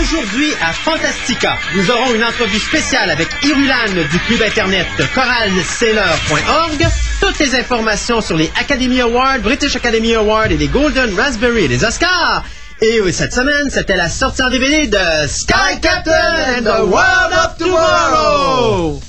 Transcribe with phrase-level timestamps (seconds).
[0.00, 6.86] Aujourd'hui à Fantastica, nous aurons une entrevue spéciale avec Irulan du club internet choralsailor.org.
[7.20, 11.68] Toutes les informations sur les Academy Awards, British Academy Awards et les Golden Raspberry et
[11.68, 12.42] les Oscars.
[12.82, 17.32] Et oui, cette semaine, c'était la sortie en DVD de Sky Captain and the World
[17.34, 19.00] of Tomorrow.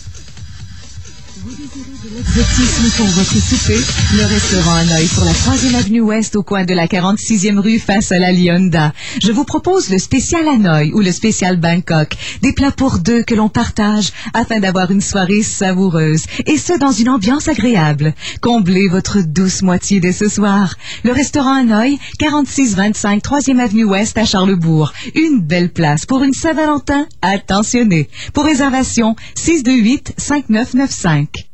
[2.33, 3.77] Exotisme pour votre souper,
[4.15, 8.13] le restaurant œil sur la 3e avenue Ouest au coin de la 46e rue face
[8.13, 8.93] à la Lyonda.
[9.21, 13.35] Je vous propose le spécial Hanoï ou le spécial Bangkok, des plats pour deux que
[13.35, 18.13] l'on partage afin d'avoir une soirée savoureuse et ce dans une ambiance agréable.
[18.39, 20.75] Comblez votre douce moitié dès ce soir.
[21.03, 24.93] Le restaurant Hanoï, 4625 3e avenue Ouest à Charlebourg.
[25.15, 28.07] Une belle place pour une Saint-Valentin attentionnée.
[28.31, 31.50] Pour réservation, 628 5995.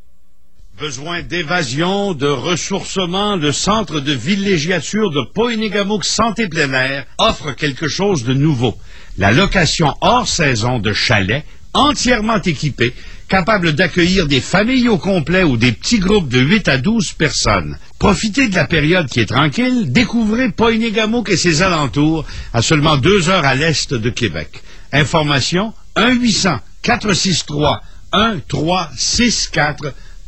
[0.80, 8.24] Besoin d'évasion, de ressourcement, le centre de villégiature de Poinigamouk Santé plein offre quelque chose
[8.26, 8.78] de nouveau.
[9.18, 12.94] La location hors saison de chalets entièrement équipés,
[13.28, 17.80] capables d'accueillir des familles au complet ou des petits groupes de 8 à 12 personnes.
[17.98, 23.30] Profitez de la période qui est tranquille, découvrez Poinigamouk et ses alentours à seulement deux
[23.30, 24.62] heures à l'est de Québec.
[24.94, 25.74] Information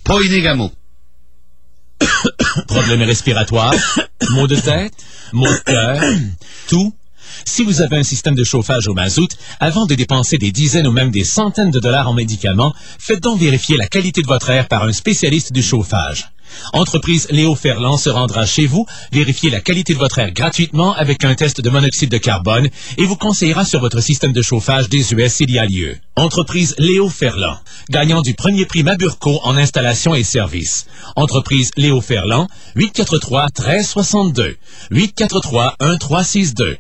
[0.10, 0.72] 1-800-463-1364 Poinégamo.
[2.68, 3.76] Problèmes respiratoires,
[4.32, 4.94] maux de tête,
[5.34, 6.02] maux de cœur,
[6.68, 6.94] tout.
[7.46, 10.92] Si vous avez un système de chauffage au mazout, avant de dépenser des dizaines ou
[10.92, 14.68] même des centaines de dollars en médicaments, faites donc vérifier la qualité de votre air
[14.68, 16.32] par un spécialiste du chauffage.
[16.74, 21.24] Entreprise Léo Ferland se rendra chez vous, vérifier la qualité de votre air gratuitement avec
[21.24, 25.30] un test de monoxyde de carbone et vous conseillera sur votre système de chauffage désuet
[25.30, 25.98] s'il y a lieu.
[26.16, 27.58] Entreprise Léo Ferland,
[27.90, 30.86] gagnant du premier prix Maburco en installation et service.
[31.16, 34.58] Entreprise Léo Ferland, 843 1362,
[34.92, 36.78] 843 1362.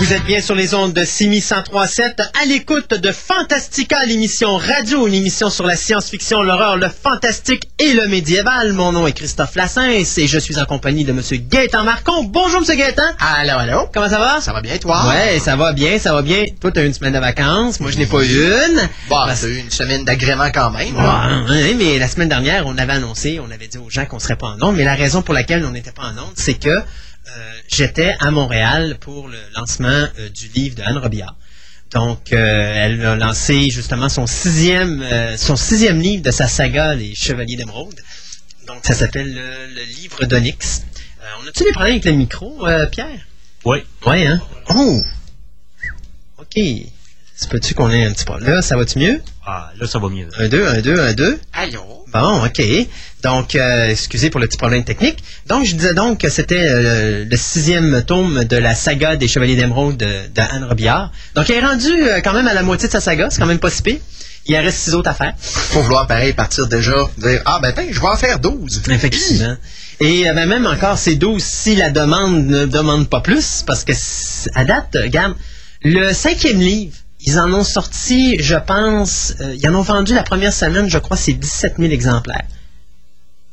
[0.00, 5.12] Vous êtes bien sur les ondes de 6137 à l'écoute de Fantastica, l'émission radio, une
[5.12, 8.72] émission sur la science-fiction, l'horreur, le fantastique et le médiéval.
[8.72, 12.24] Mon nom est Christophe Lassens et je suis en compagnie de Monsieur Gaëtan Marcon.
[12.24, 13.02] Bonjour Monsieur Gaëtan.
[13.18, 13.90] Allô, allô.
[13.92, 14.40] Comment ça va?
[14.40, 15.06] Ça va bien, toi?
[15.06, 16.46] Ouais, ça va bien, ça va bien.
[16.58, 17.78] Toi, t'as eu une semaine de vacances.
[17.78, 18.88] Moi, je n'ai pas eu une.
[19.10, 20.96] Bon, t'as eu une semaine d'agrément quand même.
[20.96, 24.18] Ouais, ouais, mais la semaine dernière, on avait annoncé, on avait dit aux gens qu'on
[24.18, 26.54] serait pas en ondes, mais la raison pour laquelle on n'était pas en ondes, c'est
[26.54, 26.82] que
[27.68, 31.36] j'étais à Montréal pour le lancement euh, du livre de Anne Robillard.
[31.92, 36.94] Donc, euh, elle a lancé justement son sixième, euh, son sixième livre de sa saga,
[36.94, 38.00] Les Chevaliers d'Émeraude.
[38.66, 40.82] Donc, ça s'appelle le, le livre d'Onyx.
[41.20, 43.26] Euh, on a-tu des problèmes avec le micro, euh, Pierre?
[43.64, 43.78] Oui.
[44.06, 44.40] Oui, hein?
[44.68, 45.02] Oh!
[46.38, 46.60] OK.
[47.40, 48.56] Se peut-tu qu'on ait un petit problème?
[48.56, 49.18] Là, ça va-tu mieux?
[49.46, 50.28] Ah, là, ça va mieux.
[50.38, 51.40] Un, deux, un, deux, un, deux.
[51.54, 52.04] Allô?
[52.12, 52.62] Bon, OK.
[53.22, 55.24] Donc, euh, excusez pour le petit problème technique.
[55.46, 59.56] Donc, je disais donc que c'était euh, le sixième tome de la saga des Chevaliers
[59.56, 61.12] d'Émeraude de, de Anne Robillard.
[61.34, 63.28] Donc, elle est rendue euh, quand même à la moitié de sa saga.
[63.30, 64.00] C'est quand même pas si pire.
[64.44, 65.32] Il en reste six autres à faire.
[65.38, 68.82] Faut vouloir, pareil, partir déjà, dire, ah, ben, ben, je vais en faire 12.
[68.90, 69.56] Effectivement.
[69.98, 73.64] Et ben, même encore, c'est 12 si la demande ne demande pas plus.
[73.66, 73.92] Parce que,
[74.54, 75.34] à date, regarde,
[75.82, 80.22] le cinquième livre, ils en ont sorti, je pense, euh, ils en ont vendu la
[80.22, 82.46] première semaine, je crois, c'est 17 000 exemplaires.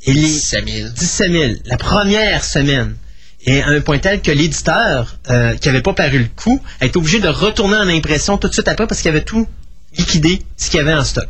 [0.04, 0.90] Et les, 17 000.
[0.90, 2.96] 17 000, la première semaine.
[3.46, 6.86] Et à un point tel que l'éditeur, euh, qui n'avait pas paru le coup, a
[6.86, 9.48] été obligé de retourner en impression tout de suite après parce qu'il avait tout
[9.98, 11.28] liquidé ce qu'il y avait en stock.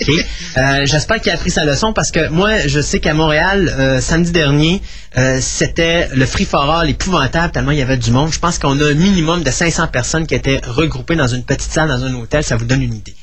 [0.00, 0.10] OK?
[0.56, 4.00] Euh, J'espère qu'il a appris sa leçon parce que moi, je sais qu'à Montréal, euh,
[4.00, 4.82] samedi dernier,
[5.16, 8.32] euh, c'était le Free for All épouvantable tellement il y avait du monde.
[8.32, 11.72] Je pense qu'on a un minimum de 500 personnes qui étaient regroupées dans une petite
[11.72, 12.44] salle, dans un hôtel.
[12.44, 13.14] Ça vous donne une idée.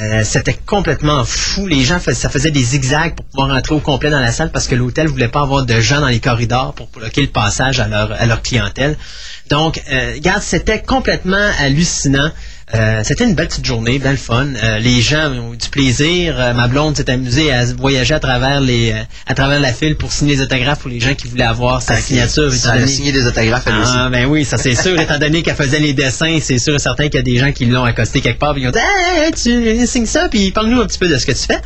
[0.00, 1.66] Euh, c'était complètement fou.
[1.68, 4.66] Les gens, ça faisait des zigzags pour pouvoir entrer au complet dans la salle parce
[4.66, 7.86] que l'hôtel voulait pas avoir de gens dans les corridors pour bloquer le passage à
[7.86, 8.96] leur, à leur clientèle.
[9.50, 12.30] Donc, euh, regarde, c'était complètement hallucinant.
[12.74, 14.48] Euh, c'était une belle petite journée, belle fun.
[14.62, 16.34] Euh, les gens ont eu du plaisir.
[16.38, 19.96] Euh, ma blonde s'est amusée à voyager à travers les, euh, à travers la file
[19.96, 22.52] pour signer les autographes pour les gens qui voulaient avoir sa signature.
[22.52, 24.10] Ça a donné- signé des autographes, elle ah, aussi.
[24.12, 27.04] ben oui, ça c'est sûr, étant donné qu'elle faisait les dessins, c'est sûr et certain
[27.04, 29.32] qu'il y a des gens qui l'ont accosté quelque part, puis ils ont dit hey,
[29.32, 31.60] tu signes ça, puis parle-nous un petit peu de ce que tu fais.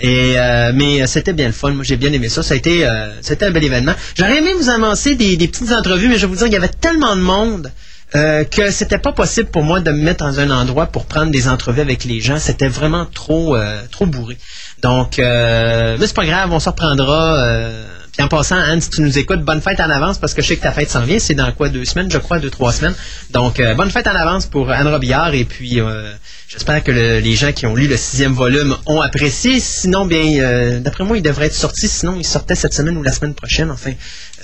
[0.00, 2.86] Et euh, mais c'était bien le fun, moi j'ai bien aimé ça, ça a été
[2.86, 3.94] euh, c'était un bel événement.
[4.16, 6.56] J'aurais aimé vous annoncer des, des petites entrevues, mais je vais vous dire qu'il y
[6.56, 7.72] avait tellement de monde.
[8.14, 11.32] Euh, que c'était pas possible pour moi de me mettre dans un endroit pour prendre
[11.32, 12.38] des entrevues avec les gens.
[12.38, 14.38] C'était vraiment trop, euh, trop bourré.
[14.82, 17.44] Donc, euh, mais c'est pas grave, on se reprendra.
[17.44, 20.40] Euh, puis en passant, Anne, si tu nous écoutes, bonne fête en avance parce que
[20.40, 21.18] je sais que ta fête s'en vient.
[21.18, 22.94] C'est dans quoi deux semaines, je crois, deux trois semaines.
[23.32, 26.10] Donc, euh, bonne fête en avance pour Anne Robillard et puis euh,
[26.48, 29.60] j'espère que le- les gens qui ont lu le sixième volume ont apprécié.
[29.60, 31.88] Sinon, bien, euh, d'après moi, il devrait être sorti.
[31.88, 33.70] Sinon, il sortait cette semaine ou la semaine prochaine.
[33.70, 33.92] Enfin,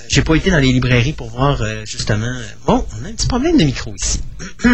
[0.09, 2.25] j'ai pas été dans les librairies pour voir euh, justement.
[2.25, 4.19] euh, bon, on a un petit problème de micro ici.
[4.65, 4.69] un,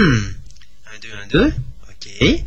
[1.02, 1.54] deux, un, deux.
[1.90, 2.44] OK.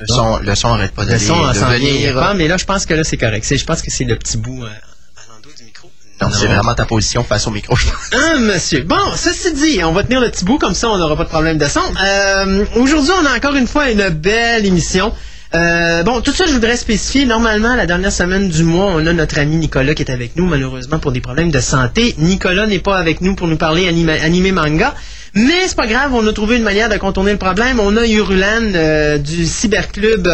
[0.00, 2.14] Le son, le son arrête pas Le son de s'en vient venir.
[2.14, 3.46] pas, mais là, je pense que là, c'est correct.
[3.56, 5.88] Je pense que c'est le petit bout euh, à l'endroit du micro.
[6.20, 8.10] Non, c'est vraiment ta position face au micro, je pense.
[8.12, 8.82] Ah, monsieur.
[8.82, 11.28] Bon, ceci dit, on va tenir le petit bout, comme ça, on n'aura pas de
[11.28, 11.80] problème de son.
[12.02, 15.12] Euh, Aujourd'hui, on a encore une fois une belle émission.
[15.54, 17.26] Euh, bon, tout ça, je voudrais spécifier.
[17.26, 20.46] Normalement, la dernière semaine du mois, on a notre ami Nicolas qui est avec nous,
[20.46, 22.14] malheureusement, pour des problèmes de santé.
[22.18, 24.94] Nicolas n'est pas avec nous pour nous parler anima- animé manga.
[25.34, 27.78] Mais c'est pas grave, on a trouvé une manière de contourner le problème.
[27.80, 30.28] On a Urulan euh, du cyberclub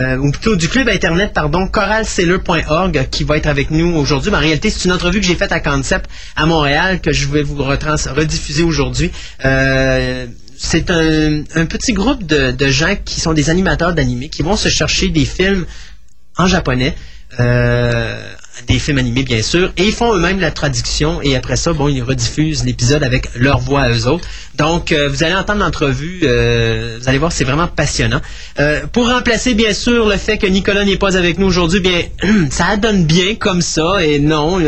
[0.00, 4.30] euh, ou plutôt du club internet, pardon, choralsailor.org qui va être avec nous aujourd'hui.
[4.32, 7.28] Mais en réalité, c'est une entrevue que j'ai faite à Concept à Montréal que je
[7.28, 9.12] vais vous rediffuser aujourd'hui.
[9.44, 10.26] Euh,
[10.64, 15.08] c'est un, petit groupe de, gens qui sont des animateurs d'animés qui vont se chercher
[15.08, 15.66] des films
[16.36, 16.94] en japonais.
[17.40, 18.20] euh,
[18.68, 21.88] des films animés bien sûr et ils font eux-mêmes la traduction et après ça bon
[21.88, 26.20] ils rediffusent l'épisode avec leur voix à eux autres donc euh, vous allez entendre l'entrevue
[26.22, 28.20] euh, vous allez voir c'est vraiment passionnant
[28.92, 32.02] pour remplacer bien sûr le fait que Nicolas n'est pas avec nous aujourd'hui bien
[32.50, 34.60] ça donne bien comme ça et non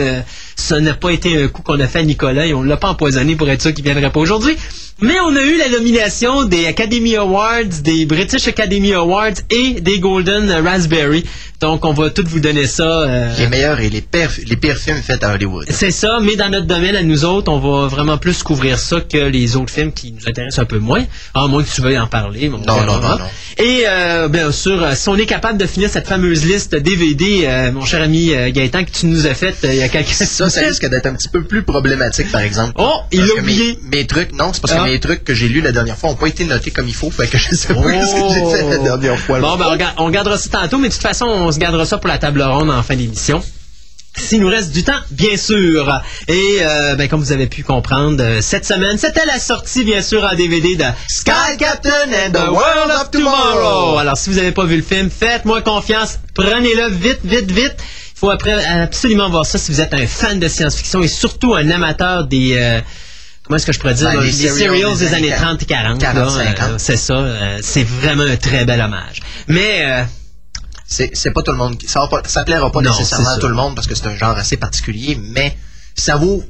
[0.57, 2.89] ça n'a pas été un coup qu'on a fait à Nicolas et on l'a pas
[2.91, 4.57] empoisonné pour être sûr qu'il viendrait pas aujourd'hui
[5.03, 9.99] mais on a eu la nomination des Academy Awards, des British Academy Awards et des
[9.99, 11.23] Golden Raspberry.
[11.61, 13.03] Donc, on va tout vous donner ça.
[13.03, 15.67] euh, Les meilleurs et les pires, les pires films faits à Hollywood.
[15.69, 19.01] c'est ça, mais dans notre domaine, à nous autres, on va vraiment plus couvrir ça
[19.03, 21.05] que les autres films qui nous intéressent un peu moins.
[21.35, 22.49] À moins que tu veuilles en parler.
[22.49, 23.19] Non, non, non, non.
[23.59, 27.43] Et euh, bien sûr, euh, si on est capable de finir cette fameuse liste DVD,
[27.45, 30.46] euh, mon cher ami Gaëtan, que tu nous as faite il y a quelques Ça,
[30.49, 32.73] ça risque d'être un petit peu plus problématique, par exemple.
[32.77, 33.79] Oh, il l'a oublié.
[33.91, 34.85] Mes, mes trucs, non, c'est parce Ah.
[34.85, 36.95] que mes trucs que j'ai lus la dernière fois n'ont pas été notés comme il
[36.95, 37.83] faut, fait que je sais pas Oh.
[37.83, 39.41] ce que j'ai fait la dernière fois.
[39.41, 42.09] Bon, ben, on gardera ça tantôt, mais de toute façon, on se gardera ça pour
[42.09, 43.43] la table ronde en fin d'émission.
[44.19, 46.01] S'il nous reste du temps, bien sûr.
[46.27, 50.01] Et euh, ben, comme vous avez pu comprendre, euh, cette semaine, c'était la sortie, bien
[50.01, 51.91] sûr, en DVD de Sky Captain
[52.27, 53.99] and the World of Tomorrow.
[53.99, 57.75] Alors, si vous n'avez pas vu le film, faites-moi confiance, prenez-le vite, vite, vite.
[58.17, 61.55] Il faut après absolument voir ça si vous êtes un fan de science-fiction et surtout
[61.55, 62.57] un amateur des...
[62.59, 62.81] euh,
[63.45, 64.11] comment est-ce que je pourrais dire?
[64.11, 65.99] Ben, les des serials des années années 30 et 40.
[66.01, 66.71] 40, là, 50.
[66.71, 67.13] euh, c'est ça.
[67.15, 69.21] euh, c'est vraiment un très bel hommage.
[69.49, 69.83] Mais...
[69.85, 70.05] euh,
[70.87, 71.89] C'est c'est pas tout le monde qui.
[71.89, 74.07] Ça, va pas, ça plaira pas Non, nécessairement à tout le monde parce que c'est
[74.07, 75.57] un genre assez particulier, mais
[75.95, 76.43] ça vaut.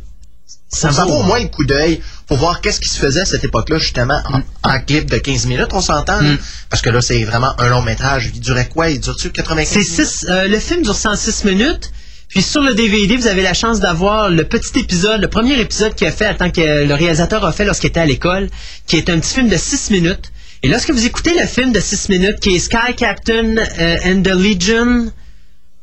[0.68, 3.44] Ça vaut- au moins un coup d'œil pour voir qu'est-ce qui se faisait à cette
[3.44, 6.20] époque-là, justement, en, en clip de 15 minutes, on s'entend.
[6.20, 6.38] Mm.
[6.70, 8.30] Parce que là, c'est vraiment un long métrage.
[8.34, 8.90] Il durait quoi?
[8.90, 10.06] Il dure-tu 95 C'est minutes?
[10.12, 11.92] six, euh, le film dure 106 minutes.
[12.28, 15.94] Puis sur le DVD, vous avez la chance d'avoir le petit épisode, le premier épisode
[15.94, 18.50] qu'il a fait, tant que le réalisateur a fait lorsqu'il était à l'école,
[18.88, 20.32] qui est un petit film de 6 minutes.
[20.64, 24.22] Et lorsque vous écoutez le film de 6 minutes, qui est Sky Captain euh, and
[24.24, 25.12] the Legion,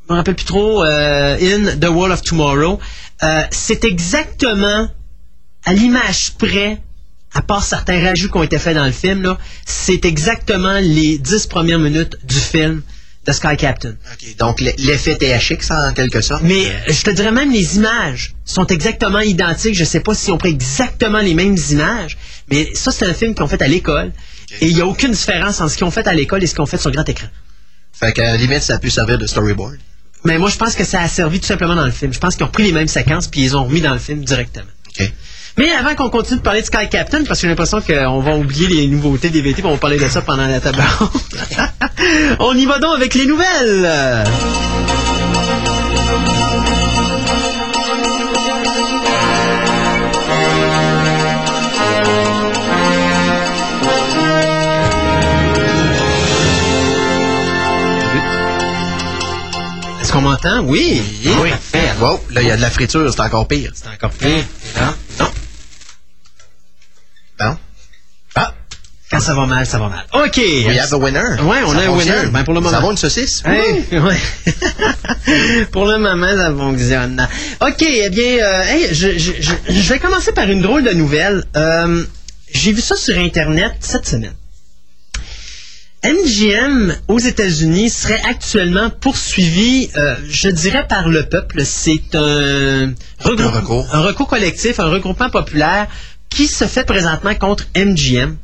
[0.09, 2.77] je me rappelle plus trop, euh, in the World of Tomorrow,
[3.23, 4.89] euh, c'est exactement
[5.65, 6.81] à l'image près,
[7.33, 9.35] à part certains rajouts qui ont été faits dans le film,
[9.65, 12.81] c'est exactement les 10 premières minutes du film
[13.25, 13.95] de Sky Captain.
[14.37, 16.43] Donc, l'effet THX, en quelque sorte.
[16.43, 19.75] Mais je te dirais même les images sont exactement identiques.
[19.75, 22.17] Je sais pas si on prend exactement les mêmes images,
[22.49, 24.11] mais ça c'est un film qu'ils ont fait à l'école.
[24.59, 26.53] Et il n'y a aucune différence entre ce qu'ils ont fait à l'école et ce
[26.53, 27.27] qu'ils ont fait sur grand écran.
[27.93, 29.77] Fait qu'à la limite, ça a pu servir de storyboard.
[30.25, 32.13] Mais moi je pense que ça a servi tout simplement dans le film.
[32.13, 34.23] Je pense qu'ils ont pris les mêmes séquences puis ils ont remis dans le film
[34.23, 34.67] directement.
[34.87, 35.11] OK.
[35.57, 38.35] Mais avant qu'on continue de parler de Sky Captain, parce que j'ai l'impression qu'on va
[38.35, 41.09] oublier les nouveautés des VT, puis on va parler de ça pendant la table ronde.
[42.39, 44.23] on y va donc avec les nouvelles.
[60.13, 60.59] Qu'on m'entend?
[60.61, 61.01] Oui.
[61.41, 61.49] Oui.
[61.49, 61.91] Parfait.
[61.99, 63.71] Wow, là, il y a de la friture, c'est encore pire.
[63.73, 64.45] C'est encore pire.
[64.79, 64.93] Non.
[65.19, 65.31] Non.
[67.39, 67.57] Bon.
[68.35, 68.53] Ah,
[69.09, 70.05] Quand ça va mal, ça va mal.
[70.13, 70.37] OK.
[70.37, 71.41] we have a winner.
[71.41, 72.27] Ouais, on Ça a un winner.
[72.31, 72.75] Ben, pour le moment.
[72.75, 73.41] Ça vaut une saucisse?
[73.45, 75.65] Hey, ouais.
[75.71, 77.27] Pour le moment, ça fonctionne.
[77.61, 80.91] OK, eh bien, euh, hey, je, je, je, je vais commencer par une drôle de
[80.91, 81.43] nouvelle.
[81.55, 82.03] Euh,
[82.53, 84.35] J'ai vu ça sur Internet cette semaine.
[86.03, 91.63] MGM aux États-Unis serait actuellement poursuivi, euh, je dirais, par le peuple.
[91.65, 93.87] C'est un, regroupe- recours.
[93.93, 95.87] un recours collectif, un regroupement populaire
[96.29, 98.35] qui se fait présentement contre MGM.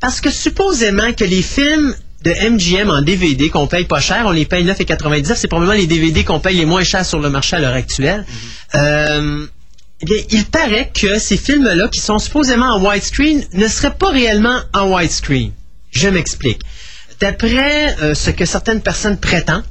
[0.00, 4.30] Parce que supposément que les films de MGM en DVD qu'on paye pas cher, on
[4.32, 7.56] les paye 9,99, c'est probablement les DVD qu'on paye les moins chers sur le marché
[7.56, 8.26] à l'heure actuelle.
[8.74, 9.46] Euh,
[10.02, 14.10] eh bien, il paraît que ces films-là, qui sont supposément en widescreen, ne seraient pas
[14.10, 15.52] réellement en widescreen.
[15.92, 16.60] Je m'explique.
[17.20, 19.64] D'après euh, ce que certaines personnes prétendent,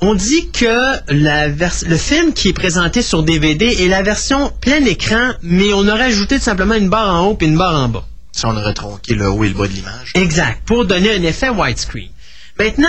[0.00, 4.84] on dit que la le film qui est présenté sur DVD est la version plein
[4.84, 7.88] écran, mais on aurait ajouté tout simplement une barre en haut et une barre en
[7.88, 8.06] bas.
[8.32, 10.12] Si on aurait tronqué le haut et le bas de l'image.
[10.14, 12.10] Exact, pour donner un effet widescreen.
[12.58, 12.88] Maintenant,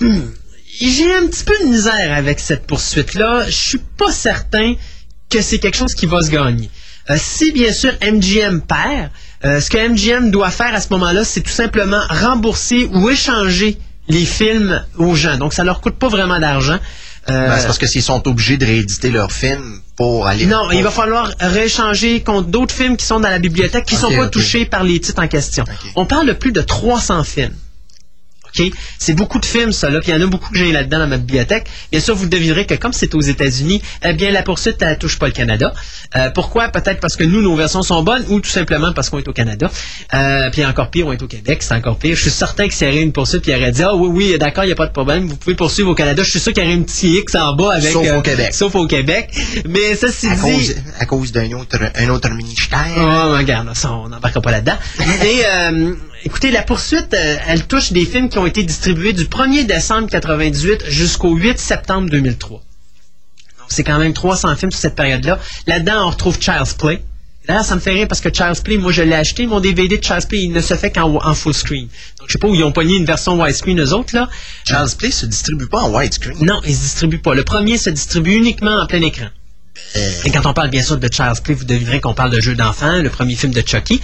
[0.00, 0.20] hmm,
[0.80, 3.44] j'ai un petit peu de misère avec cette poursuite-là.
[3.46, 4.74] Je suis pas certain
[5.30, 6.68] que c'est quelque chose qui va se gagner.
[7.10, 9.10] Euh, si bien sûr MGM perd,
[9.44, 13.78] euh, ce que MGM doit faire à ce moment-là, c'est tout simplement rembourser ou échanger
[14.08, 15.36] les films aux gens.
[15.38, 16.78] Donc ça leur coûte pas vraiment d'argent.
[17.30, 20.44] Euh, Ben, c'est parce que s'ils sont obligés de rééditer leurs films pour aller.
[20.44, 23.94] non, pour- il va falloir rééchanger contre d'autres films qui sont dans la bibliothèque qui
[23.96, 25.64] sont pas touchés par les titres en question.
[25.96, 27.54] On parle de plus de 300 films.
[28.98, 31.00] C'est beaucoup de films, ça, là, puis il y en a beaucoup que j'ai là-dedans
[31.00, 31.66] dans ma bibliothèque.
[31.90, 35.18] Bien sûr, vous devinerez que comme c'est aux États-Unis, eh bien, la poursuite, elle touche
[35.18, 35.72] pas le Canada.
[36.16, 36.68] Euh, pourquoi?
[36.68, 39.32] Peut-être parce que nous, nos versions sont bonnes, ou tout simplement parce qu'on est au
[39.32, 39.70] Canada.
[40.14, 42.16] Euh, puis encore pire, on est au Québec, c'est encore pire.
[42.16, 44.08] Je suis certain que s'il y aurait une poursuite, puis il aurait dit, ah oui,
[44.12, 46.22] oui, d'accord, il n'y a pas de problème, vous pouvez poursuivre au Canada.
[46.22, 47.92] Je suis sûr qu'il y aurait un petit X en bas avec...
[47.92, 48.54] Sauf au euh, Québec.
[48.54, 49.30] Sauf au Québec.
[49.68, 50.40] Mais ça, c'est à dit...
[50.40, 52.86] cause, à cause d'un autre, un autre ministère.
[52.96, 54.76] Oh, regarde, ça, on n'embarquera pas là-dedans.
[55.24, 55.94] Et euh,
[56.24, 60.08] écoutez, la poursuite, euh, elle touche des films qui ont été distribués du 1er décembre
[60.08, 62.58] 98 jusqu'au 8 septembre 2003.
[62.58, 65.38] Donc, c'est quand même 300 films sur cette période-là.
[65.66, 67.02] Là-dedans, on retrouve Child's Play.
[67.46, 69.46] D'ailleurs, ça me fait rire parce que Child's Play, moi, je l'ai acheté.
[69.46, 71.88] Mon DVD de Child's Play, il ne se fait qu'en en full screen.
[72.18, 74.28] Donc, je sais pas où ils ont pogné une version widescreen, eux autres, là.
[74.66, 76.36] Charles Play se distribue pas en widescreen?
[76.40, 77.34] Non, il se distribue pas.
[77.34, 79.26] Le premier se distribue uniquement en plein écran.
[80.24, 82.54] Et quand on parle bien sûr de Child's Play, vous devinerez qu'on parle de jeux
[82.54, 84.00] d'enfants, le premier film de Chucky.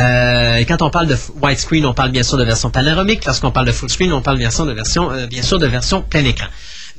[0.00, 3.24] Euh, quand on parle de widescreen, on parle bien sûr de version panoramique.
[3.24, 5.66] Lorsqu'on parle de full screen, on parle bien sûr de version, euh, bien sûr de
[5.66, 6.46] version plein écran.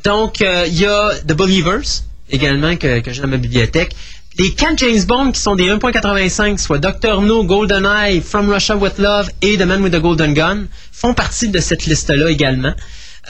[0.03, 3.95] Donc euh, il y a The Believers également que, j'ai dans ma bibliothèque.
[4.37, 7.21] Les quatre James Bond qui sont des 1.85, soit Dr.
[7.21, 11.47] No, GoldenEye, From Russia with Love et The Man with the Golden Gun, font partie
[11.47, 12.73] de cette liste-là également.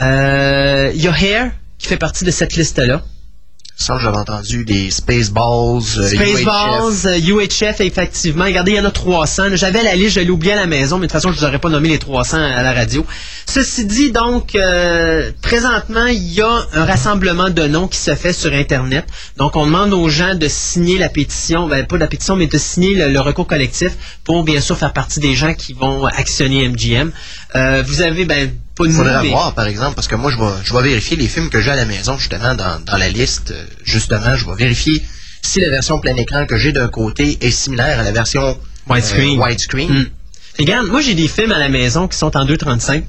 [0.01, 3.03] Euh, Il y a Hair qui fait partie de cette liste-là.
[3.77, 7.05] Ça, j'avais entendu des Spaceballs, euh, Spaceballs, UHF.
[7.05, 7.19] euh,
[7.71, 8.45] UHF, effectivement.
[8.45, 9.49] Regardez, il y en a 300.
[9.49, 9.55] là.
[9.57, 11.43] J'avais la liste, je l'ai oublié à la maison, mais de toute façon, je vous
[11.45, 13.05] aurais pas nommé les 300 à la radio.
[13.45, 18.31] Ceci dit, donc, euh, présentement, il y a un rassemblement de noms qui se fait
[18.33, 19.05] sur Internet.
[19.37, 22.57] Donc, on demande aux gens de signer la pétition, ben, pas la pétition, mais de
[22.57, 23.91] signer le, le recours collectif
[24.23, 27.11] pour, bien sûr, faire partie des gens qui vont actionner MGM.
[27.55, 30.37] Euh, vous avez, ben, pas de Faudrait mais- voir, par exemple, parce que moi, je
[30.37, 33.09] vais, je vais vérifier les films que j'ai à la maison, justement, dans, dans la
[33.09, 33.53] liste.
[33.83, 35.01] Justement, je vais vérifier
[35.41, 38.57] si la version plein écran que j'ai d'un côté est similaire à la version
[38.89, 39.39] Widescreen.
[39.39, 39.89] euh, widescreen.
[39.91, 40.05] Mm.
[40.59, 43.03] Regarde, moi j'ai des films à la maison qui sont en 2.35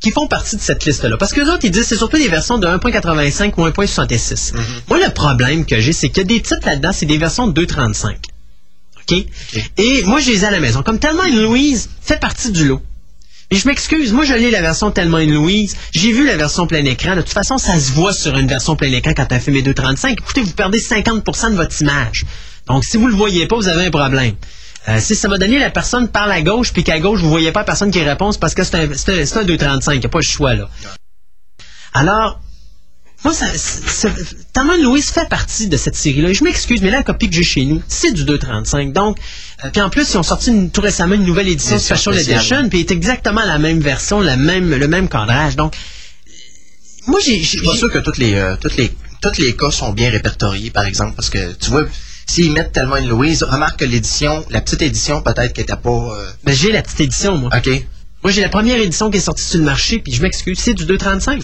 [0.00, 1.16] qui font partie de cette liste-là.
[1.16, 4.52] Parce que les autres, ils disent c'est surtout des versions de 1.85 ou 1.66.
[4.88, 7.46] Moi, le problème que j'ai, c'est qu'il y a des titres là-dedans, c'est des versions
[7.46, 8.16] de 2.35.
[9.00, 9.24] OK?
[9.78, 10.82] Et moi, je les ai à la maison.
[10.82, 12.82] Comme Tellement une Louise fait partie du lot.
[13.50, 16.66] Mais je m'excuse, moi je lis la version Tellement une Louise, j'ai vu la version
[16.66, 19.38] plein écran, de toute façon ça se voit sur une version plein écran quand un
[19.38, 20.12] film est 2.35.
[20.12, 22.24] Écoutez, vous perdez 50% de votre image.
[22.66, 24.34] Donc si vous le voyez pas, vous avez un problème.
[24.88, 27.52] Euh, si ça va donner la personne parle à gauche, puis qu'à gauche, vous voyez
[27.52, 30.08] pas la personne qui répond, parce que c'est un, un, un 2.35, il n'y a
[30.08, 30.68] pas le choix là.
[31.94, 32.40] Alors,
[33.26, 34.08] moi, ça,
[34.52, 36.32] Thelma Louise fait partie de cette série-là.
[36.32, 38.92] Je m'excuse, mais là, la copie que j'ai chez nous, c'est du 2.35.
[38.92, 39.18] Donc,
[39.64, 42.36] euh, puis en plus, ils ont sorti une- tout récemment une nouvelle édition Special spéciale.
[42.38, 45.56] Edition, puis c'est exactement la même version, la même, le même cadrage.
[45.56, 45.74] Donc,
[47.08, 47.42] moi, j'ai...
[47.42, 50.10] Je suis pas sûr que toutes les, euh, toutes les, toutes les cas sont bien
[50.10, 51.84] répertoriés, par exemple, parce que, tu vois,
[52.26, 55.90] s'ils mettent tellement une Louise, remarque que l'édition, la petite édition, peut-être qu'elle était pas...
[55.90, 57.50] euh, Ben, j'ai la petite édition, moi.
[57.56, 57.68] OK.
[58.22, 60.74] Moi, j'ai la première édition qui est sortie sur le marché, puis je m'excuse, c'est
[60.74, 61.42] du 2.35.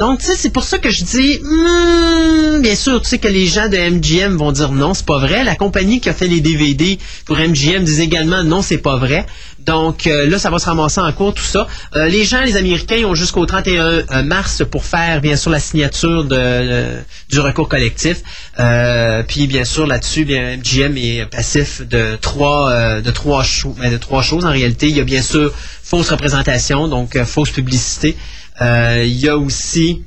[0.00, 3.28] Donc, tu sais, c'est pour ça que je dis, hmm, bien sûr, tu sais que
[3.28, 5.44] les gens de MGM vont dire non, c'est pas vrai.
[5.44, 9.26] La compagnie qui a fait les DVD pour MGM dit également non, c'est pas vrai.
[9.58, 11.68] Donc, euh, là, ça va se ramasser en cours, tout ça.
[11.94, 15.60] Euh, les gens, les Américains, ont jusqu'au 31 euh, mars pour faire, bien sûr, la
[15.60, 16.86] signature de,
[17.28, 18.22] du recours collectif.
[19.28, 23.98] Puis, bien sûr, là-dessus, bien, MGM est passif de trois, de trois, cho- ben, de
[23.98, 24.46] trois choses.
[24.46, 25.52] En réalité, il y a bien sûr
[25.82, 28.16] fausse représentation, donc fausse publicité.
[28.60, 30.04] Euh, il y a aussi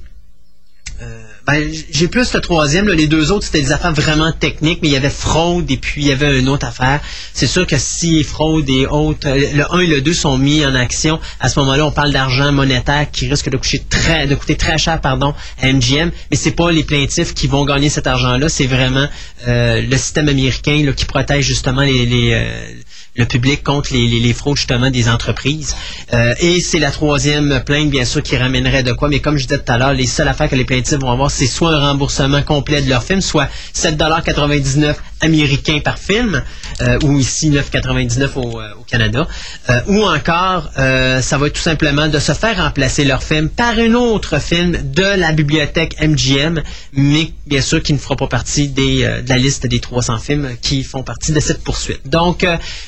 [1.46, 2.88] ben, j'ai plus le troisième.
[2.88, 6.04] Les deux autres, c'était des affaires vraiment techniques, mais il y avait fraude et puis
[6.04, 7.02] il y avait une autre affaire.
[7.34, 10.66] C'est sûr que si fraude et autres, euh, le 1 et le 2 sont mis
[10.66, 14.36] en action, à ce moment-là, on parle d'argent monétaire qui risque de coûter très, de
[14.36, 16.12] coûter très cher, pardon, à MGM.
[16.32, 19.08] Mais c'est pas les plaintifs qui vont gagner cet argent-là, c'est vraiment
[19.46, 22.66] euh, le système américain qui protège justement les, euh,
[23.16, 25.76] le public contre les, fraudes justement des entreprises.
[26.14, 29.10] Euh, et c'est la troisième plainte, bien sûr, qui ramènerait de quoi.
[29.10, 31.30] Mais comme je disais tout à l'heure, les seules affaires que les plaintifs vont avoir,
[31.30, 36.44] c'est soit un remboursement complet de leur film, soit 7,99 américains par film,
[36.82, 39.28] euh, ou ici 9,99 au, euh, au Canada,
[39.70, 43.78] euh, ou encore, ça va être tout simplement de se faire remplacer leur film par
[43.78, 46.62] un autre film de la bibliothèque MGM,
[46.94, 50.50] mais bien sûr qui ne fera pas partie des, de la liste des 300 films
[50.62, 52.02] qui font partie de cette poursuite.
[52.06, 52.46] Donc,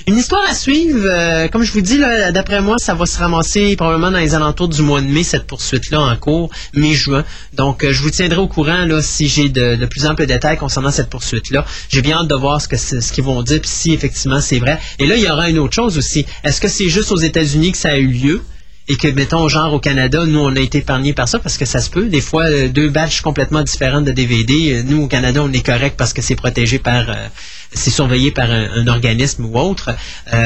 [0.07, 1.47] une histoire à suivre.
[1.51, 4.81] comme je vous dis, d'après moi, ça va se ramasser probablement dans les alentours du
[4.81, 7.23] mois de mai, cette poursuite-là en cours, mai-juin.
[7.53, 10.91] Donc, je vous tiendrai au courant là, si j'ai de, de, plus amples détails concernant
[10.91, 11.65] cette poursuite-là.
[11.89, 14.59] J'ai bien hâte de voir ce que ce qu'ils vont dire, puis si effectivement c'est
[14.59, 14.79] vrai.
[14.99, 16.25] Et là, il y aura une autre chose aussi.
[16.43, 18.41] Est-ce que c'est juste aux États-Unis que ça a eu lieu?
[18.87, 21.65] Et que, mettons, genre au Canada, nous, on a été épargnés par ça parce que
[21.65, 22.07] ça se peut.
[22.07, 24.73] Des fois, euh, deux batchs complètement différentes de DVD.
[24.73, 27.27] Euh, nous, au Canada, on est correct parce que c'est protégé par, euh,
[27.73, 29.95] c'est surveillé par un, organisme ou autre,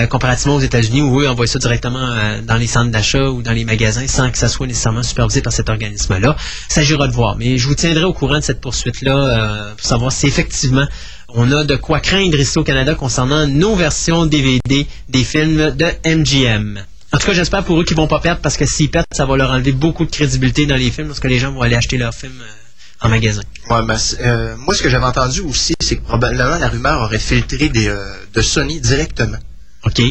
[0.10, 3.65] comparativement aux États-Unis où eux envoient ça directement dans les centres d'achat ou dans les
[3.65, 6.36] magasins sans que ça soit nécessairement supervisé par cet organisme-là.
[6.69, 7.36] Ça s'agira de voir.
[7.38, 10.88] Mais je vous tiendrai au courant de cette poursuite-là pour savoir si effectivement
[11.27, 15.88] on a de quoi craindre ici au Canada concernant nos versions DVD des films de
[16.05, 16.79] MGM.
[17.12, 19.25] En tout cas, j'espère pour eux qu'ils vont pas perdre parce que s'ils perdent, ça
[19.25, 21.75] va leur enlever beaucoup de crédibilité dans les films parce que les gens vont aller
[21.75, 23.42] acheter leurs films euh, en magasin.
[23.70, 27.20] Ouais, ben, euh, moi, ce que j'avais entendu aussi, c'est que probablement la rumeur aurait
[27.20, 29.39] filtré des, euh, de Sony directement.
[29.86, 30.01] OK.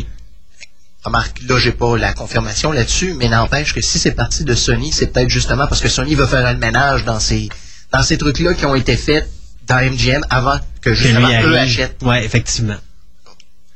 [1.04, 4.90] Remarque, là, j'ai pas la confirmation là-dessus, mais n'empêche que si c'est parti de Sony,
[4.90, 7.48] c'est peut-être justement parce que Sony veut faire un ménage dans ces,
[7.92, 9.28] dans ces trucs-là qui ont été faits
[9.68, 12.00] dans MGM avant que justement eux achètent.
[12.02, 12.76] Oui, effectivement.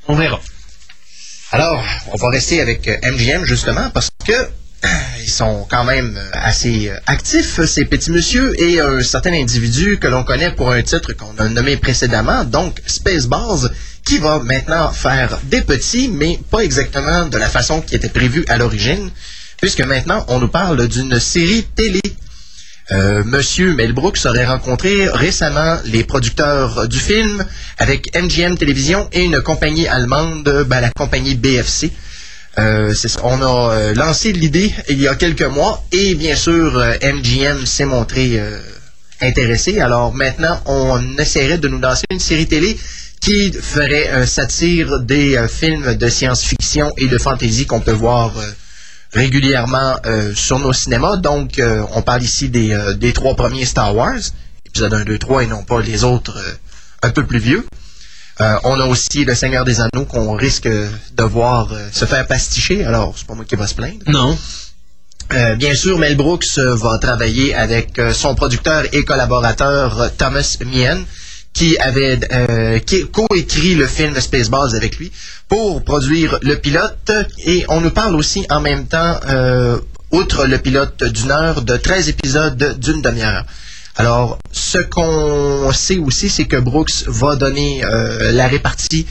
[0.09, 0.41] On verra.
[1.55, 4.33] Alors, on va rester avec MGM justement parce que
[5.21, 10.25] ils sont quand même assez actifs, ces petits messieurs, et un certain individu que l'on
[10.25, 13.71] connaît pour un titre qu'on a nommé précédemment, donc Spaceballs,
[14.03, 18.47] qui va maintenant faire des petits, mais pas exactement de la façon qui était prévue
[18.49, 19.11] à l'origine,
[19.61, 22.01] puisque maintenant on nous parle d'une série télé
[22.91, 27.45] euh, Monsieur Mel Brooks aurait rencontré récemment les producteurs du film
[27.79, 31.93] avec MGM Télévision et une compagnie allemande, ben, la compagnie BFC.
[32.59, 32.93] Euh,
[33.23, 37.85] on a euh, lancé l'idée il y a quelques mois et bien sûr MGM s'est
[37.85, 38.43] montré
[39.21, 39.79] intéressé.
[39.81, 42.77] Alors maintenant, on essaierait de nous lancer une série télé
[43.21, 48.35] qui ferait un satire des films de science-fiction et de fantasy qu'on peut voir
[49.13, 51.17] régulièrement euh, sur nos cinémas.
[51.17, 54.21] Donc, euh, on parle ici des, euh, des, trois premiers Star Wars,
[54.67, 56.39] épisode 1, 2, 3, et non pas les autres
[57.03, 57.67] un peu plus vieux.
[58.39, 62.85] on a aussi Le Seigneur des Anneaux qu'on risque de voir se faire pasticher.
[62.85, 64.05] Alors, c'est pas moi qui va se plaindre.
[64.07, 64.37] Non.
[65.57, 70.99] bien sûr, Mel Brooks va travailler avec son producteur et collaborateur Thomas Mien
[71.53, 75.13] qui avait euh, qui coécrit le film Spaceballs avec lui
[75.49, 77.13] pour produire le pilote
[77.45, 79.79] et on nous parle aussi en même temps euh,
[80.11, 83.45] outre le pilote d'une heure de 13 épisodes d'une demi-heure.
[83.97, 89.07] Alors, ce qu'on sait aussi, c'est que Brooks va donner euh, la répartie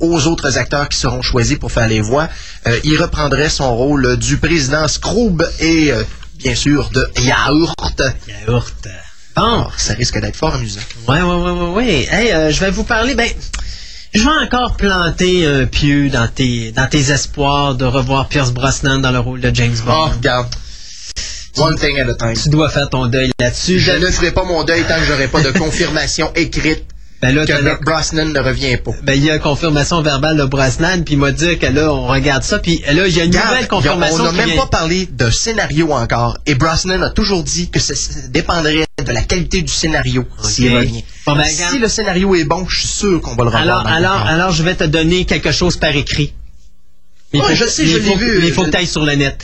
[0.00, 2.28] aux autres acteurs qui seront choisis pour faire les voix.
[2.84, 5.90] il reprendrait son rôle du président Scroob et,
[6.36, 8.02] bien sûr, de Yaourt.
[8.46, 8.88] Yaourt.
[9.76, 10.80] Ça risque d'être fort amusant.
[11.06, 12.08] Ouais, ouais, ouais, ouais, ouais.
[12.10, 13.28] Hey, euh, je vais vous parler, ben,
[14.12, 19.00] je vais encore planter un pieu dans tes, dans tes espoirs de revoir Pierce Brosnan
[19.00, 19.94] dans le rôle de James Bond.
[19.96, 20.48] Oh, regarde.
[21.56, 22.34] One thing at a time.
[22.40, 23.78] Tu dois faire ton deuil là-dessus.
[23.80, 26.84] Je ne ferai pas mon deuil tant que j'aurai pas de confirmation écrite
[27.22, 28.92] ben là, que Brosnan ne revient pas.
[29.02, 31.92] Ben, il y a une confirmation verbale de Brosnan, puis il m'a dit que là,
[31.92, 34.24] on regarde ça, puis là, il y a une nouvelle confirmation.
[34.24, 37.94] on n'a même pas parlé de scénario encore, et Brosnan a toujours dit que ça
[38.28, 40.24] dépendrait de la qualité du scénario.
[41.26, 43.86] Ben, si le scénario est bon, je suis sûr qu'on va le revoir.
[43.86, 46.32] Alors, alors, alors, je vais te donner quelque chose par écrit.
[47.32, 48.38] je sais, je l'ai vu.
[48.40, 49.42] Mais il faut que tu ailles sur le net.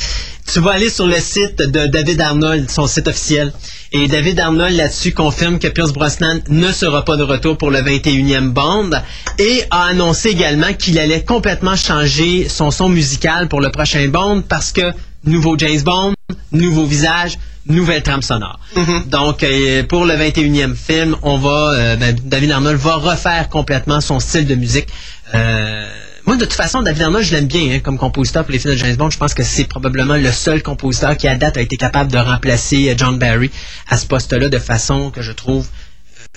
[0.53, 3.53] Tu vas aller sur le site de David Arnold, son site officiel.
[3.93, 7.79] Et David Arnold là-dessus confirme que Pierce Brosnan ne sera pas de retour pour le
[7.79, 8.91] 21e Bond
[9.39, 14.43] et a annoncé également qu'il allait complètement changer son son musical pour le prochain Bond
[14.47, 14.93] parce que
[15.25, 16.15] nouveau James Bond,
[16.53, 18.59] nouveau visage, nouvelle trame sonore.
[18.77, 19.09] Mm-hmm.
[19.09, 24.01] Donc, euh, pour le 21e film, on va, euh, ben, David Arnold va refaire complètement
[24.01, 24.89] son style de musique.
[25.35, 25.89] Euh,
[26.27, 28.75] moi, de toute façon, David Arnold, je l'aime bien hein, comme compositeur pour les films
[28.75, 29.11] de James Bond.
[29.11, 32.19] Je pense que c'est probablement le seul compositeur qui, à date, a été capable de
[32.19, 33.51] remplacer euh, John Barry
[33.89, 35.67] à ce poste-là de façon que je trouve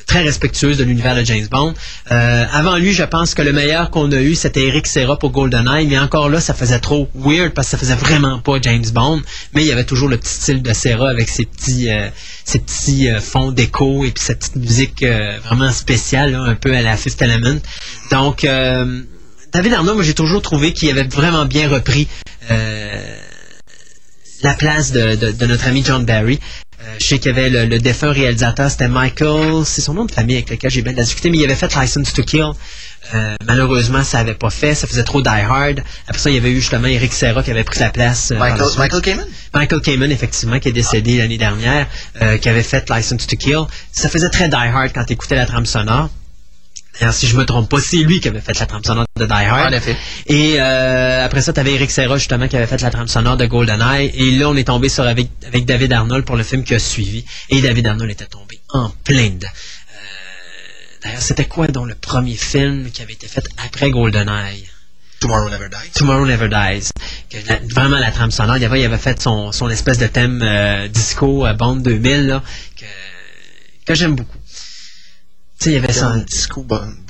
[0.07, 1.73] très respectueuse de l'univers de James Bond.
[2.11, 5.31] Euh, avant lui, je pense que le meilleur qu'on a eu, c'était Eric Serra pour
[5.31, 8.85] GoldenEye, mais encore là, ça faisait trop weird parce que ça faisait vraiment pas James
[8.93, 9.21] Bond,
[9.53, 12.07] mais il y avait toujours le petit style de Serra avec ses petits, euh,
[12.45, 16.55] ses petits euh, fonds d'écho et puis cette petite musique euh, vraiment spéciale, là, un
[16.55, 17.59] peu à la Fifth Element.
[18.09, 19.01] Donc, euh,
[19.51, 22.07] David Arnaud, moi, j'ai toujours trouvé qu'il avait vraiment bien repris
[24.43, 26.39] la place de, de- de notre ami John Barry.
[26.79, 30.05] Euh, je sais qu'il y avait le, le défunt réalisateur, c'était Michael, c'est son nom
[30.05, 32.51] de famille avec lequel j'ai bien discuté, mais il avait fait License to Kill.
[33.15, 35.81] Euh, malheureusement, ça n'avait pas fait, ça faisait trop Die Hard.
[36.07, 38.31] Après ça, il y avait eu justement Eric Serra qui avait pris sa place.
[38.31, 38.67] euh, la Michael.
[38.77, 39.25] Michael Kamen?
[39.53, 41.87] Michael Kamen, effectivement, qui est décédé l'année dernière,
[42.21, 43.61] euh, qui avait fait License to Kill.
[43.91, 46.09] Ça faisait très Die Hard quand tu écoutais la trame sonore.
[46.99, 49.25] D'ailleurs, si je me trompe pas, c'est lui qui avait fait la trame sonore de
[49.25, 49.71] Die Hard.
[49.73, 49.95] En effet.
[50.25, 53.37] Et euh, après ça, tu avais Eric Serra, justement, qui avait fait la trame sonore
[53.37, 54.11] de GoldenEye.
[54.15, 56.79] Et là, on est tombé sur avec, avec David Arnold pour le film qui a
[56.79, 57.23] suivi.
[57.49, 59.47] Et David Arnold était tombé en plein dedans.
[59.47, 64.65] Euh, D'ailleurs, c'était quoi dans le premier film qui avait été fait après GoldenEye?
[65.19, 65.91] Tomorrow Never Dies.
[65.95, 66.89] Tomorrow Never Dies.
[67.29, 68.57] Que la- vraiment la trame sonore.
[68.57, 72.27] Il avait, il avait fait son, son espèce de thème euh, disco à Bond 2000
[72.27, 72.43] là,
[72.79, 72.85] que,
[73.85, 74.36] que j'aime beaucoup.
[75.59, 76.17] Tu sais, il y avait son...
[76.27, 76.65] Disco.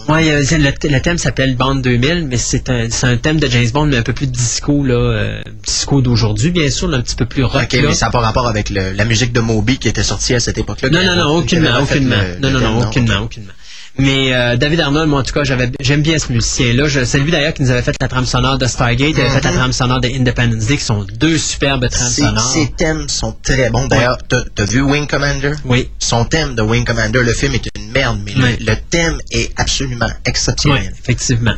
[0.07, 3.69] Ouais, avait- le, le thème s'appelle Bond 2000, mais c'est un, un thème de James
[3.73, 7.17] Bond, mais un peu plus disco, là, euh, disco d'aujourd'hui, bien sûr, là, un petit
[7.17, 7.63] peu plus rock.
[7.63, 7.81] Ok, là.
[7.89, 10.39] mais ça n'a pas rapport avec le- la musique de Moby qui était sortie à
[10.39, 10.89] cette époque-là.
[10.89, 12.15] Non, non, non, aucunement, aucunement.
[12.15, 13.51] le- non, non, non, aucunement, aucunement.
[13.99, 16.88] Mais euh, David Arnold, moi, en tout cas, j'avais, j'aime bien ce musicien-là.
[17.05, 19.43] C'est lui d'ailleurs qui nous avait fait la trame sonore de Stargate, il avait fait
[19.43, 22.51] la trame sonore de Independence Day, qui sont deux superbes trames sonores.
[22.53, 23.88] ces thèmes sont très bons.
[23.88, 25.53] D'ailleurs, t'as vu Wing Commander?
[25.65, 25.89] Oui.
[25.99, 28.57] Son thème de Wing Commander, le film est une merde, mais le- Oui.
[28.60, 30.93] le, thème est absolument Oui, exceptionnel.
[30.99, 31.55] effectivement.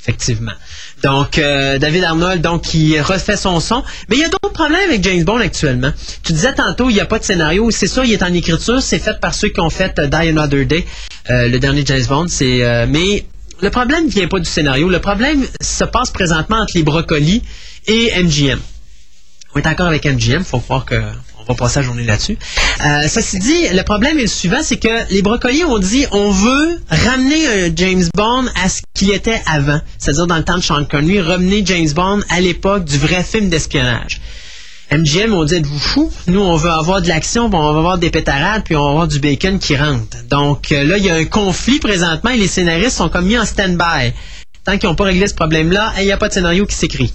[0.00, 0.52] Effectivement.
[1.04, 3.84] Donc, euh, David Arnold, donc, qui refait son son.
[4.08, 5.92] Mais il y a d'autres problèmes avec James Bond actuellement.
[6.22, 7.70] Tu disais tantôt, il n'y a pas de scénario.
[7.70, 8.80] C'est sûr, il est en écriture.
[8.80, 10.86] C'est fait par ceux qui ont fait euh, Die Another Day,
[11.28, 12.26] euh, le dernier James Bond.
[12.28, 13.26] C'est, euh, mais
[13.60, 14.88] le problème ne vient pas du scénario.
[14.88, 17.42] Le problème se passe présentement entre les brocolis
[17.86, 18.58] et MGM.
[19.54, 20.96] On est encore avec MGM, faut croire que
[21.48, 22.38] on va passer la journée là-dessus.
[22.84, 26.30] Euh, ceci dit, le problème est le suivant, c'est que les brocolis ont dit on
[26.30, 30.62] veut ramener un James Bond à ce qu'il était avant, c'est-à-dire dans le temps de
[30.62, 34.20] Sean Connery, ramener James Bond à l'époque du vrai film d'espionnage.
[34.92, 36.12] MGM ont dit êtes-vous fous?
[36.26, 39.08] Nous on veut avoir de l'action, on va avoir des pétarades, puis on va avoir
[39.08, 40.18] du bacon qui rentre.
[40.28, 43.38] Donc euh, là il y a un conflit présentement et les scénaristes sont comme mis
[43.38, 44.12] en stand-by.
[44.64, 47.12] Tant qu'ils n'ont pas réglé ce problème-là, il n'y a pas de scénario qui s'écrit.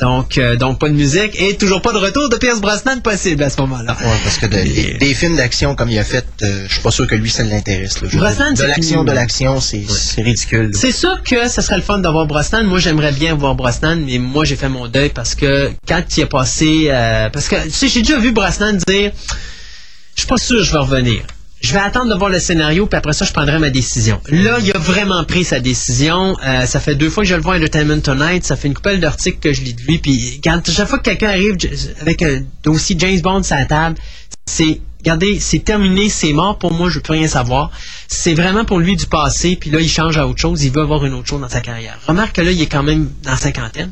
[0.00, 3.42] Donc, euh, donc pas de musique et toujours pas de retour de Pierce Brosnan possible
[3.42, 3.96] à ce moment-là.
[4.00, 6.82] Ouais, parce que de- des, des films d'action comme il a fait, euh, je suis
[6.82, 7.98] pas sûr que lui ça l'intéresse.
[8.14, 10.70] Brosnan, de l'action, de l'action, c'est ridicule.
[10.74, 12.62] C'est sûr que ce serait le fun d'avoir Brosnan.
[12.64, 16.20] Moi, j'aimerais bien voir Brosnan, mais moi, j'ai fait mon deuil parce que quand il
[16.20, 16.86] est passé...
[16.90, 19.10] euh, parce que, tu sais, j'ai déjà vu Brosnan dire
[20.14, 21.22] «Je suis pas sûr que je vais revenir.
[21.60, 24.58] Je vais attendre de voir le scénario, puis après ça, je prendrai ma décision.» Là,
[24.62, 26.36] il a vraiment pris sa décision.
[26.44, 28.44] Euh, ça fait deux fois que je le vois à Entertainment Tonight.
[28.44, 29.98] Ça fait une couple d'articles que je lis de lui.
[29.98, 31.56] Puis quand chaque fois que quelqu'un arrive
[32.00, 33.96] avec un dossier James Bond sur la table,
[34.46, 37.70] c'est regardez, c'est terminé, c'est mort pour moi, je plus rien savoir.
[38.08, 40.82] C'est vraiment pour lui du passé, puis là, il change à autre chose, il veut
[40.82, 41.98] avoir une autre chose dans sa carrière.
[42.06, 43.90] Remarque que là, il est quand même dans la cinquantaine.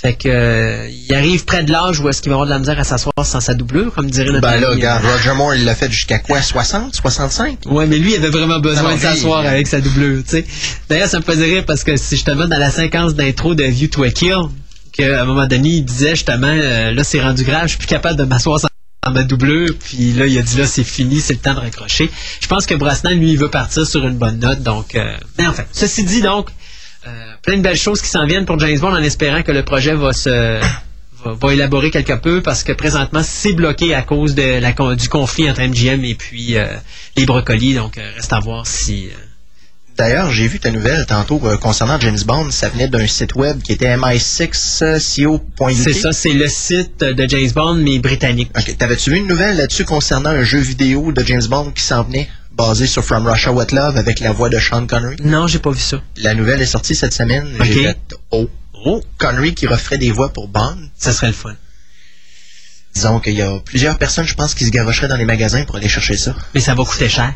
[0.00, 2.58] Fait que euh, il arrive près de l'âge où est-ce qu'il va avoir de la
[2.58, 5.54] misère à s'asseoir sans sa doublure, comme dirait notre Ben là, regarde, euh, Roger Moore,
[5.56, 6.40] il l'a fait jusqu'à quoi?
[6.40, 6.94] 60?
[6.94, 7.58] 65?
[7.66, 10.46] Ouais, mais lui, il avait vraiment besoin Non, de s'asseoir avec sa doublure, tu sais.
[10.88, 13.88] D'ailleurs, ça me faisait rire parce que si justement dans la séquence d'intro de View
[13.88, 14.36] to a Kill,
[14.92, 17.86] qu'à un moment donné, il disait justement, euh, là, c'est rendu grave, je suis plus
[17.86, 18.68] capable de m'asseoir sans
[19.12, 22.10] ma doublure, puis là, il a dit, là, c'est fini, c'est le temps de raccrocher.
[22.40, 24.94] Je pense que Brosnan, lui, il veut partir sur une bonne note, donc...
[24.94, 26.48] euh, Mais enfin, ceci dit, donc,
[27.42, 29.94] plein de belles choses qui s'en viennent pour James Bond en espérant que le projet
[29.94, 30.60] va se...
[31.22, 35.08] Va, va élaborer quelque peu parce que présentement c'est bloqué à cause de la, du
[35.10, 36.66] conflit entre MGM et puis euh,
[37.14, 39.10] les brocolis donc euh, reste à voir si euh,
[40.00, 42.50] D'ailleurs, j'ai vu ta nouvelle tantôt euh, concernant James Bond.
[42.50, 45.74] Ça venait d'un site web qui était mi6co.uk.
[45.74, 49.58] c'est ça c'est le site de James Bond mais britannique Ok, t'avais-tu vu une nouvelle
[49.58, 53.52] là-dessus concernant un jeu vidéo de James Bond qui s'en venait, basé sur From Russia
[53.52, 55.16] With Love avec la voix de Sean Connery?
[55.24, 57.46] non j'ai pas vu ça La nouvelle est sortie cette semaine.
[57.58, 57.64] Ok.
[57.66, 57.98] J'ai fait
[58.30, 58.48] Oh,
[58.84, 60.76] oh Connery qui referait des voix pour Bond.
[60.98, 61.54] ça serait le fun
[62.94, 65.76] Disons qu'il y a plusieurs personnes, je pense, qui se garocheraient dans les magasins pour
[65.76, 66.34] aller chercher ça.
[66.54, 67.32] mais ça va coûter cher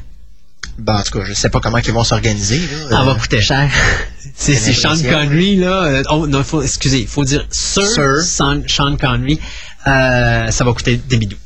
[0.78, 2.60] Ben, en tout cas, je sais pas comment ils vont s'organiser.
[2.90, 3.70] ça Euh, va coûter cher
[4.37, 4.96] c'est Sean.
[5.00, 8.16] Connery là oh non faut excusez il faut dire Sir, Sir.
[8.24, 9.38] Sean, Sean Connery
[9.87, 11.37] Euh, ça va coûter des bidous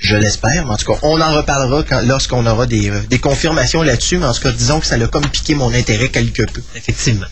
[0.00, 0.66] Je l'espère.
[0.66, 4.18] Mais en tout cas, on en reparlera lorsqu'on aura des, euh, des confirmations là-dessus.
[4.18, 6.62] Mais en tout cas, disons que ça l'a comme piqué mon intérêt quelque peu.
[6.74, 7.26] Effectivement.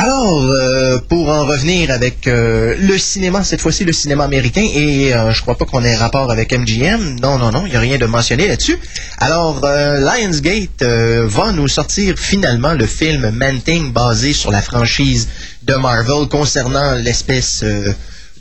[0.00, 5.12] Alors, euh, pour en revenir avec euh, le cinéma, cette fois-ci le cinéma américain, et
[5.12, 7.18] euh, je crois pas qu'on ait rapport avec MGM.
[7.20, 8.78] Non, non, non, il n'y a rien de mentionné là-dessus.
[9.18, 15.26] Alors, euh, Lionsgate euh, va nous sortir finalement le film Man-Thing basé sur la franchise
[15.64, 17.64] de Marvel concernant l'espèce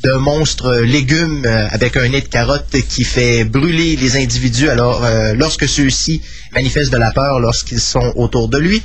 [0.04, 5.04] de monstre légume euh, avec un nez de carotte qui fait brûler les individus alors
[5.04, 6.22] euh, lorsque ceux-ci
[6.54, 8.82] manifestent de la peur lorsqu'ils sont autour de lui.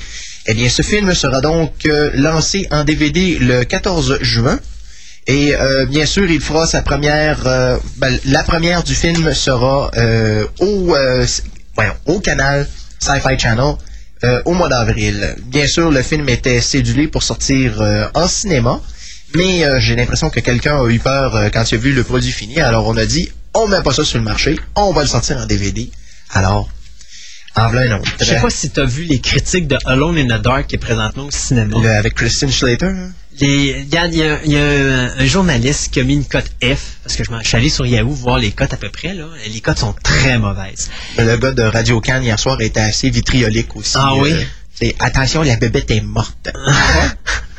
[0.47, 4.59] Eh bien, ce film sera donc euh, lancé en DVD le 14 juin.
[5.29, 7.47] Et euh, bien sûr, il fera sa première.
[7.47, 11.25] euh, ben, la première du film sera euh, au, euh,
[12.07, 13.75] au canal Sci-Fi Channel
[14.25, 15.37] euh, au mois d'avril.
[15.47, 18.81] Bien sûr, le film était cédulé pour sortir euh, en cinéma,
[19.35, 22.05] mais euh, j'ai l'impression que quelqu'un a eu peur euh, quand il a vu le
[22.05, 22.61] produit fini.
[22.61, 25.39] Alors on a dit, on met pas ça sur le marché, on va le sortir
[25.39, 25.91] en DVD.
[26.31, 26.69] Alors,
[27.55, 28.11] en un autre.
[28.21, 30.77] Je sais pas si tu as vu les critiques de Alone in the Dark qui
[30.77, 31.77] est présentement au cinéma.
[31.83, 32.87] Le- avec Christian Slater.
[32.87, 33.11] hein?
[33.41, 36.99] Il y a, il y a un, un journaliste qui a mis une cote F,
[37.03, 39.25] parce que je, suis allé sur Yahoo voir les cotes à peu près, là.
[39.53, 40.91] Les cotes sont très mauvaises.
[41.19, 43.97] Le gars de Radio Cannes hier soir était assez vitriolique aussi.
[43.97, 44.35] Ah oui?
[44.75, 46.51] c'est, attention, la bébête est morte.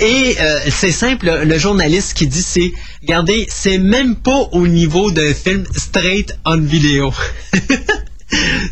[0.00, 2.72] Et euh, c'est simple, le, journaliste qui dit c'est,
[3.02, 7.12] regardez, c'est même pas au niveau d'un film straight on vidéo.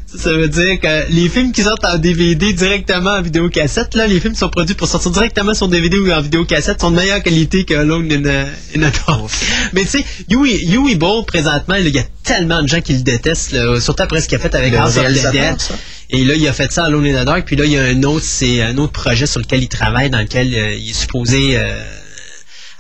[0.06, 4.18] Ça veut dire que les films qui sortent en DVD directement en vidéocassette, là, les
[4.20, 7.64] films sont produits pour sortir directement sur DVD ou en vidéocassette, sont de meilleure qualité
[7.64, 8.44] que Alone in a,
[8.76, 9.30] in a Dark.
[9.72, 12.94] Mais tu sais, Yui, Yui Ball, présentement, là, il y a tellement de gens qui
[12.94, 15.60] le détestent, là, surtout après ce qu'il a fait avec House of the réalisateur, Dead.
[15.60, 15.74] ça?
[16.10, 17.44] Et là, il a fait ça à Alone in the Dark.
[17.46, 20.10] Puis là, il y a un autre, c'est un autre projet sur lequel il travaille,
[20.10, 21.80] dans lequel euh, il est supposé euh,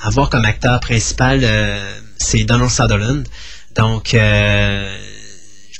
[0.02, 1.78] avoir comme acteur principal, euh,
[2.18, 3.26] c'est Donald Sutherland.
[3.76, 4.96] Donc, euh,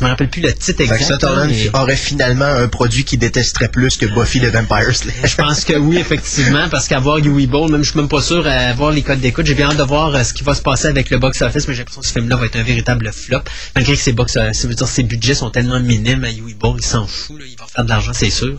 [0.00, 1.26] je me rappelle plus le titre exact.
[1.46, 5.20] Mais aurait finalement un produit qu'il détesterait plus que Buffy the Vampire Slayer.
[5.24, 8.46] je pense que oui, effectivement, parce qu'avoir Yui Ball, même je suis même pas sûr
[8.46, 9.44] à voir les codes d'écoute.
[9.44, 11.74] J'ai bien hâte de voir euh, ce qui va se passer avec le box-office, mais
[11.74, 13.42] j'ai l'impression que ce film-là va être un véritable flop.
[13.74, 16.54] Malgré que ses box, euh, ça veut dire ses budgets sont tellement minimes à Yui
[16.54, 18.58] Ball, il s'en fout, là, il va faire de l'argent, c'est sûr.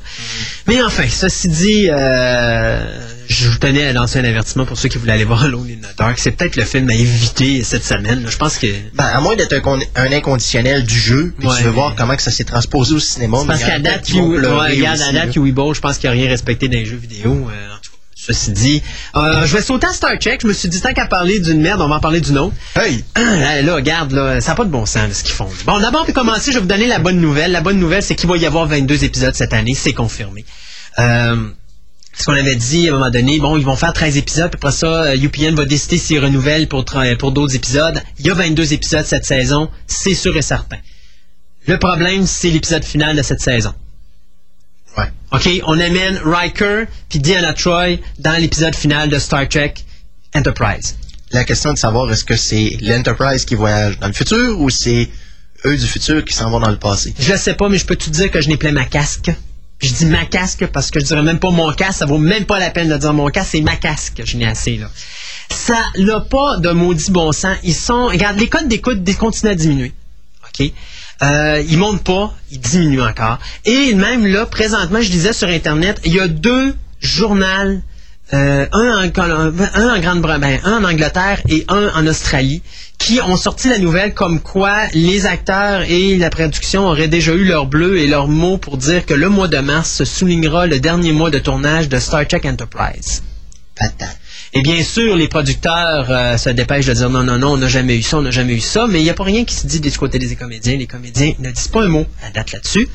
[0.68, 2.86] Mais enfin, ceci dit, euh,
[3.32, 5.88] je vous tenais à lancer un avertissement pour ceux qui voulaient aller voir Alone in
[5.88, 6.20] the Dark.
[6.20, 8.24] C'est peut-être le film à éviter cette semaine.
[8.24, 8.30] là.
[8.30, 11.64] Je pense que Ben, à moins d'être un, un inconditionnel du jeu, puis Ouais, tu
[11.64, 13.40] veux mais- voir comment que ça s'est transposé au cinéma.
[13.48, 15.36] Parce qu'à a date, pleurer ouais, regarde, à date.
[15.36, 17.32] Yui Ball, je pense qu'il n'a rien respecté dans les jeux vidéo.
[17.32, 18.84] euh, en tout cas, ceci dit,
[19.16, 20.38] euh, je vais sauter à Star Trek.
[20.42, 22.54] Je me suis dit, tant qu'à parler d'une merde, on va en parler d'une autre.
[22.76, 23.04] Hey!
[23.16, 25.50] Là, là, regarde, là, ça n'a pas de bon sens, ce qu'ils font.
[25.66, 27.52] Bon, d'abord, pour commencer, je vais vous donner la bonne nouvelle.
[27.52, 29.74] La bonne nouvelle, c'est qu'il va y avoir 22 épisodes cette année.
[29.74, 30.46] C'est confirmé.
[31.00, 31.50] Euh,
[32.14, 34.58] ce qu'on avait dit à un moment donné, bon, ils vont faire 13 épisodes, puis
[34.58, 38.02] après ça, euh, UPN va décider s'ils renouvellent pour, tra- pour d'autres épisodes.
[38.20, 40.78] Il y a 22 épisodes cette saison, c'est sûr et certain.
[41.68, 43.74] Le problème, c'est l'épisode final de cette saison.
[44.98, 45.06] Ouais.
[45.32, 49.76] OK, on amène Riker puis Diana Troy dans l'épisode final de Star Trek
[50.36, 50.98] Enterprise.
[51.32, 54.70] La question est de savoir est-ce que c'est l'Enterprise qui voyage dans le futur ou
[54.70, 55.08] c'est
[55.66, 57.14] eux du futur qui s'en vont dans le passé?
[57.18, 59.32] Je sais pas, mais je peux te dire que je n'ai plein ma casque.
[59.82, 62.46] Je dis ma casque parce que je dirais même pas mon casque, ça vaut même
[62.46, 64.90] pas la peine de dire mon casque, c'est ma casque, je n'ai assez là.
[65.50, 67.58] Ça n'a pas de maudit bon sens.
[67.64, 69.92] Ils sont, regarde, les codes d'écoute dé- continuent à diminuer.
[70.48, 70.72] OK?
[71.24, 73.38] Euh, ils montent pas, ils diminuent encore.
[73.66, 77.80] Et même là, présentement, je disais sur Internet, il y a deux journaux,
[78.34, 82.62] euh, un, en, un en Grande-Bretagne, un en Angleterre et un en Australie,
[82.98, 87.46] qui ont sorti la nouvelle comme quoi les acteurs et la production auraient déjà eu
[87.46, 90.80] leur bleu et leur mot pour dire que le mois de mars se soulignera le
[90.80, 93.24] dernier mois de tournage de Star Trek Enterprise.
[93.76, 94.18] Patate.
[94.54, 97.70] Et bien sûr, les producteurs euh, se dépêchent de dire non, non, non, on n'a
[97.70, 99.56] jamais eu ça, on n'a jamais eu ça, mais il n'y a pas rien qui
[99.56, 100.76] se dit du côté des comédiens.
[100.76, 102.90] Les comédiens ne disent pas un mot à date là-dessus.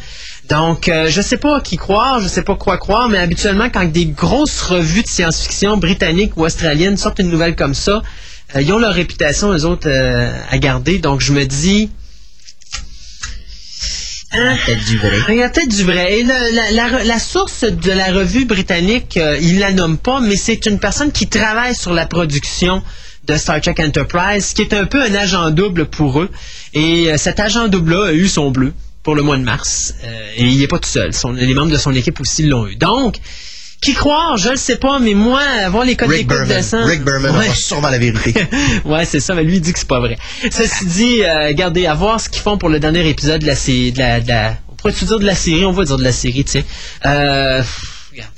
[0.48, 3.85] Donc, euh, je sais pas qui croire, je sais pas quoi croire, mais habituellement, quand
[3.90, 8.02] des grosses revues de science-fiction britanniques ou australiennes sortent une nouvelle comme ça,
[8.54, 10.98] euh, ils ont leur réputation, eux autres, euh, à garder.
[10.98, 11.90] Donc, je me dis...
[14.32, 14.56] Hein?
[14.66, 15.18] Peut-être du vrai.
[15.30, 16.18] Il y a peut-être du vrai.
[16.18, 20.20] Et le- la, la- la source de la revue britannique, euh, il la nomme pas,
[20.20, 22.82] mais c'est une personne qui travaille sur la production
[23.26, 26.30] de Star Trek Enterprise, qui est un peu un agent double pour eux.
[26.74, 28.72] Et cet agent double-là a eu son bleu
[29.07, 29.95] pour le mois de mars.
[30.03, 31.12] Euh, et il n'est pas tout seul.
[31.12, 32.75] Son- les membres de son équipe aussi l'ont eu.
[32.75, 33.19] Donc,
[33.81, 36.85] qui croire, je ne sais pas, mais moi, avoir les codes d'écoute de sang...
[36.85, 37.47] Rick Berman Ouais.
[37.47, 38.35] aura sûrement la vérité.
[38.85, 40.19] ouais, c'est ça, mais lui il dit que c'est pas vrai.
[40.51, 43.55] Ceci dit, euh, regardez, à voir ce qu'ils font pour le dernier épisode de la
[43.55, 46.03] série, de la, de la- on pourrait dire de la série, on va dire de
[46.05, 46.64] la série, tu sais.
[47.05, 47.62] Euh,
[48.11, 48.31] regarde.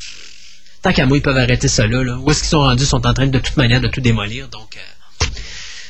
[0.83, 2.19] Tant qu'à moi, ils peuvent arrêter ça là, là.
[2.21, 4.03] Où est-ce qu'ils sont rendus, ils sont en train de, de toute manière de tout
[4.03, 4.77] démolir, donc...
[4.77, 5.27] euh,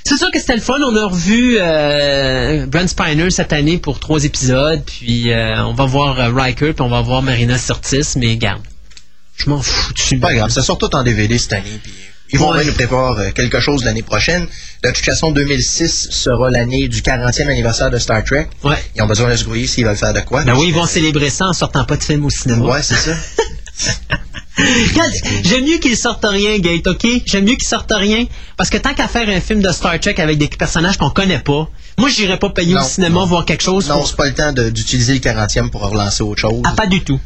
[0.09, 0.77] C'est sûr que c'était le fun.
[0.87, 4.83] On a revu euh, Brent Spiner cette année pour trois épisodes.
[4.87, 8.07] Puis euh, on va voir euh, Riker, puis on va voir Marina Sirtis.
[8.17, 8.63] Mais garde,
[9.37, 10.19] je m'en fous dessus.
[10.19, 11.79] Pas grave, ça sort tout en DVD cette année.
[11.83, 11.93] Puis
[12.33, 12.65] ils vont Ouais.
[12.65, 14.47] nous prévoir euh, quelque chose l'année prochaine.
[14.83, 18.49] De toute façon, 2006 sera l'année du 40e anniversaire de Star Trek.
[18.65, 18.77] Ouais.
[18.97, 20.43] Ils ont besoin de se grouiller s'ils veulent faire de quoi.
[20.45, 22.65] Ben oui, ils vont célébrer ça en sortant pas de film au cinéma.
[22.67, 23.13] Ouais, c'est ça.
[25.45, 27.07] J'aime mieux qu'ils sortent rien, Gate, OK?
[27.27, 28.27] J'aime mieux qu'ils sortent rien.
[28.57, 31.39] Parce que tant qu'à faire un film de Star Trek avec des personnages qu'on connaît
[31.39, 33.27] pas, moi, j'irais pas payer Non, au cinéma non.
[33.27, 33.89] voir quelque chose.
[33.89, 36.63] Non, pour- c'est pas le temps d'utiliser le 40e pour relancer autre chose.
[36.65, 37.21] Ah, pas du tout.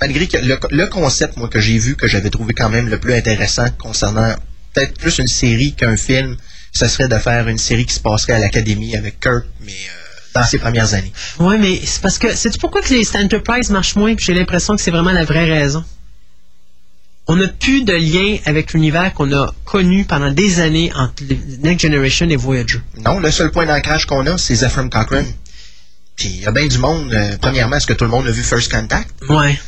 [0.00, 2.98] Malgré que le, le concept, moi, que j'ai vu, que j'avais trouvé quand même le
[3.00, 4.34] plus intéressant concernant
[4.74, 6.36] peut-être plus une série qu'un film,
[6.72, 10.05] ce serait de faire une série qui se passerait à l'Académie avec Kirk, mais euh,
[10.40, 11.12] dans ses premières années.
[11.38, 12.34] Ouais, mais c'est parce que.
[12.34, 14.14] Sais-tu pourquoi que les Enterprise marchent moins?
[14.14, 15.84] Puis j'ai l'impression que c'est vraiment la vraie raison?
[17.28, 21.24] On n'a plus de lien avec l'univers qu'on a connu pendant des années entre
[21.60, 22.80] Next Generation et Voyager.
[23.04, 25.26] Non, le seul point d'ancrage qu'on a, c'est Zephyr Cochrane.
[26.14, 27.12] Puis il y a bien du monde.
[27.12, 29.10] euh, premièrement, est-ce que tout le monde a vu First Contact?
[29.28, 29.58] Ouais.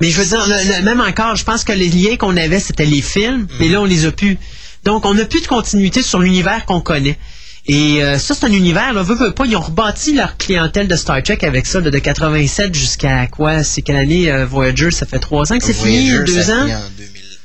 [0.00, 2.60] Mais je veux dire, le- le- même encore, je pense que les liens qu'on avait,
[2.60, 4.36] c'était les films, mais là, on les a plus.
[4.84, 7.18] Donc, on n'a plus de continuité sur l'univers qu'on connaît.
[7.66, 10.86] Et euh, ça, c'est un univers, là, veut, veut pas, ils ont rebâti leur clientèle
[10.86, 13.64] de Star Trek avec ça, là, de 87 jusqu'à quoi?
[13.64, 14.90] C'est quelle année, euh, Voyager?
[14.90, 16.66] Ça fait trois ans que c'est fini, deux ans?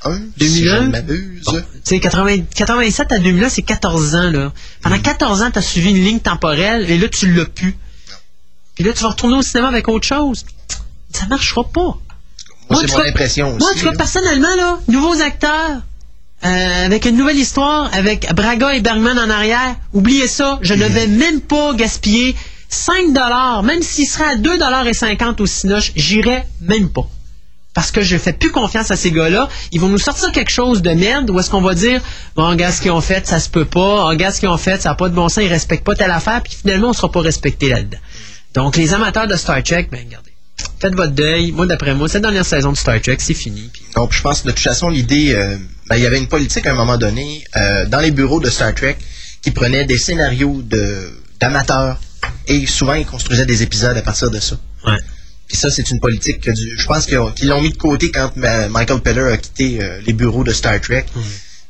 [0.02, 0.76] en 2001, si 2001?
[0.76, 1.44] je ne m'abuse.
[1.46, 4.52] Tu sais, 80 87 à 2000, c'est 14 ans, là.
[4.82, 7.76] Pendant 14 ans, tu as suivi une ligne temporelle, et là, tu l'as plus.
[8.74, 10.44] Puis là, tu vas retourner au cinéma avec autre chose.
[11.14, 11.98] Ça marchera pas.
[12.68, 13.58] Moi, c'est mon impression aussi.
[13.58, 13.92] Moi, cas, là.
[13.96, 15.80] personnellement, là, nouveaux acteurs,
[16.44, 20.86] euh, avec une nouvelle histoire, avec Braga et Bergman en arrière, oubliez ça, je ne
[20.86, 22.34] vais même pas gaspiller
[22.70, 27.06] 5 dollars, même s'il serait à 2 dollars et 50 au Cinoche, j'irais même pas.
[27.74, 29.48] Parce que je fais plus confiance à ces gars-là.
[29.70, 32.00] Ils vont nous sortir quelque chose de merde ou est-ce qu'on va dire,
[32.34, 34.80] bon, regarde ce qu'ils ont fait, ça se peut pas, regarde ce qu'ils ont fait,
[34.82, 37.10] ça n'a pas de bon sens, ils respectent pas telle affaire, puis finalement, on sera
[37.10, 37.98] pas respecté là-dedans.
[38.54, 40.30] Donc, les amateurs de Star Trek, ben, regardez.
[40.80, 41.52] Faites votre deuil.
[41.52, 43.70] Moi, d'après moi, cette dernière saison de Star Trek, c'est fini.
[43.94, 45.56] Donc, je pense que de toute façon, l'idée, euh,
[45.90, 48.48] ben, il y avait une politique à un moment donné euh, dans les bureaux de
[48.48, 48.96] Star Trek
[49.42, 52.00] qui prenait des scénarios de d'amateurs
[52.46, 54.56] et souvent ils construisaient des épisodes à partir de ça.
[54.86, 54.96] Ouais.
[55.48, 57.76] Puis ça, c'est une politique que du, je pense qu'ils ont- qu'ils l'ont mis de
[57.76, 61.06] côté quand ma- Michael Peller a quitté euh, les bureaux de Star Trek.
[61.14, 61.20] Mm.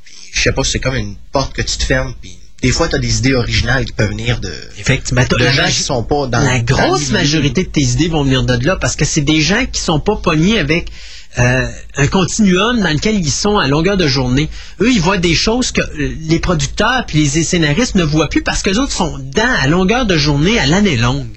[0.04, 2.12] Puis, je sais pas, c'est comme une porte que tu te fermes.
[2.20, 5.22] Puis des fois, tu as des idées originales qui peuvent venir de, Effectivement.
[5.22, 8.66] de gens qui sont pas dans la grosse majorité de tes idées vont venir de
[8.66, 10.90] là parce que c'est des gens qui sont pas pognés avec
[11.38, 14.48] euh, un continuum dans lequel ils sont à longueur de journée.
[14.80, 18.42] Eux, ils voient des choses que euh, les producteurs puis les scénaristes ne voient plus
[18.42, 21.30] parce que les autres sont dedans à longueur de journée à l'année longue.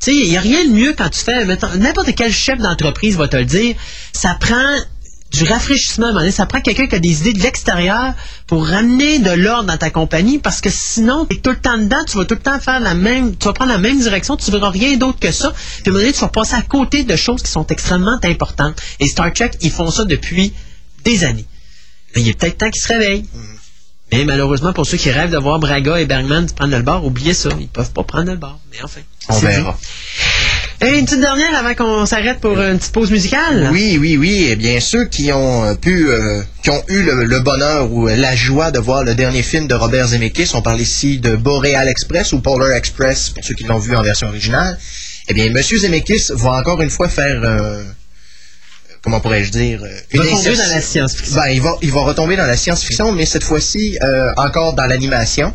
[0.00, 3.16] Tu sais, il n'y a rien de mieux quand tu fais, n'importe quel chef d'entreprise
[3.16, 3.74] va te le dire,
[4.12, 4.76] ça prend
[5.32, 6.30] du rafraîchissement à.
[6.30, 8.14] Ça prend quelqu'un qui a des idées de l'extérieur
[8.46, 11.78] pour ramener de l'ordre dans ta compagnie parce que sinon, tu es tout le temps
[11.78, 14.36] dedans, tu vas tout le temps faire la même, tu vas prendre la même direction,
[14.36, 15.52] tu verras rien d'autre que ça.
[15.52, 18.18] Puis à un moment donné, tu vas passer à côté de choses qui sont extrêmement
[18.22, 18.80] importantes.
[19.00, 20.52] Et Star Trek, ils font ça depuis
[21.04, 21.46] des années.
[22.14, 23.26] Mais il est peut-être temps qu'ils se réveillent.
[24.12, 27.34] Mais malheureusement, pour ceux qui rêvent de voir Braga et Bergman prendre le bar, oubliez
[27.34, 27.48] ça.
[27.58, 28.58] Ils peuvent pas prendre le bar.
[28.70, 29.00] Mais enfin.
[29.28, 29.78] On verra.
[30.82, 33.70] Et une petite dernière avant qu'on s'arrête pour une petite pause musicale.
[33.72, 34.48] Oui, oui, oui.
[34.50, 38.08] Eh bien, ceux qui ont euh, pu, euh, qui ont eu le, le bonheur ou
[38.08, 41.36] euh, la joie de voir le dernier film de Robert Zemeckis, on parle ici de
[41.36, 44.76] Boreal Express ou Polar Express, pour ceux qui l'ont vu en version originale.
[45.28, 47.84] Eh bien, Monsieur Zemeckis va encore une fois faire, euh,
[49.02, 51.34] comment pourrais-je dire, euh, Il va tomber insertion- dans la science-fiction.
[51.36, 54.86] Ben, il va, il va retomber dans la science-fiction, mais cette fois-ci euh, encore dans
[54.86, 55.52] l'animation.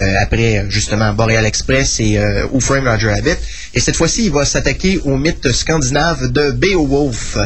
[0.00, 3.36] euh, après justement Boreal Express et euh, Who Framed Roger Rabbit.
[3.74, 7.36] Et cette fois-ci, il va s'attaquer au mythe scandinave de Beowulf.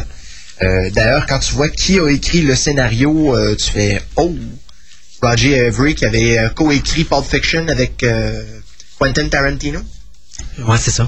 [0.62, 4.34] Euh, D'ailleurs, quand tu vois qui a écrit le scénario, euh, tu fais Oh!
[5.20, 8.42] Roger Avery qui avait euh, coécrit Pulp Fiction avec euh,
[8.98, 9.80] Quentin Tarantino.
[10.66, 11.06] Ouais, c'est ça.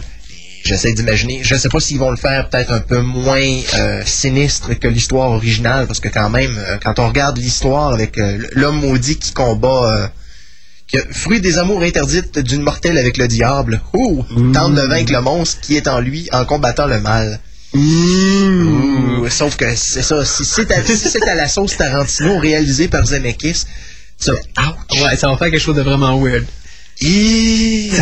[0.64, 1.40] J'essaie d'imaginer.
[1.42, 3.40] Je ne sais pas s'ils vont le faire peut-être un peu moins
[3.74, 8.18] euh, sinistre que l'histoire originale, parce que quand même, euh, quand on regarde l'histoire avec
[8.18, 10.06] euh, l'homme maudit qui combat, euh,
[10.86, 15.12] qui a- fruit des amours interdites d'une mortelle avec le diable, ouh, tente de vaincre
[15.12, 17.40] le monstre qui est en lui en combattant le mal.
[17.74, 22.88] Ouh, Sauf que c'est ça, si c'est à, si c'est à la sauce Tarantino réalisée
[22.88, 23.64] par Zemeckis,
[24.18, 25.00] ça, ouch.
[25.02, 26.44] Ouais, ça va faire quelque chose de vraiment weird.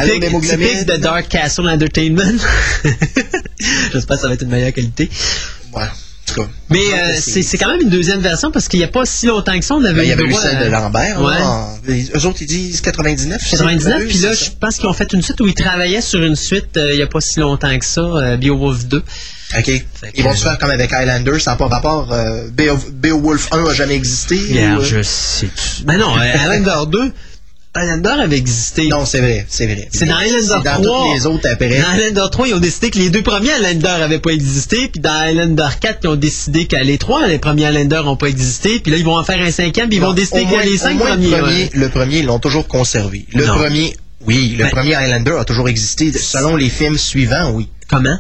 [0.01, 2.39] Allô, Typique, de Dark Castle Entertainment.
[3.93, 5.09] J'espère que ça va être une meilleure qualité.
[5.75, 5.83] Ouais.
[6.69, 9.59] Mais euh, c'est quand même une deuxième version parce qu'il n'y a pas si longtemps
[9.59, 11.21] que ça, on avait Ben, il y avait eu celle de Lambert.
[11.23, 11.31] Ouais.
[11.39, 13.41] là, en- les- eux autres, ils disent 99.
[13.43, 16.03] si 99, je puis là, je pense qu'ils ont fait une suite où ils travaillaient
[16.03, 18.99] sur une suite euh, il n'y a pas si longtemps que ça, euh, Beowulf 2.
[19.59, 19.71] OK.
[20.17, 22.15] Ils vont se faire comme avec Highlander, ça n'a pas rapport.
[22.53, 24.37] Beowulf Beowulf 1 a jamais existé.
[24.79, 25.49] Ou, je sais.
[25.85, 27.13] Ben non, Highlander 2,
[27.79, 28.89] Highlander avait existé.
[28.89, 29.89] Non, c'est vrai, c'est vrai.
[29.93, 31.05] C'est dans Highlander C'est dans 3.
[31.07, 31.81] toutes les autres après.
[31.81, 34.89] Dans Highlander 3, ils ont décidé que les deux premiers Highlander n'avaient pas existé.
[34.89, 38.27] Puis dans Highlander 4, ils ont décidé que les trois, les premiers Highlander n'ont pas
[38.29, 38.81] existé.
[38.81, 39.89] Puis là, ils vont en faire un cinquième.
[39.89, 41.31] Puis ils vont décider au que moins- les au cinq moins, premiers.
[41.31, 41.71] Le premier, ouais.
[41.73, 43.27] le premier, ils l'ont toujours conservé.
[43.35, 43.55] Le Non.
[43.55, 43.95] premier,
[44.27, 46.13] oui, le Ben- premier Highlander a toujours existé.
[46.13, 47.69] Selon les films suivants, oui.
[47.89, 48.19] Comment?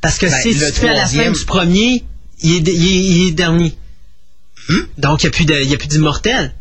[0.00, 2.04] Parce que Ben, si tu fais à la fin du premier,
[2.42, 3.74] il est, il est- il est dernier.
[4.68, 4.80] Hmm?
[4.98, 6.52] Donc, il n'y a y a plus d'immortel.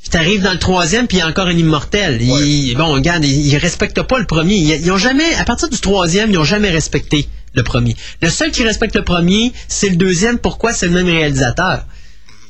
[0.00, 2.22] Puis t'arrives dans le troisième, puis il y a encore un immortel.
[2.22, 4.54] Il- bon, regarde, ils, ils respectent pas le premier.
[4.56, 7.96] Ils, ils ont jamais, à partir du troisième, ils n'ont jamais respecté le premier.
[8.22, 10.38] Le seul qui respecte le premier, c'est le deuxième.
[10.38, 10.72] Pourquoi?
[10.72, 11.84] C'est le même réalisateur.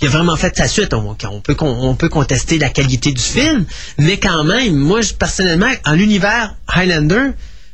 [0.01, 0.93] Il a vraiment fait sa suite.
[0.95, 3.65] On, on peut, on peut contester la qualité du film,
[3.99, 7.31] mais quand même, moi, personnellement, en l'univers Highlander,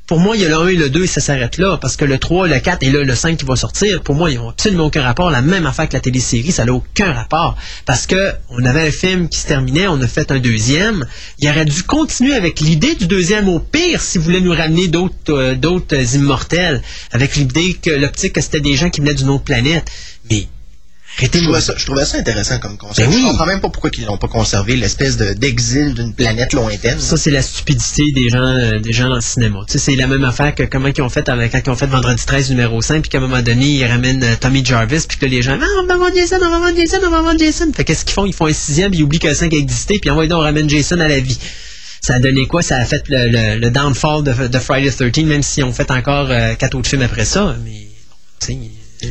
[0.07, 1.79] pour moi, il y a le 1 et le 2 et ça s'arrête là.
[1.81, 4.37] Parce que le 3, le 4 et le 5 qui va sortir, pour moi, ils
[4.37, 5.31] n'ont absolument aucun rapport.
[5.31, 7.57] La même affaire que la télésérie, ça n'a aucun rapport.
[7.87, 11.07] Parce que on avait un film qui se terminait, on a fait un deuxième.
[11.39, 15.31] Il aurait dû continuer avec l'idée du deuxième au pire s'il voulait nous ramener d'autres
[15.31, 16.83] euh, immortels.
[17.13, 19.91] Avec l'idée que l'optique que c'était des gens qui venaient d'une autre planète.
[20.31, 20.49] Mais
[21.21, 23.09] Je trouvais, ça, je trouvais ça intéressant comme concept.
[23.09, 23.23] Ben oui.
[23.23, 26.99] Je comprends même pas pourquoi ils l'ont pas conservé, l'espèce de- d'exil d'une planète lointaine.
[27.01, 29.61] Ça, c'est la stupidité des gens, euh, des gens dans le cinéma.
[29.67, 31.77] Tu sais, c'est la même affaire que comment ils ont fait avec, quand ils ont
[31.77, 35.05] fait Vendredi 13 numéro 5, puis qu'à un moment donné, ils ramènent euh, Tommy Jarvis,
[35.09, 37.23] puis que les gens, ah, on va vendre Jason, on va vendre Jason, on va
[37.23, 37.73] vendre Jason.
[37.75, 38.27] Fait qu'est-ce qu'ils font?
[38.27, 40.43] Ils font un sixième, puis ils oublient que le 5 existait, puis envoyez donc, on
[40.43, 41.39] ramène Jason à la vie.
[42.01, 42.61] Ça a donné quoi?
[42.63, 45.73] Ça a fait le, le- le downfall de, de Friday the 13, même s'ils ont
[45.73, 47.57] fait encore euh, quatre autres films après ça.
[47.65, 47.87] Mais.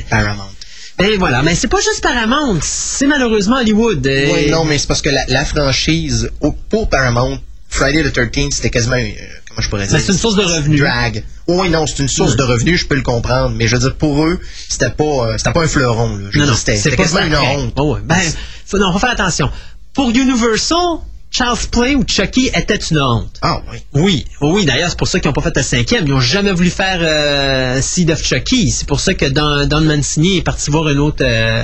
[0.09, 0.49] Paramount.
[0.97, 4.05] Ben voilà, mais c'est pas juste Paramount, c'est malheureusement Hollywood.
[4.05, 7.39] Oui, non, mais c'est parce que la, la franchise, au- pour Paramount,
[7.69, 9.09] Friday the 13th, c'était quasiment, euh,
[9.49, 9.99] comment je pourrais dire?
[9.99, 10.79] C'est une source de revenus.
[10.81, 11.23] Drag.
[11.47, 13.95] Oui, non, c'est une source de revenus, je peux le comprendre, mais je veux dire,
[13.95, 14.39] pour eux,
[14.69, 16.27] c'était pas, euh, c'était pas un fleuron, là.
[16.29, 17.73] Je Non, dire, non, c'était c'est c'était pas quasiment une honte.
[17.77, 18.01] Oh, ouais.
[18.05, 18.19] Ben,
[18.65, 19.49] faut, non, faut faire attention.
[19.93, 20.99] Pour Universal,
[21.35, 23.39] Charles Play ou Chucky était une honte?
[23.41, 23.79] Ah, oui.
[23.93, 26.05] Oui, oui, d'ailleurs, c'est pour ça qu'ils n'ont pas fait le cinquième.
[26.05, 28.69] Ils n'ont jamais voulu faire euh, Seed of Chucky.
[28.69, 31.63] C'est pour ça que Don, Don Mancini est parti voir une autre euh,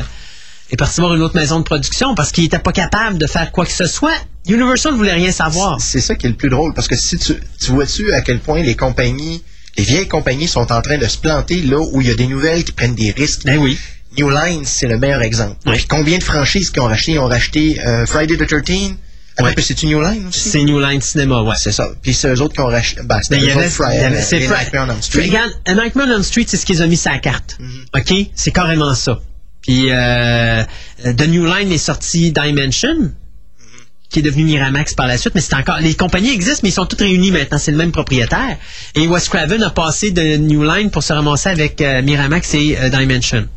[0.72, 3.52] est parti voir une autre maison de production parce qu'il n'était pas capable de faire
[3.52, 4.16] quoi que ce soit.
[4.48, 5.80] Universal ne voulait rien savoir.
[5.80, 8.40] C'est ça qui est le plus drôle, parce que si tu, tu vois-tu à quel
[8.40, 9.44] point les compagnies,
[9.78, 12.26] les vieilles compagnies sont en train de se planter là où il y a des
[12.26, 13.46] nouvelles qui prennent des risques?
[13.46, 13.78] Ben oui.
[14.18, 15.58] New Line, c'est le meilleur exemple.
[15.68, 15.76] Oui.
[15.76, 17.12] Puis combien de franchises qui ont racheté?
[17.12, 18.96] Ils ont racheté euh, Friday the 13th.
[19.40, 19.62] Attends, Ouais.
[19.62, 20.50] c'est-tu New Line aussi?
[20.50, 21.56] C'est New Line Cinema, ouais.
[21.58, 21.90] C'est ça.
[22.02, 23.02] Puis c'est eux autres qui ont racheté.
[23.04, 25.24] Ben, Ben, euh, c'est Nightmare on Street.
[25.28, 27.58] Regarde, A Nightmare on Street, c'est ce qu'ils ont mis sur la carte.
[27.60, 28.00] Mm-hmm.
[28.24, 28.28] OK?
[28.36, 29.20] C'est carrément ça.
[29.62, 30.64] Puis, euh,
[31.04, 34.10] The New Line est sorti Dimension, Mm-hmm.
[34.10, 36.74] qui est devenu Miramax par la suite, mais c'est encore, les compagnies existent, mais ils
[36.74, 38.58] sont toutes réunies maintenant, c'est le même propriétaire.
[38.96, 42.78] Et Wes Craven a passé de New Line pour se ramasser avec euh, Miramax et
[42.80, 43.48] euh, Dimension.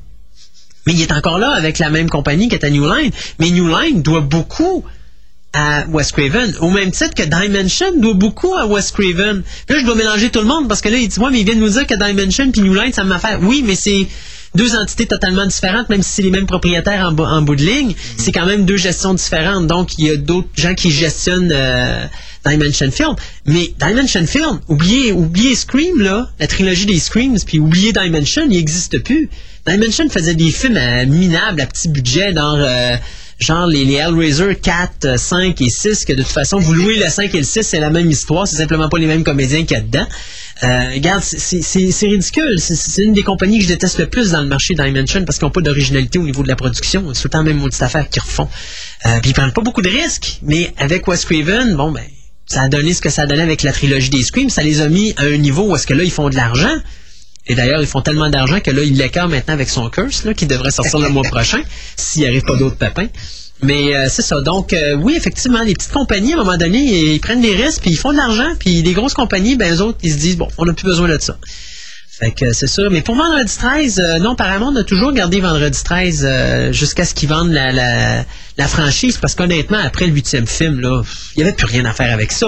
[0.86, 3.12] Mais il est encore là avec la même compagnie qu'était New Line.
[3.38, 4.84] Mais New Line doit beaucoup
[5.54, 9.42] à Wes Craven, au même titre que Dimension doit beaucoup à Wes Craven.
[9.66, 11.40] Puis là, je dois mélanger tout le monde parce que là, il dit, ouais, mais
[11.40, 13.36] il vient de nous dire que Dimension puis New Line, ça m'a fait.
[13.42, 14.06] Oui, mais c'est
[14.54, 17.64] deux entités totalement différentes, même si c'est les mêmes propriétaires en, bou- en bout de
[17.64, 17.94] ligne.
[18.18, 19.66] C'est quand même deux gestions différentes.
[19.66, 22.04] Donc, il y a d'autres gens qui gestionnent euh,
[22.46, 23.14] Dimension Film.
[23.46, 28.56] Mais Dimension Film, oubliez, oubliez Scream, là, la trilogie des Screams, puis oubliez Dimension, il
[28.56, 29.28] n'existe plus.
[29.66, 32.96] Dimension faisait des films à minables, à petit budget, dans euh,
[33.42, 36.96] genre les, les Hellraiser 4, euh, 5 et 6, que de toute façon, vous louez
[36.96, 39.64] le 5 et le 6, c'est la même histoire, c'est simplement pas les mêmes comédiens
[39.64, 40.06] qu'il y a dedans.
[40.64, 42.56] Euh, regarde, c'est- ridicule.
[42.60, 45.46] C'est- une des compagnies que je déteste le plus dans le marché Dimension parce qu'ils
[45.46, 47.02] n'ont pas d'originalité au niveau de la production.
[47.14, 48.48] C'est tout le temps même maudite affaire qu'ils refont.
[49.06, 50.38] Euh, puis ils prennent pas beaucoup de risques.
[50.42, 52.04] Mais avec Wes Craven, bon ben,
[52.46, 54.50] ça a donné ce que ça a donné avec la trilogie des Screams.
[54.50, 56.74] Ça les a mis à un niveau où est-ce que là, ils font de l'argent.
[57.46, 60.34] Et d'ailleurs, ils font tellement d'argent que là, il l'écart maintenant avec son curse, là,
[60.34, 61.62] qui devrait sortir le mois prochain,
[61.96, 63.08] s'il n'y arrive pas d'autres pépins.
[63.62, 64.40] Mais euh, c'est ça.
[64.40, 66.78] Donc, euh, oui, effectivement, les petites compagnies, à un moment donné,
[67.14, 69.80] ils prennent des risques, puis ils font de l'argent, puis les grosses compagnies, ben, eux
[69.80, 71.36] autres, ils se disent, bon, on n'a plus besoin de ça.
[72.22, 72.88] Fait que c'est sûr.
[72.92, 77.14] Mais pour Vendredi 13, euh, non, Paramount a toujours gardé Vendredi 13 euh, jusqu'à ce
[77.14, 78.24] qu'ils vendent la, la,
[78.56, 81.02] la franchise, parce qu'honnêtement, après le huitième film, là,
[81.34, 82.46] il n'y avait plus rien à faire avec ça.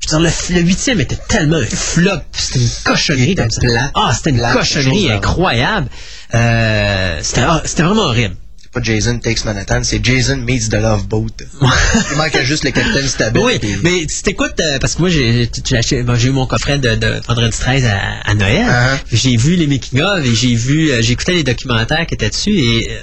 [0.00, 3.60] Je veux dire, le, huitième était tellement un flop, c'était une cochonnerie comme ça.
[3.96, 5.88] Ah, c'était une cochonnerie incroyable.
[6.32, 8.36] Euh, c'était ah, c'était vraiment horrible.
[8.76, 11.28] Pas Jason Takes Manhattan, c'est Jason Meets the Love Boat.
[12.10, 13.42] Il manque juste le Capitaine Stabile.
[13.42, 15.48] Oui, mais tu t'écoutes, euh, parce que moi, j'ai
[16.02, 18.66] bon, eu mon coffret de, de Vendredi 13 à, à Noël.
[18.66, 18.98] Uh-huh.
[19.12, 22.90] J'ai vu les making-of et j'ai vu, euh, écouté les documentaires qui étaient dessus et
[22.90, 22.98] euh,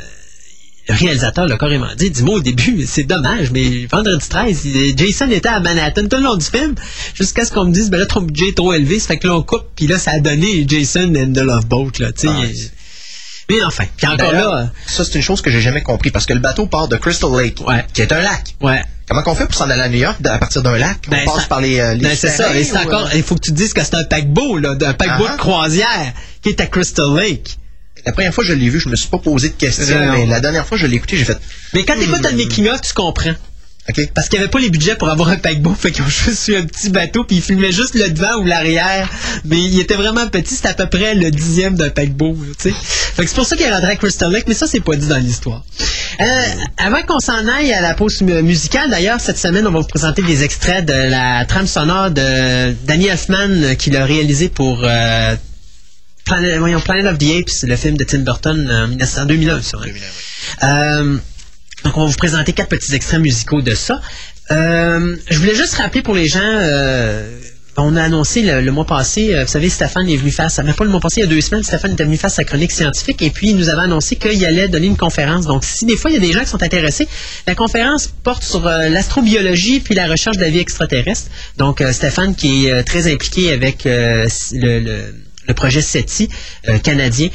[0.89, 2.11] le réalisateur l'a carrément dit.
[2.11, 6.35] Dis-moi au début, c'est dommage, mais vendredi 13, Jason était à Manhattan tout le long
[6.35, 6.75] du film,
[7.15, 9.25] jusqu'à ce qu'on me dise, ben là, ton budget est trop élevé, ça fait que
[9.25, 12.27] là, on coupe, puis là, ça a donné Jason and the Love Boat, là, tu
[12.27, 12.29] sais.
[12.29, 12.43] Ah,
[13.49, 16.33] mais enfin, puis encore là, ça c'est une chose que j'ai jamais compris parce que
[16.33, 17.85] le bateau part de Crystal Lake, Ouais.
[17.93, 18.55] qui est un lac.
[18.61, 18.81] ouais.
[19.05, 20.97] Comment qu'on fait pour s'en aller à New York à partir d'un lac?
[21.09, 23.15] Ben, On passe ça- par les, euh, les Ben, c'est ça, et c'est encore, euh,
[23.15, 25.33] il faut que tu te dises que c'est un paquebot, là, un paquebot Ah.
[25.33, 27.57] de croisière, qui est à Crystal Lake.
[28.05, 30.25] La première fois que je l'ai vu, je me suis pas posé de questions, mais
[30.25, 31.37] la dernière fois que je l'ai écouté, j'ai fait
[31.73, 33.33] Mais quand t'écoutes un making-of, tu comprends.
[34.15, 36.47] Parce qu'il n'y avait pas les budgets pour avoir un paquebot, fait qu'ils ont juste
[36.47, 39.09] eu un petit bateau, puis ils filmaient juste le devant ou l'arrière.
[39.43, 42.75] Mais il était vraiment petit, c'était à peu près le dixième d'un paquebot, tu sais.
[42.79, 44.95] Fait que c'est pour ça qu'il est rentré à Crystal Lake, mais ça, c'est pas
[44.95, 45.65] dit dans l'histoire.
[46.21, 46.23] Euh,
[46.77, 49.87] avant qu'on s'en aille à la pause mu- musicale, d'ailleurs, cette semaine, on va vous
[49.87, 54.81] présenter des extraits de la trame sonore de Danny Elfman, euh, qui l'a réalisé pour
[54.85, 55.35] euh,
[56.23, 59.77] Planet, voyons, Planet of the Apes, le film de Tim Burton en 1900 2001, ça,
[59.83, 59.89] hein.
[60.63, 61.17] Euh,
[61.83, 63.99] donc, on va vous présenter quatre petits extraits musicaux de ça.
[64.51, 67.39] Euh, je voulais juste rappeler pour les gens, euh,
[67.77, 70.73] on a annoncé le, mois passé, euh, vous savez, Stéphane est venu faire ça, mais
[70.73, 72.71] pas le mois passé, il y a deux semaines, Stéphane était venu faire sa chronique
[72.71, 75.45] scientifique et puis il nous avait annoncé qu'il allait donner une conférence.
[75.45, 77.07] Donc, si des fois il y a des gens qui sont intéressés,
[77.47, 81.29] la conférence porte sur l'astrobiologie puis la recherche de la vie extraterrestre.
[81.57, 85.13] Donc, Stéphane qui est très impliqué avec le-
[85.45, 86.29] le projet SETI
[86.83, 87.27] canadien.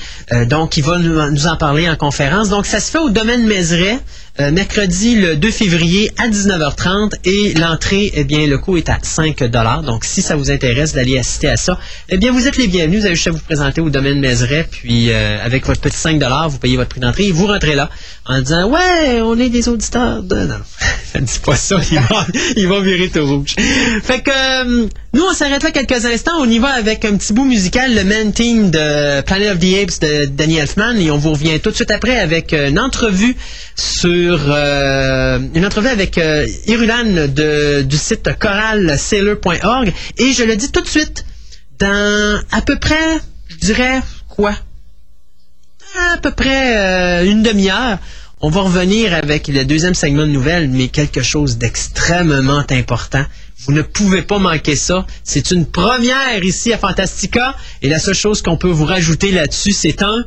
[0.47, 2.49] Donc, il va nous, nous en parler en conférence.
[2.49, 3.99] Donc, ça se fait au domaine Mézeray,
[4.41, 8.99] euh, mercredi le 2 février à 19h30 et l'entrée, eh bien, le coût est à
[9.03, 9.43] 5
[9.85, 11.79] Donc, si ça vous intéresse d'aller assister à ça,
[12.09, 13.01] eh bien, vous êtes les bienvenus.
[13.01, 16.23] Vous avez juste à vous présenter au domaine Mézeray, puis euh, avec votre petit 5
[16.49, 17.91] vous payez votre prix d'entrée et vous rentrez là
[18.27, 20.57] en disant «Ouais, on est des auditeurs de...» Non,
[21.21, 22.27] dis pas ça, il va,
[22.57, 23.57] il va virer tout rouge.
[24.03, 26.39] Fait que, euh, nous, on s'arrête là quelques instants.
[26.39, 29.83] On y va avec un petit bout musical, le main team de Planet of the
[29.83, 30.97] Apes de Danny Elfman.
[30.97, 33.35] Et on vous revient tout de suite après avec euh, une entrevue
[33.75, 34.39] sur...
[34.49, 39.93] euh, une entrevue avec euh, Irulan de, du site choralsailor.org.
[40.19, 41.25] Et je le dis tout de suite,
[41.79, 44.53] dans à peu près, je dirais, quoi?
[46.13, 47.99] À peu près une demi-heure,
[48.41, 53.25] on va revenir avec le deuxième segment de nouvelles, mais quelque chose d'extrêmement important.
[53.61, 55.07] Vous ne pouvez pas manquer ça.
[55.25, 57.57] C'est une première ici à Fantastica.
[57.83, 60.25] Et la seule chose qu'on peut vous rajouter là-dessus, c'est un...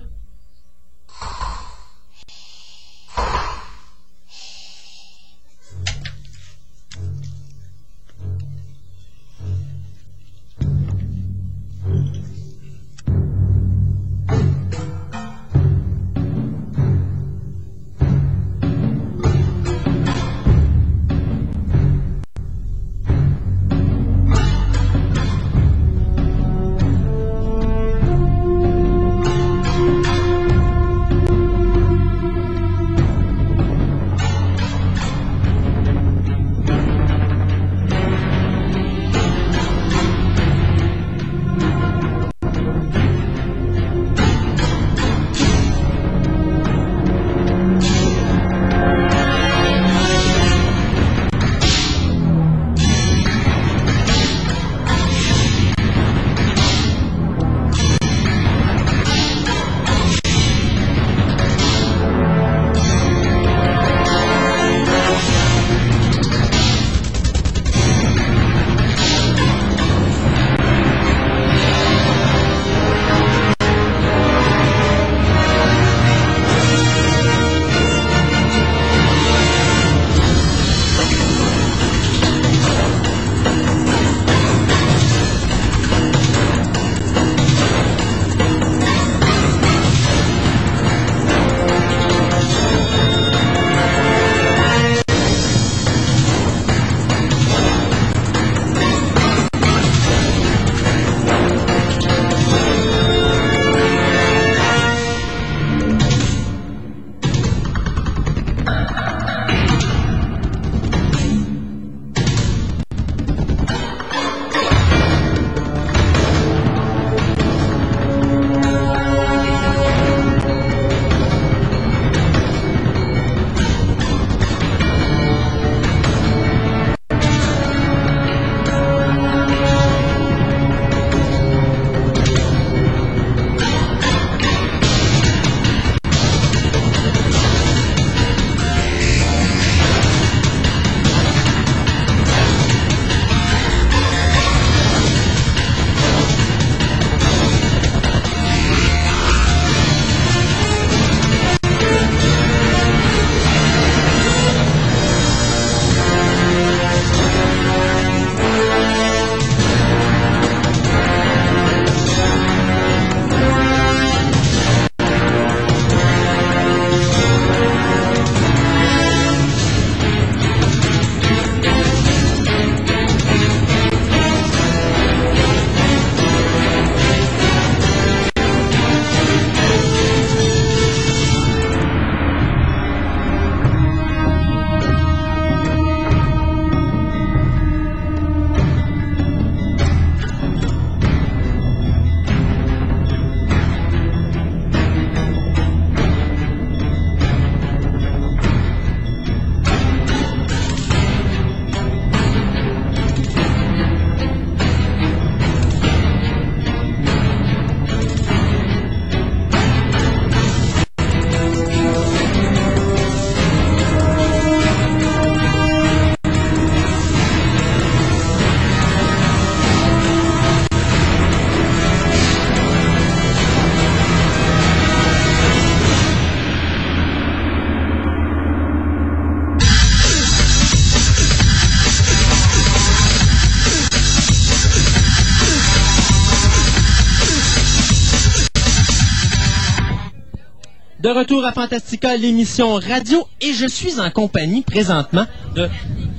[241.32, 245.26] retour à Fantastica, l'émission radio, et je suis en compagnie présentement
[245.56, 245.70] de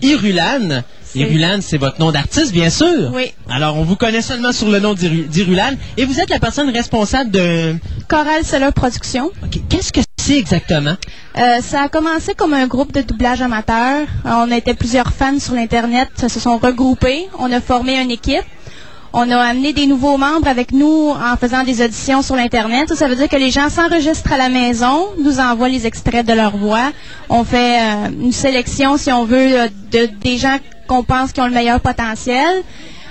[0.01, 0.83] Irulan.
[1.15, 3.11] Irulan, c'est votre nom d'artiste, bien sûr.
[3.13, 3.31] Oui.
[3.51, 6.71] Alors, on vous connaît seulement sur le nom d'Iru- d'Irulan, et vous êtes la personne
[6.71, 7.75] responsable de...
[8.09, 9.27] Coral Solar Production.
[9.45, 10.97] Ok, Qu'est-ce que c'est exactement?
[11.37, 14.07] Euh, ça a commencé comme un groupe de doublage amateur.
[14.25, 17.27] Euh, On était plusieurs fans sur l'Internet, se sont regroupés.
[17.39, 18.41] On a formé une équipe.
[19.15, 22.95] On a amené des nouveaux membres avec nous en faisant des auditions sur l'Internet.
[22.95, 26.33] Ça, veut dire que les gens s'enregistrent à la maison, nous envoient les extraits de
[26.33, 26.93] leur voix.
[27.29, 30.57] On fait euh, une sélection, si on veut, euh, de, des gens
[30.89, 32.63] qu'on pense qui ont le meilleur potentiel.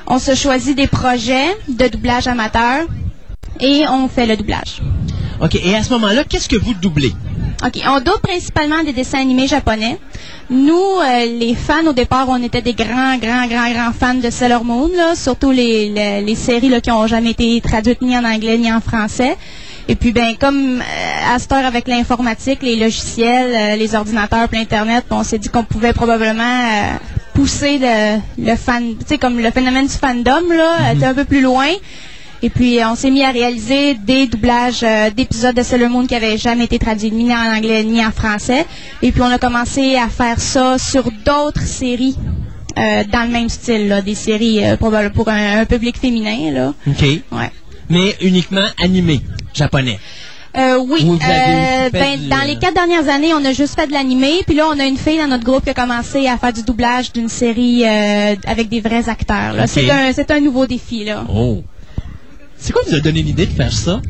[0.08, 2.86] On se choisit des projets de doublage amateur
[3.60, 4.82] et on fait le doublage.
[5.40, 7.14] OK, et à ce moment-là, qu'est-ce que vous doublez?
[7.64, 7.80] OK.
[7.88, 10.00] On double principalement des dessins animés japonais.
[10.50, 14.30] Nous, euh, les fans, au départ, on était des grands, grands, grands, grands fans de
[14.30, 18.18] Sailor Moon, là, surtout les, les, les séries là, qui n'ont jamais été traduites ni
[18.18, 19.38] en anglais ni en français.
[19.88, 24.48] Et puis, ben, comme euh, à cette heure avec l'informatique, les logiciels, euh, les ordinateurs,
[24.48, 26.94] puis l'Internet, on s'est dit qu'on pouvait probablement euh,
[27.34, 31.26] pousser le, le fan, tu sais, comme le phénomène du fandom, là, était un peu
[31.26, 31.68] plus loin.
[32.44, 36.08] Et puis, euh, on s'est mis à réaliser des doublages euh, d'épisodes de Sailor Moon
[36.08, 38.66] qui n'avaient jamais été traduits ni en anglais ni en français.
[39.02, 42.16] Et puis, on a commencé à faire ça sur d'autres séries
[42.80, 46.52] euh, dans le même style, là, des séries euh, pour, pour un, un public féminin.
[46.52, 46.74] Là.
[46.88, 47.02] OK.
[47.32, 47.52] Ouais.
[47.90, 49.22] Mais uniquement animé,
[49.54, 50.00] japonais.
[50.58, 51.06] Euh, oui,
[51.94, 54.42] ben, du- dans les quatre dernières années, on a juste fait de l'animé.
[54.46, 56.64] Puis là, on a une fille dans notre groupe qui a commencé à faire du
[56.64, 59.54] doublage d'une série avec des vrais acteurs.
[59.68, 61.04] C'est un, un nouveau défi.
[61.06, 61.24] là.
[61.34, 61.64] Oh.
[62.62, 64.02] C'est quoi qui vous a donné l'idée de faire ça?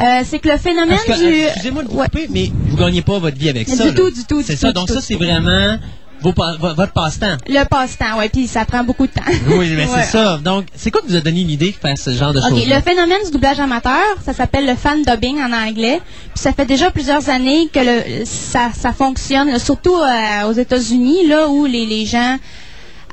[0.00, 1.42] Euh, c'est que le phénomène que, du...
[1.46, 2.04] excusez-moi de vous Ouais.
[2.06, 3.86] couper, mais vous gagnez pas votre vie avec Du ça.
[3.86, 3.92] là.
[3.92, 5.76] tout, du tout, C'est du ça, tout, donc du ça, c'est vraiment
[6.20, 7.36] vos votre passe-temps.
[7.48, 9.22] Le passe-temps, ouais, puis ça prend beaucoup de temps.
[9.48, 9.90] Oui, mais Ouais.
[10.02, 10.38] c'est ça.
[10.38, 12.66] Donc, c'est quoi qui vous a donné l'idée de faire ce genre de OK, choses?
[12.68, 16.00] le phénomène du doublage amateur, ça s'appelle le fan dubbing en anglais.
[16.34, 21.26] Puis ça fait déjà plusieurs années que le, ça, ça fonctionne, surtout euh, aux États-Unis,
[21.26, 22.36] là où les, les gens,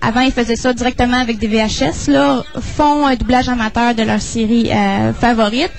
[0.01, 4.21] avant ils faisaient ça directement avec des VHS, là, font un doublage amateur de leur
[4.21, 5.71] série euh, favorite.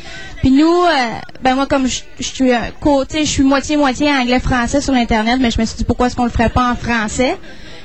[0.42, 0.90] Puis nous, euh,
[1.42, 5.50] ben moi comme je suis euh, côté, je suis moitié moitié anglais-français sur l'internet, mais
[5.50, 7.36] je me suis dit pourquoi est-ce qu'on le ferait pas en français?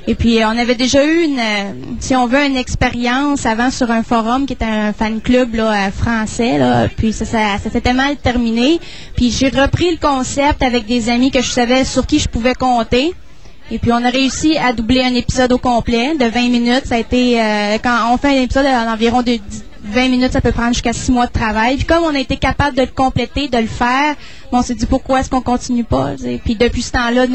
[0.08, 3.92] Et puis, on avait déjà eu une, euh, si on veut, une expérience avant sur
[3.92, 6.58] un forum qui était un fan club là, euh, français.
[6.58, 8.80] Là, puis ça, ça, ça s'était mal terminé.
[9.16, 12.56] Puis j'ai repris le concept avec des amis que je savais sur qui je pouvais
[12.56, 13.14] compter.
[13.72, 16.86] Et puis on a réussi à doubler un épisode au complet de 20 minutes.
[16.86, 20.42] Ça a été euh, quand on fait un épisode d'environ de 10 20 minutes, ça
[20.42, 21.78] peut prendre jusqu'à 6 mois de travail.
[21.78, 24.16] Puis comme on a été capable de le compléter, de le faire,
[24.52, 26.14] on s'est dit pourquoi est-ce qu'on continue pas.
[26.16, 26.42] tu sais?
[26.44, 27.26] Puis depuis ce temps-là,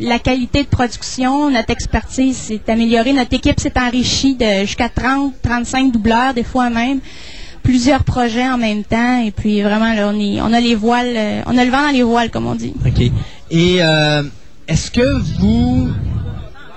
[0.00, 5.34] la qualité de production, notre expertise s'est améliorée, notre équipe s'est enrichie de jusqu'à 30,
[5.42, 7.00] 35 doubleurs des fois même
[7.62, 11.14] plusieurs projets en même temps et puis vraiment là on est on a les voiles
[11.14, 12.74] euh, on a le vent dans les voiles comme on dit.
[12.84, 13.00] OK.
[13.50, 14.22] Et euh,
[14.72, 15.90] est-ce que vous...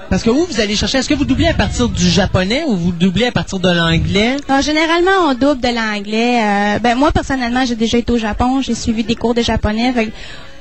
[0.09, 0.97] Parce que vous, vous allez chercher...
[0.97, 4.35] Est-ce que vous doublez à partir du japonais ou vous doublez à partir de l'anglais?
[4.49, 6.43] Non, généralement, on double de l'anglais.
[6.43, 8.61] Euh, ben, moi, personnellement, j'ai déjà été au Japon.
[8.61, 9.93] J'ai suivi des cours de japonais.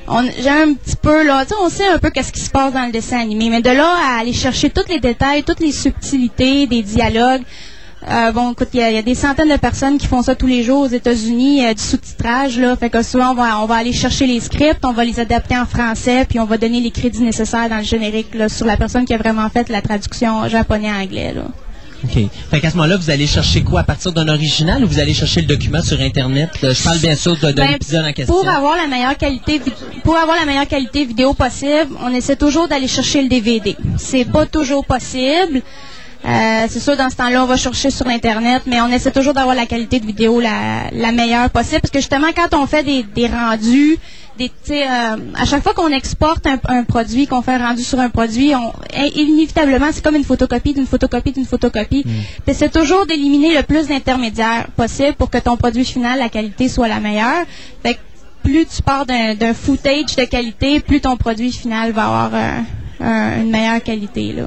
[0.07, 2.87] On, j'ai un petit peu, là, on sait un peu qu'est-ce qui se passe dans
[2.87, 3.51] le dessin animé.
[3.51, 7.43] Mais de là à aller chercher tous les détails, toutes les subtilités des dialogues,
[8.11, 10.23] euh, bon, écoute, il y, a- il y a des centaines de personnes qui font
[10.23, 12.77] ça tous les jours aux États-Unis, euh, du sous-titrage, là.
[12.77, 15.57] Fait que souvent, on va, on va aller chercher les scripts, on va les adapter
[15.57, 18.77] en français, puis on va donner les crédits nécessaires dans le générique, là, sur la
[18.77, 21.43] personne qui a vraiment fait la traduction japonais-anglais, là.
[22.05, 22.19] OK.
[22.51, 23.81] Fait qu'à ce moment-là, vous allez chercher quoi?
[23.81, 26.51] À partir d'un original ou vous allez chercher le document sur Internet?
[26.63, 28.35] Je parle bien sûr de, de Ben, l'épisode en question.
[28.35, 29.59] Pour avoir la meilleure qualité,
[30.03, 33.75] pour avoir la meilleure qualité vidéo possible, on essaie toujours d'aller chercher le DVD.
[33.97, 35.63] C'est pas toujours possible.
[36.27, 39.35] Euh, c'est sûr, dans ce temps-là, on va chercher sur Internet, mais on essaie toujours
[39.35, 42.83] d'avoir la qualité de vidéo la, la meilleure possible, parce que justement, quand on fait
[42.83, 43.99] des, des rendus,
[44.39, 48.01] des, euh, à chaque fois qu'on exporte un, un produit, qu'on fait un rendu sur
[48.01, 52.05] un produit, on, in- inévitablement, c'est comme une photocopie d'une photocopie d'une photocopie.
[52.05, 56.68] Puis C'est toujours d'éliminer le plus d'intermédiaires possible pour que ton produit final, la qualité
[56.68, 57.45] soit la meilleure.
[57.83, 58.01] Fait que
[58.43, 62.59] plus tu pars d'un footage de qualité, plus ton produit final va avoir euh,
[63.01, 64.33] un- une meilleure qualité.
[64.33, 64.45] Là.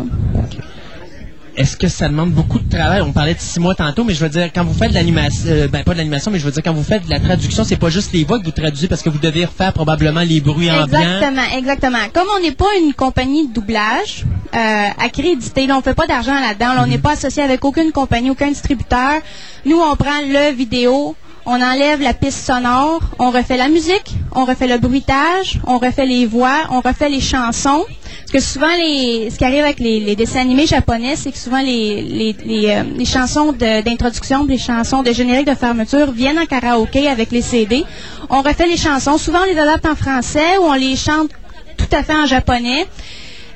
[1.58, 3.02] Est-ce que ça demande beaucoup de travail?
[3.02, 5.48] On parlait de six mois tantôt, mais je veux dire, quand vous faites de l'animation,
[5.48, 7.64] euh, ben pas de l'animation, mais je veux dire, quand vous faites de la traduction,
[7.64, 10.40] c'est pas juste les voix que vous traduisez parce que vous devez refaire probablement les
[10.40, 11.00] bruits ambiants.
[11.00, 11.98] Exactement, exactement.
[12.14, 16.40] Comme on n'est pas une compagnie de doublage euh, accréditée, là, on fait pas d'argent
[16.40, 19.22] là-dedans, là, on n'est pas associé avec aucune compagnie, aucun distributeur.
[19.66, 21.16] Nous, on prend le vidéo,
[21.50, 26.06] on enlève la piste sonore, on refait la musique, on refait le bruitage, on refait
[26.06, 27.86] les voix, on refait les chansons.
[27.88, 31.62] Parce que souvent, les, ce qui arrive avec les, dessins animés japonais, c'est que souvent
[31.62, 37.32] les, les, euh, chansons d'introduction, les chansons de générique de fermeture viennent en karaoké avec
[37.32, 37.86] les CD.
[38.30, 39.18] On refait les chansons.
[39.18, 41.30] Souvent, on les adapte en français ou on les chante
[41.78, 42.86] tout à fait en japonais.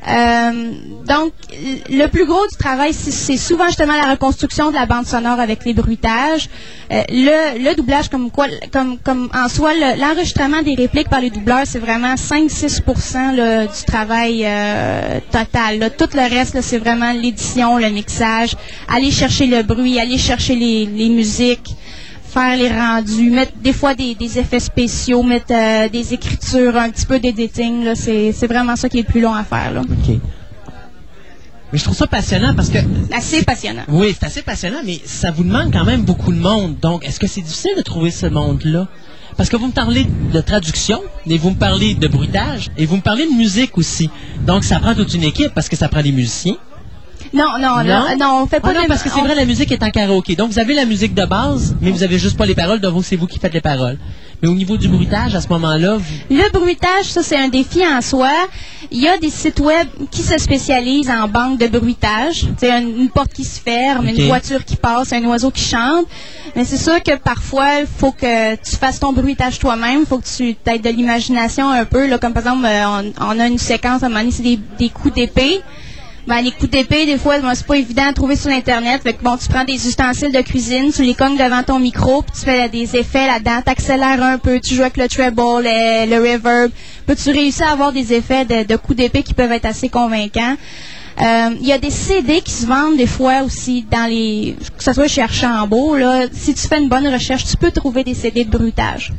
[0.08, 0.72] Euh,
[1.08, 1.32] donc,
[1.90, 5.64] le plus gros du travail, c'est- souvent justement la reconstruction de la bande sonore avec
[5.64, 6.50] les bruitages.
[6.92, 11.64] Euh, le, doublage, comme quoi, comme, en soi, le- l'enregistrement des répliques par les doubleurs,
[11.66, 15.92] c'est vraiment 5-6% là, du travail euh, total.
[15.98, 18.56] Tout le reste, c'est vraiment l'édition, le mixage,
[18.90, 21.76] aller chercher le bruit, aller chercher les musiques
[22.32, 26.90] faire les rendus, mettre des fois des, des effets spéciaux, mettre euh, des écritures, un
[26.90, 27.94] petit peu d'editing.
[27.96, 29.72] c'est vraiment ça qui est le plus long à faire.
[29.74, 29.82] Là.
[29.82, 30.16] OK.
[31.72, 32.80] Mais je trouve ça passionnant parce que
[33.16, 33.84] Assez passionnant.
[33.88, 36.78] Oui, c'est assez passionnant, mais ça vous demande quand même beaucoup de monde.
[36.82, 38.88] Donc, est-ce que c'est difficile de trouver ce monde-là?
[39.38, 42.98] Parce que vous me parlez de traduction, et vous me parlez de bruitage, et vous
[42.98, 44.10] me parlez de musique aussi.
[44.46, 46.58] Donc, ça prend toute une équipe parce que ça prend des musiciens.
[47.34, 49.36] Non, non, non, non, on fait pas Ah non, de- parce que c'est on- vrai,
[49.36, 50.36] la musique est en karaoké.
[50.36, 53.04] Donc, vous avez la musique de base, mais vous avez juste pas les paroles, donc
[53.06, 53.98] c'est vous qui faites les paroles.
[54.42, 56.04] Mais au niveau du bruitage, à ce moment-là, vous...
[56.32, 58.32] Le bruitage, ça, c'est un défi en soi.
[58.92, 62.48] Il y a des sites web qui se spécialisent en banque de bruitage.
[62.58, 66.06] C'est une porte qui se ferme, une voiture qui passe, un oiseau qui chante.
[66.56, 70.00] Mais c'est sûr que parfois, il faut que tu fasses ton bruitage toi-même.
[70.02, 72.08] Il faut que tu aies de l'imagination un peu.
[72.10, 74.42] Là, comme par exemple, euh, on, on a une séquence, à un moment donné, c'est
[74.44, 75.62] des, des coups d'épée.
[76.32, 79.02] Ben, les coups d'épée, des fois, ben, c'est pas évident à trouver sur Internet.
[79.04, 82.22] Fait que, bon, tu prends des ustensiles de cuisine, tu les cognes devant ton micro,
[82.22, 86.10] puis tu fais des effets là-dedans, t'accélères un peu, tu joues avec le treble, le,
[86.10, 86.72] le reverb.
[87.06, 89.90] Puis tu réussis à avoir des effets de, de coups d'épée qui peuvent être assez
[89.90, 90.56] convaincants.
[91.22, 94.56] Euh, Il y a des CD qui se vendent des fois aussi dans les...
[94.78, 96.28] que ce soit chez Archambault, là.
[96.32, 99.12] Si tu fais une bonne recherche, tu peux trouver des CD de bruitage.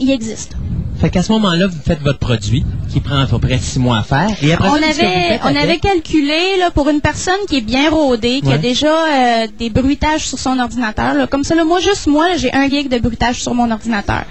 [0.00, 0.52] Il existe.
[1.00, 3.98] Fait qu'à ce moment-là, vous faites votre produit, qui prend à peu près six mois
[3.98, 4.30] à faire.
[4.42, 7.62] Et après on ça, avait, faites on avait calculé là, pour une personne qui est
[7.62, 11.14] bien rodée, qui a déjà euh, des bruitages sur son ordinateur.
[11.14, 11.26] là.
[11.26, 14.24] Comme ça, là, moi, juste moi, j'ai un gig de bruitage sur mon ordinateur.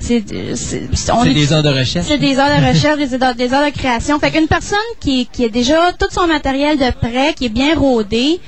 [0.00, 2.06] C'est des heures de recherche.
[2.08, 4.18] c'est des heures de recherche, des heures, des heures de création.
[4.18, 7.74] Fait qu'une personne qui, qui a déjà tout son matériel de prêt, qui est bien
[7.76, 8.40] rodé,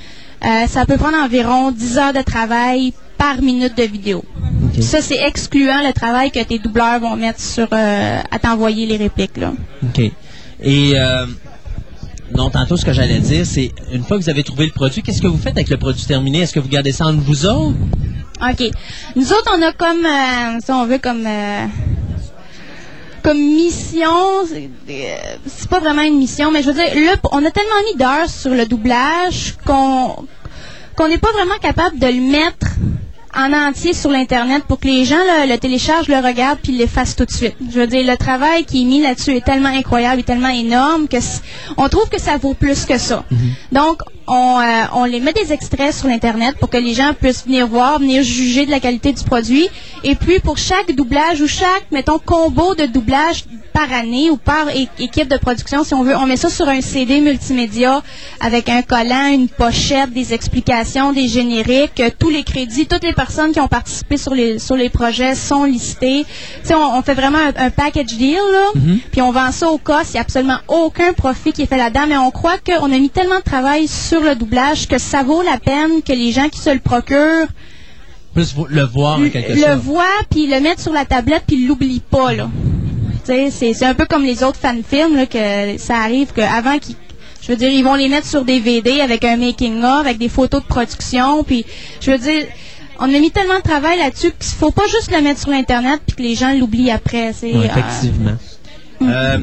[0.45, 4.23] euh, ça peut prendre environ 10 heures de travail par minute de vidéo.
[4.81, 8.97] Ça, c'est excluant le travail que tes doubleurs vont mettre sur euh, à t'envoyer les
[8.97, 9.37] répliques.
[9.37, 9.53] Là.
[9.83, 10.11] OK.
[10.61, 11.25] Et euh,
[12.35, 15.01] non, tantôt, ce que j'allais dire, c'est une fois que vous avez trouvé le produit,
[15.01, 16.39] qu'est-ce que vous faites avec le produit terminé?
[16.39, 17.77] Est-ce que vous gardez ça entre vous autres?
[18.41, 18.63] OK.
[19.15, 21.65] Nous autres, on a comme, euh, si on veut, comme, euh,
[23.23, 24.11] comme mission,
[24.47, 28.29] c'est pas vraiment une mission, mais je veux dire, le, on a tellement mis d'heures
[28.29, 30.15] sur le doublage qu'on
[30.95, 32.67] qu'on n'est pas vraiment capable de le mettre
[33.35, 36.87] en entier sur l'Internet pour que les gens le, le téléchargent, le regardent puis le
[36.87, 37.55] fassent tout de suite.
[37.69, 41.07] Je veux dire, le travail qui est mis là-dessus est tellement incroyable et tellement énorme
[41.07, 41.17] que
[41.77, 43.23] on trouve que ça vaut plus que ça.
[43.71, 47.45] Donc, on, euh, on les met des extraits sur l'Internet pour que les gens puissent
[47.45, 49.67] venir voir, venir juger de la qualité du produit.
[50.03, 54.67] Et puis, pour chaque doublage ou chaque, mettons, combo de doublage par année ou par
[54.97, 58.01] équipe de production, si on veut, on met ça sur un CD multimédia
[58.39, 63.13] avec un collant, une pochette, des explications, des génériques, euh, tous les crédits, toutes les
[63.13, 66.25] personnes qui ont participé sur les sur les projets sont listées.
[66.61, 68.71] Tu sais, on, on fait vraiment un, un package deal, là,
[69.11, 70.09] puis on vend ça au cost.
[70.09, 72.97] Il n'y a absolument aucun profit qui est fait là-dedans, mais on croit qu'on a
[72.97, 76.49] mis tellement de travail sur le doublage que ça vaut la peine que les gens
[76.49, 77.47] qui se le procurent
[78.33, 82.01] Plus le voir, en quelque le voient, puis le mettent sur la tablette, puis l'oublient
[82.01, 82.49] pas, là.
[83.23, 86.95] C'est un peu comme les autres fan-films, là, que ça arrive qu'avant qu'ils...
[87.41, 90.61] Je veux dire, ils vont les mettre sur DVD avec un making-of, avec des photos
[90.61, 91.65] de production, puis
[92.01, 92.45] je veux dire...
[92.99, 95.99] On a mis tellement de travail là-dessus qu'il faut pas juste le mettre sur Internet
[96.07, 97.33] puis que les gens l'oublient après.
[97.33, 98.37] C'est, Ouais, euh, effectivement.
[99.01, 99.37] Euh,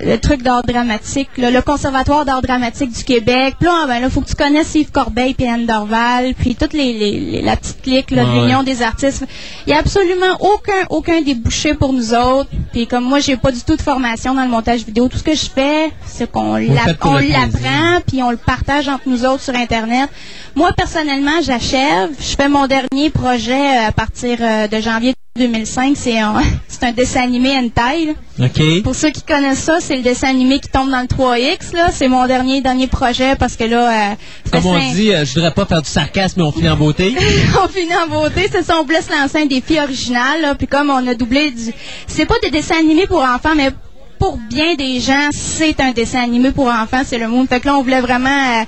[0.00, 3.54] le truc d'art dramatique, là, le Conservatoire d'art dramatique du Québec.
[3.58, 6.72] Puis là, ben là, faut que tu connaisses Yves Corbeil puis Anne Dorval, puis toute
[6.72, 8.64] les, les- les- la petite clique là, de Ouais, l'Union ouais.
[8.64, 9.24] des artistes.
[9.66, 12.48] Il y a absolument aucun aucun débouché pour nous autres.
[12.72, 15.08] Puis comme moi, j'ai pas du tout de formation dans le montage vidéo.
[15.08, 17.18] Tout ce que je fais, c'est qu'on l'apprend
[18.06, 20.08] puis on le partage entre nous autres sur Internet.
[20.54, 22.10] Moi, personnellement, j'achève.
[22.20, 23.52] Je fais mon dernier projet
[23.84, 25.96] euh, à partir euh, de janvier 2005.
[26.68, 28.06] C'est un, dessin animé hentai.
[28.06, 28.46] là.
[28.46, 28.82] OK.
[28.82, 31.74] Pour ceux qui connaissent ça, c'est le dessin animé qui tombe dans le 3X.
[31.74, 31.88] là.
[31.92, 34.14] C'est mon dernier dernier projet parce que là, euh,
[34.52, 37.14] Comme on dit, euh, je voudrais pas faire du sarcasme, mais on finit en beauté.
[37.64, 40.68] on finit en beauté, c'est ça, on voulait se lancer un défi original, là, puis
[40.68, 41.72] comme on a doublé du...
[42.06, 43.70] C'est pas des dessins animés pour enfants, mais
[44.18, 47.44] pour bien des gens, c'est un dessin animé pour enfants, c'est le mot.
[47.46, 48.64] Fait que là, on voulait vraiment euh,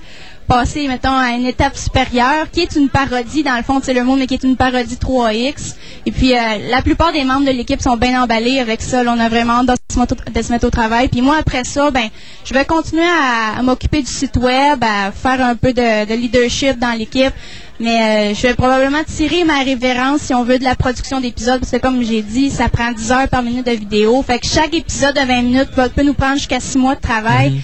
[0.51, 4.03] passer, mettons, à une étape supérieure, qui est une parodie, dans le fond, c'est le
[4.03, 5.77] mot, mais qui est une parodie 3X.
[6.07, 6.39] Et puis, euh,
[6.69, 9.05] la plupart des membres de l'équipe sont bien emballés avec ça.
[9.05, 11.07] Là, on a vraiment hâte de se, mettre au, travail.
[11.07, 12.09] Puis moi, après ça, ben,
[12.45, 16.81] je vais continuer à, m'occuper du site web, à faire un peu de, de leadership
[16.81, 17.33] dans l'équipe.
[17.79, 21.61] Mais euh, je vais probablement tirer ma révérence, si on veut, de la production d'épisodes,
[21.61, 24.21] parce que comme j'ai dit, ça prend 10 heures par minute de vidéo.
[24.23, 27.63] Fait que chaque épisode de 20 minutes peut, nous prendre jusqu'à 6 mois de travail.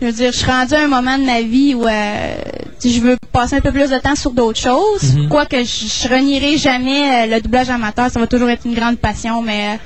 [0.00, 2.34] Je veux dire, je suis rendue à un moment de ma vie où euh,
[2.84, 5.16] je veux passer un peu plus de temps sur d'autres choses.
[5.28, 8.96] Quoique je, je renierai jamais euh, le doublage amateur, ça va toujours être une grande
[8.98, 9.76] passion, mais euh,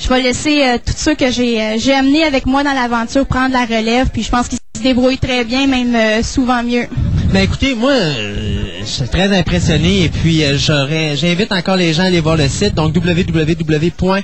[0.00, 3.26] je vais laisser euh, tous ceux que j'ai euh, j'ai amenés avec moi dans l'aventure
[3.26, 6.86] prendre la relève, puis je pense qu'ils se débrouillent très bien, même euh, souvent mieux.
[7.32, 7.92] Ben écoutez, moi,
[8.80, 12.46] je suis très impressionné et puis j'aurais, j'invite encore les gens à aller voir le
[12.48, 14.22] site, donc www.choral,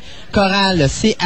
[0.90, 1.16] c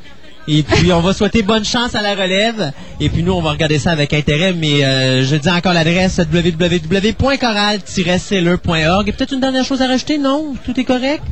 [0.49, 2.73] Et puis, on va souhaiter bonne chance à la relève.
[2.99, 4.53] Et puis, nous, on va regarder ça avec intérêt.
[4.53, 9.09] Mais euh, je dis encore l'adresse www.choral-seller.org.
[9.09, 10.57] Et peut-être une dernière chose à rajouter, non?
[10.65, 11.23] Tout est correct?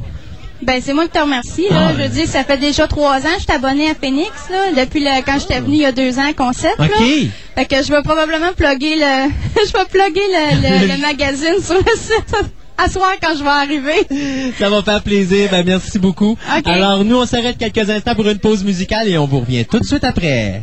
[0.62, 1.66] Ben, c'est moi qui te remercie.
[1.70, 1.86] Là.
[1.88, 2.02] Ah, je ben.
[2.08, 5.00] veux dire, ça fait déjà trois ans que je suis abonnée à Phoenix, là, depuis
[5.00, 6.78] le, quand j'étais venue il y a deux ans à Concept.
[6.78, 6.84] là.
[6.86, 7.06] OK.
[7.56, 9.30] Fait que je vais probablement plugger le,
[9.66, 12.34] je vais plugger le, le- le magazine sur le site
[12.78, 14.52] à soir quand je vais arriver.
[14.58, 15.48] Ça va faire plaisir.
[15.50, 16.32] Ben, merci beaucoup.
[16.56, 16.66] OK.
[16.66, 19.78] Alors, nous, on s'arrête quelques instants pour une pause musicale et on vous revient tout
[19.80, 20.62] de suite après.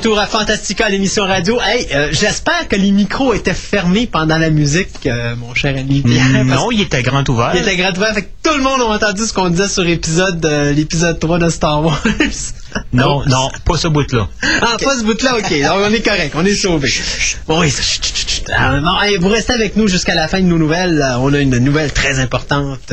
[0.00, 1.60] Retour à Fantastica, l'émission radio.
[1.60, 6.00] Hey, euh, j'espère que les micros étaient fermés pendant la musique, euh, mon cher ami
[6.00, 6.24] Pierre.
[6.32, 7.52] parce Non, il était grand ouvert.
[7.52, 8.14] qu'il était grand ouvert.
[8.14, 11.38] Fait que tout le monde a entendu ce qu'on disait sur l'épisode, euh, l'épisode 3
[11.38, 12.02] de Star Wars.
[12.92, 14.28] Non, non, pas ce bout-là.
[14.62, 15.50] Ah, pas ce bout-là, ok.
[15.50, 16.88] Donc, on est correct, on est sauvé.
[17.48, 17.82] Bon, oui, ça.
[18.56, 21.02] Ah, hey, vous restez avec nous jusqu'à la fin de nos nouvelles.
[21.02, 22.92] Euh, On a une nouvelle très importante.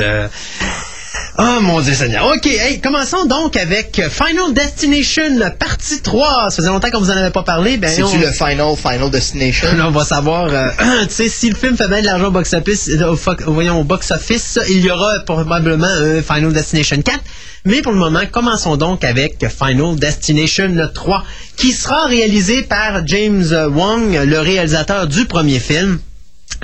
[1.39, 2.25] Euh, Oh mon Dieu Seigneur.
[2.27, 6.49] OK, hey, commençons donc avec euh, Final Destination partie 3.
[6.49, 7.77] Ça faisait longtemps qu'on vous en avait pas parlé.
[7.77, 8.19] Ben, C'est-tu on...
[8.19, 9.67] le Final, Final Destination?
[9.83, 10.69] On va savoir, euh,
[11.07, 13.15] tu sais, si le film fait bien de l'argent au box-office, euh,
[13.45, 17.19] voyons, au box-office, il y aura probablement un Final Destination 4.
[17.65, 21.23] Mais pour le moment, commençons donc avec Final Destination 3,
[21.55, 25.99] qui sera réalisé par James Wong, le réalisateur du premier film.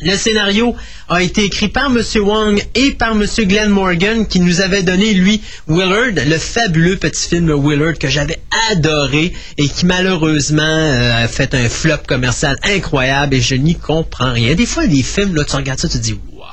[0.01, 0.75] Le scénario
[1.07, 2.01] a été écrit par M.
[2.21, 3.25] Wong et par M.
[3.39, 8.39] Glenn Morgan qui nous avait donné, lui, Willard, le fabuleux petit film Willard que j'avais
[8.71, 14.33] adoré et qui malheureusement euh, a fait un flop commercial incroyable et je n'y comprends
[14.33, 14.55] rien.
[14.55, 16.45] Des fois, les films, là, tu regardes ça, tu te dis, waouh,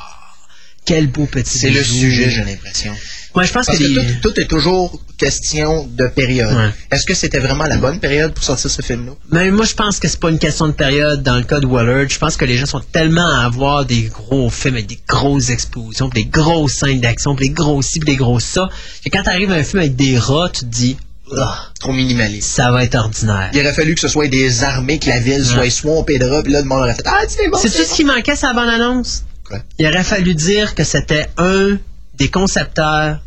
[0.85, 2.95] quel beau petit C'est le sujet, j'ai l'impression.
[3.35, 6.53] Moi, je pense Parce que, que les- tout, tout est toujours question de période.
[6.57, 6.71] Ouais.
[6.91, 9.13] Est-ce que c'était vraiment la bonne période pour sortir ce film-là?
[9.31, 11.67] Mais moi, je pense que c'est pas une question de période dans le cas de
[11.67, 12.09] Willard.
[12.09, 15.51] Je pense que les gens sont tellement à avoir des gros films avec des grosses
[15.51, 18.69] explosions, puis des grosses scènes d'action, des gros ci, puis des gros ça,
[19.05, 20.97] que quand t'arrives à un film avec des rats, tu te dis,
[21.39, 22.49] Ah, Trop minimaliste.
[22.51, 23.51] ça va être ordinaire.
[23.53, 26.43] Il aurait fallu que ce soit des armées, que la ville soit swampée de rats,
[26.43, 27.59] puis là, le monde aurait fait Ah, c'est bon!
[27.63, 29.23] C'est tout ce qui manquait sa bande-annonce?
[29.47, 29.59] Quoi?
[29.79, 31.79] Il aurait fallu dire que c'était un
[32.21, 33.19] des concepteurs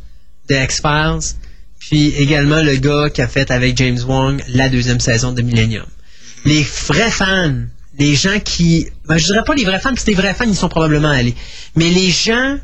[0.48, 1.36] de X-Files,
[1.80, 5.86] puis également le gars qui a fait avec James Wong la deuxième saison de Millennium.
[6.46, 7.56] Les vrais fans,
[7.98, 8.88] les gens qui...
[9.08, 11.10] Ben, je dirais pas les vrais fans, parce que les vrais fans, ils sont probablement
[11.10, 11.36] allés.
[11.76, 12.58] Mais les gens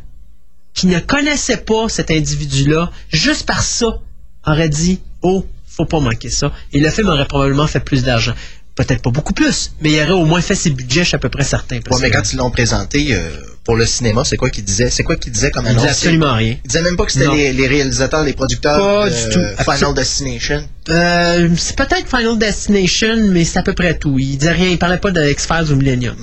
[0.74, 4.00] qui ne connaissaient pas cet individu-là, juste par ça,
[4.46, 6.52] auraient dit «Oh, faut pas manquer ça».
[6.74, 8.34] Et le film aurait probablement fait plus d'argent.
[8.80, 11.20] Peut-être pas beaucoup plus, mais il aurait au moins fait ses budgets, je suis à
[11.20, 11.80] peu près certain.
[11.84, 13.30] parce Ouais, mais quand ils l'ont présenté euh,
[13.66, 14.90] pour le cinéma, c'est quoi qu'ils disaient?
[14.90, 15.82] C'est quoi qu'ils disaient comme Il annonce?
[15.82, 16.56] disait absolument rien.
[16.64, 19.64] Ils disaient même pas que c'était les, les réalisateurs, les producteurs Pas de du tout.
[19.70, 20.64] Final Destination.
[20.88, 24.18] Euh, c'est peut-être Final Destination, mais c'est à peu près tout.
[24.18, 26.16] Il disait rien, il parlait pas de X-Files ou Millennium.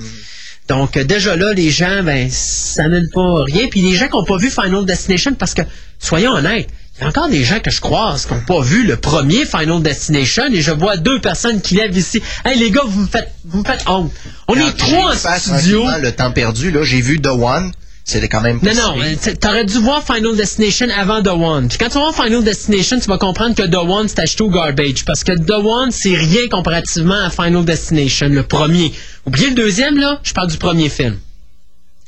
[0.67, 3.67] Donc, euh, déjà là, les gens, ben, ça n'aide pas rien.
[3.69, 5.61] Puis les gens qui n'ont pas vu Final Destination, parce que,
[5.99, 6.69] soyons honnêtes,
[6.99, 9.45] il y a encore des gens que je croise qui n'ont pas vu le premier
[9.45, 12.21] Final Destination et je vois deux personnes qui lèvent ici.
[12.43, 14.11] Hey les gars, vous me faites, vous me faites honte.
[14.47, 15.83] On Quand est trois en studio.
[16.01, 17.71] Le temps perdu, là, j'ai vu The One.
[18.03, 18.59] C'était quand même.
[18.63, 21.67] Non, pas non, t- t'aurais dû voir Final Destination avant The One.
[21.67, 24.43] Puis quand tu vas voir Final Destination, tu vas comprendre que The One, c'est acheté
[24.43, 25.03] au garbage.
[25.03, 28.93] Parce que The One, c'est rien comparativement à Final Destination, le premier.
[29.25, 31.17] Oubliez le deuxième, là, je parle du premier film.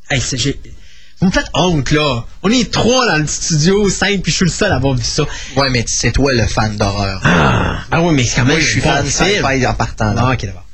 [0.10, 0.22] Hey,
[1.22, 2.24] Vous me faites honte, là.
[2.44, 5.04] On est trois dans le studio, cinq, puis je suis le seul à avoir vu
[5.04, 5.24] ça.
[5.58, 7.20] Ouais, mais c'est toi le fan d'horreur.
[7.26, 9.66] Ah, ah oui, mais c'est quand même Moi, je suis fan bon sci-fi film.
[9.68, 10.14] en partant.
[10.14, 10.24] là.
[10.28, 10.66] Ah, ok, d'abord.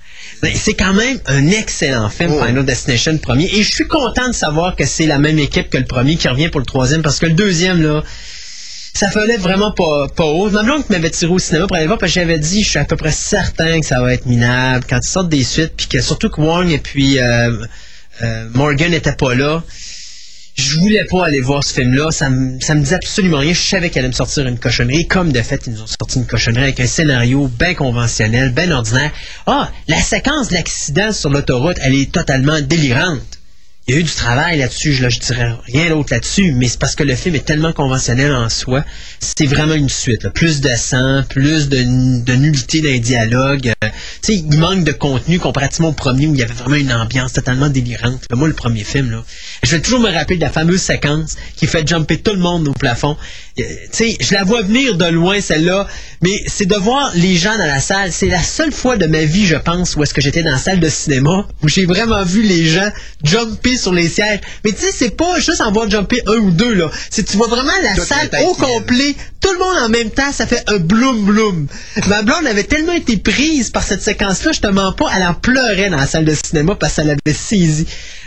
[0.44, 2.46] Mais C'est quand même un excellent film, Oh.
[2.46, 3.46] Final Destination premier.
[3.56, 6.28] Et je suis content de savoir que c'est la même équipe que le premier qui
[6.28, 8.04] revient pour le troisième, parce que le deuxième, là,
[8.94, 10.50] ça fallait vraiment pas, pas haut.
[10.52, 12.80] Ma blonde m'avait tiré au cinéma pour aller voir, parce que j'avais dit, je suis
[12.80, 14.86] à peu près certain que ça va être minable.
[14.88, 17.50] Quand ils sortent des suites, puis que surtout que Wong et puis euh,
[18.22, 19.64] euh, Morgan n'étaient pas là,
[20.56, 22.12] je voulais pas aller voir ce film-là.
[22.12, 22.30] Ça
[22.62, 23.54] ça me disait absolument rien.
[23.54, 25.08] Je savais qu'elle allait me sortir une cochonnerie.
[25.08, 28.72] Comme de fait, ils nous ont sorti une cochonnerie avec un scénario bien conventionnel, bien
[28.72, 29.12] ordinaire.
[29.46, 33.40] Ah, la séquence de l'accident sur l'autoroute, elle est totalement délirante.
[33.88, 36.96] Il y a eu du travail là-dessus, je, dirais rien d'autre là-dessus, mais c'est parce
[36.96, 38.84] que le film est tellement conventionnel en soi.
[39.20, 40.28] C'est vraiment une suite.
[40.30, 43.72] Plus de sang, plus de, de nullité d'un dialogue.
[43.84, 43.90] Euh,
[44.24, 46.92] tu sais, il manque de contenu comparativement au premier où il y avait vraiment une
[46.92, 48.26] ambiance totalement délirante.
[48.32, 49.24] Là, moi, le premier film, là,
[49.62, 52.68] je vais toujours me rappeler de la fameuse séquence qui fait jumper tout le monde
[52.68, 53.16] au plafond.
[53.58, 55.88] Tu sais, je la vois venir de loin, celle-là,
[56.22, 58.12] mais c'est de voir les gens dans la salle.
[58.12, 60.58] C'est la seule fois de ma vie, je pense, où est-ce que j'étais dans la
[60.58, 62.92] salle de cinéma, où j'ai vraiment vu les gens
[63.24, 64.42] jumper sur les sièges.
[64.66, 66.92] Mais tu sais, c'est pas juste en voir jumper un ou deux, là.
[67.10, 70.46] C'est tu vois vraiment la salle au complet, tout le monde en même temps, ça
[70.48, 71.68] fait un bloom bloom.
[72.08, 75.34] Ma blonde avait tellement été prise par cette séquence-là, je te mens pas, elle en
[75.34, 77.86] pleurait dans la salle de cinéma parce qu'elle avait saisi.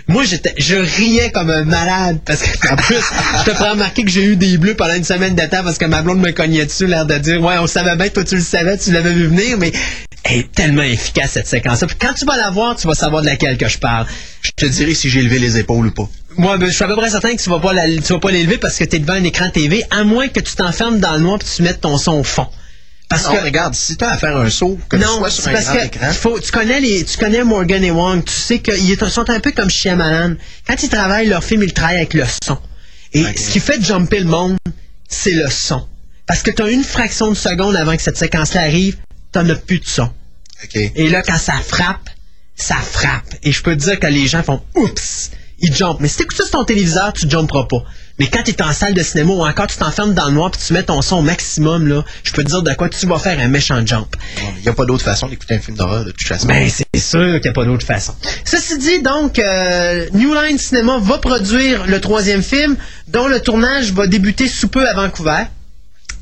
[0.09, 4.05] Moi, j'étais, je riais comme un malade parce que, en plus, je te ferai remarquer
[4.05, 6.31] que j'ai eu des bleus pendant une semaine de temps parce que ma blonde me
[6.33, 9.13] cognait dessus, l'air de dire, ouais, on savait bien, toi tu le savais, tu l'avais
[9.13, 9.71] vu venir, mais
[10.25, 11.87] elle est tellement efficace cette séquence-là.
[11.87, 14.07] Puis quand tu vas la voir, tu vas savoir de laquelle que je parle.
[14.43, 16.09] Je te dirai si j'ai levé les épaules ou pas.
[16.39, 18.19] Moi, ben, je suis à peu près certain que tu vas pas la- tu vas
[18.19, 21.01] pas l'élever parce que tu es devant un écran TV, à moins que tu t'enfermes
[21.01, 22.47] dans le noir et tu mettes ton son au fond.
[23.09, 25.49] Parce Non, que regarde, si t'as à faire un saut, que tu non, sois sur
[25.49, 28.33] un parce grand que écran, faut, tu connais les, tu connais Morgan et Wong, tu
[28.35, 30.35] sais qu'ils sont un peu comme Shyamalan.
[30.67, 32.59] Quand ils travaillent leur film, ils travaillent avec le son.
[33.15, 34.59] Et ce qui fait jumper le monde,
[35.09, 35.87] c'est le son.
[36.27, 38.99] Parce que tu as une fraction de seconde avant que cette séquence-là arrive,
[39.33, 40.11] t'en as plus de son.
[40.75, 42.11] Et là, quand ça frappe,
[42.55, 43.35] ça frappe.
[43.43, 45.31] Et je peux te dire que les gens font oups,
[45.61, 46.01] ils jumpent.
[46.01, 47.83] Mais si t'écoutes ça sur ton téléviseur, tu jumperas pas.
[48.19, 50.51] Mais quand tu es en salle de cinéma ou encore tu t'enfermes dans le noir
[50.51, 53.07] puis tu mets ton son au maximum, là, je peux te dire de quoi tu
[53.07, 54.17] vas faire un méchant jump.
[54.57, 56.49] Il n'y a pas d'autre façon d'écouter un film d'horreur de toute façon.
[56.49, 58.15] Ben, c'est sûr qu'il n'y a pas d'autre façon.
[58.45, 62.77] Ceci dit, donc, euh, New Line Cinema va produire le troisième film,
[63.09, 65.45] dont le tournage va débuter sous peu à Vancouver.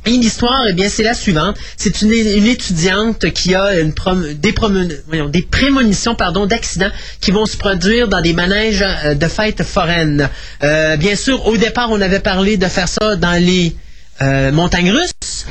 [0.07, 1.57] Et l'histoire, eh bien, c'est la suivante.
[1.77, 8.33] C'est une, étudiante qui a des, prémonitions pardon, d'accidents qui vont se produire dans des
[8.33, 10.31] manèges euh, de fêtes foraines.
[10.63, 13.75] Euh, bien sûr, au départ, on avait parlé de faire ça dans les
[14.23, 15.47] euh, montagnes russes.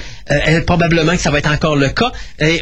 [0.66, 2.12] Probablement que ça va être encore le cas.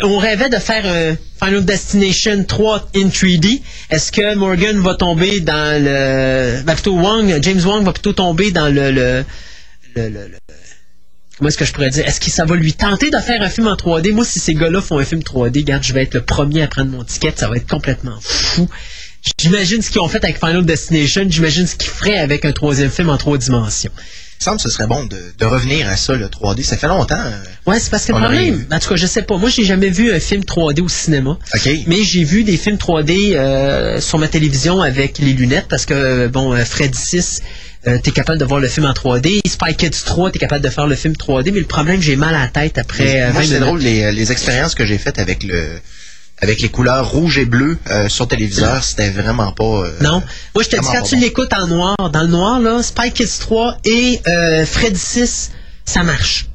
[0.02, 3.62] On rêvait de faire un Final Destination 3 in 3D.
[3.90, 6.62] Est-ce que Morgan va tomber dans le...
[6.64, 7.00] Ben, plutôt
[7.42, 9.24] James Wong va plutôt tomber dans le, le-
[9.96, 10.43] le-
[11.38, 12.06] Comment est-ce que je pourrais dire?
[12.08, 14.14] Est-ce que ça va lui tenter de faire un film en 3D?
[14.14, 16.68] Moi, si ces gars-là font un film 3D, regarde, je vais être le premier à
[16.68, 17.34] prendre mon ticket.
[17.36, 18.70] Ça va être complètement fou.
[19.40, 21.26] J'imagine ce qu'ils ont fait avec Final Destination.
[21.28, 23.92] J'imagine ce qu'ils feraient avec un troisième film en trois dimensions.
[23.96, 26.64] Il me semble que ce serait bon de, de revenir à ça, le 3D.
[26.64, 27.16] Ça fait longtemps.
[27.18, 27.32] euh,
[27.72, 29.38] Ouais, c'est parce que le problème, en tout cas, je sais pas.
[29.38, 31.40] Moi, j'ai jamais vu un film 3D au cinéma.
[31.56, 31.70] OK.
[31.88, 35.94] Mais j'ai vu des films 3D euh, sur ma télévision avec les lunettes parce que,
[35.94, 37.40] euh, bon, Freddy 6,
[37.88, 39.40] euh, t'es capable de voir le film en 3D.
[39.48, 41.52] Spy Kids 3, t'es capable de faire le film 3D.
[41.54, 44.12] Mais le problème, j'ai mal à la tête après euh, 20 Moi, c'est drôle, les,
[44.12, 45.80] les expériences que j'ai faites avec le
[46.42, 49.64] avec les couleurs rouge et bleu euh, sur téléviseur, c'était vraiment pas...
[49.64, 50.22] euh, Non.
[50.56, 51.22] Moi, je te dis, quand tu bon.
[51.22, 55.52] l'écoutes en noir, dans le noir, là, Spy Kids 3 et euh, Freddy 6,
[55.86, 56.48] ça marche.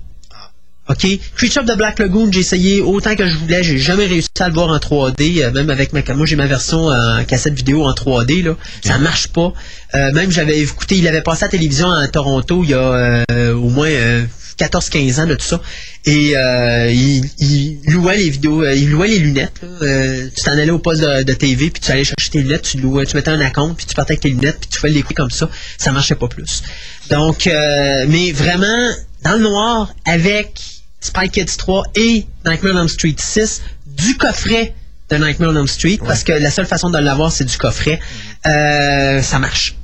[0.88, 1.06] OK?
[1.36, 3.62] Creature of the Black Lagoon, j'ai essayé autant que je voulais.
[3.62, 5.42] J'ai jamais réussi à le voir en 3D.
[5.42, 6.02] euh, même avec ma...
[6.14, 8.44] Moi, j'ai ma version en cassette vidéo en 3D.
[8.44, 8.56] Là.
[8.84, 9.52] Ça marche pas.
[9.94, 10.96] Euh, même, j'avais écouté...
[10.96, 13.88] Il avait passé à la télévision à Toronto il y a euh, au moins...
[13.88, 14.24] euh,
[14.58, 15.60] 14-15 ans de tout ça.
[16.04, 19.52] Et euh, il, il louait les vidéos, euh, il louait les lunettes.
[19.62, 19.68] là.
[19.82, 22.62] Euh, tu t'en allais au poste de, de TV, puis tu allais chercher tes lunettes,
[22.62, 24.88] tu louais, tu mettais un account, puis tu partais avec tes lunettes, puis tu fais
[24.88, 25.48] l'écouter comme ça.
[25.78, 26.64] Ça marchait pas plus.
[27.08, 28.90] Donc, euh, mais vraiment,
[29.22, 30.60] dans le noir, avec
[31.00, 34.74] Spy Kids 3 et Nightmare on Elm Street 6, du coffret
[35.10, 38.00] de Nightmare on Elm Street, parce que la seule façon de l'avoir, c'est du coffret,
[38.46, 39.74] euh, ça marche.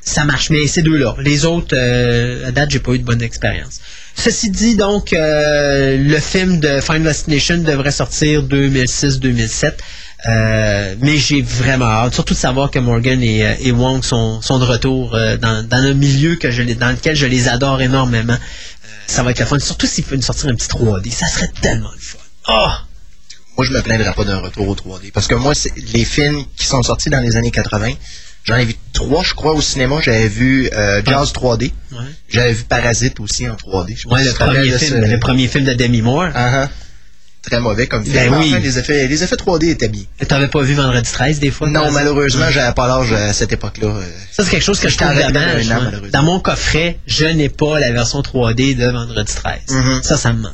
[0.00, 1.16] Ça marche, mais ces deux-là.
[1.18, 3.80] Les autres, euh, à date, j'ai pas eu de bonne expérience.
[4.14, 9.72] Ceci dit, donc, euh, le film de Final Destination devrait sortir 2006-2007.
[10.28, 14.40] Euh, mais j'ai vraiment hâte, surtout de savoir que Morgan et, euh, et Wong sont,
[14.40, 18.36] sont de retour dans, dans un milieu que je, dans lequel je les adore énormément.
[19.06, 21.10] Ça va être le fun, surtout s'ils peuvent nous sortir un petit 3D.
[21.12, 22.18] Ça serait tellement le fun.
[22.48, 22.68] Oh!
[23.56, 25.10] Moi, je me plaindrais pas d'un retour au 3D.
[25.12, 25.54] Parce que moi,
[25.94, 27.92] les films qui sont sortis dans les années 80,
[28.44, 29.96] j'en ai vu trois, je crois, au cinéma.
[30.02, 31.72] J'avais vu euh, Jazz 3D.
[31.92, 31.98] Ouais.
[32.28, 33.96] J'avais vu Parasite aussi en 3D.
[33.96, 36.28] Je sais pas Ouais, le premier, film, ce- le premier film de Demi Moore.
[36.34, 36.70] Ah, ah.
[37.46, 38.14] Très mauvais comme film.
[38.16, 38.48] Ben oui.
[38.50, 40.02] enfin, les, effets, les effets 3D étaient bien.
[40.28, 41.68] T'avais pas vu Vendredi 13 des fois?
[41.68, 43.86] Non, malheureusement, j'avais pas l'âge à cette époque-là.
[43.88, 44.02] euh.
[44.32, 45.70] Ça, c'est quelque chose que je J'étais trouve dommage.
[45.70, 45.92] an.
[46.12, 49.60] Dans mon coffret, je n'ai pas la version 3D de Vendredi 13.
[49.70, 50.02] Mhm.
[50.02, 50.52] Ça, ça me manque.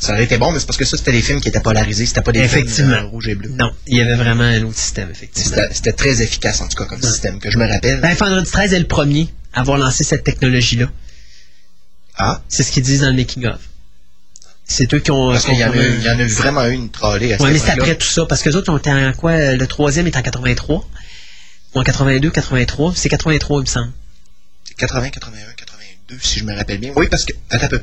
[0.00, 2.06] Ça aurait été bon, mais c'est parce que ça, c'était des films qui étaient polarisés.
[2.06, 2.94] C'était pas des Effectivement.
[2.94, 3.50] films euh, rouge et bleu.
[3.50, 5.50] Non, il y avait vraiment un autre système, effectivement.
[5.54, 8.00] C'était c'était très efficace, en tout cas, comme système, que je me rappelle.
[8.00, 10.86] Ben, Vendredi 13 est le premier à avoir lancé cette technologie-là.
[12.18, 13.60] ah, C'est ce qu'ils disent dans le making-of.
[14.72, 15.30] C'est eux qui ont...
[15.32, 17.36] parce qu'il y, en a eu- il y en a eu vraiment une trollée à
[17.36, 19.52] cette Ouais, mais c'est après tout ça, parce que les autres ont été en quoi?
[19.54, 20.88] Le troisième est en 83.
[21.74, 22.92] Ou en 82, 83.
[22.96, 23.92] C'est 83, il me semble.
[24.64, 26.92] C'est 80, 81, 82, si je me rappelle bien.
[26.96, 27.82] Oui, parce que, attends un peu.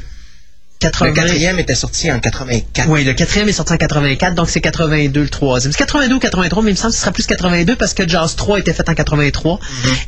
[0.80, 1.10] 80...
[1.10, 2.90] Le quatrième était sorti en 84.
[2.90, 5.74] Oui, le quatrième est sorti en 84, donc c'est 82 le troisième.
[5.74, 8.08] C'est 82 ou 83, mais il me semble que ce sera plus 82 parce que
[8.08, 9.60] Jazz 3 a été fait en 83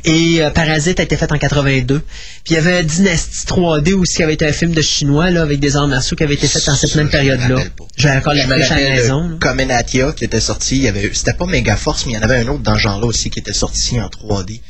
[0.04, 1.98] et euh, Parasite a été fait en 82.
[1.98, 2.06] Puis
[2.50, 5.60] il y avait Dynasty 3D aussi qui avait été un film de chinois là, avec
[5.60, 7.56] des arts martiaux qui avait été fait dans cette même période-là.
[7.96, 9.38] J'ai encore Je me l'affiche à la maison.
[9.40, 10.76] Comenatia qui était sorti.
[10.76, 12.80] Il y avait, c'était pas Megaforce, mais il y en avait un autre dans ce
[12.80, 14.60] genre-là aussi qui était sorti en 3D.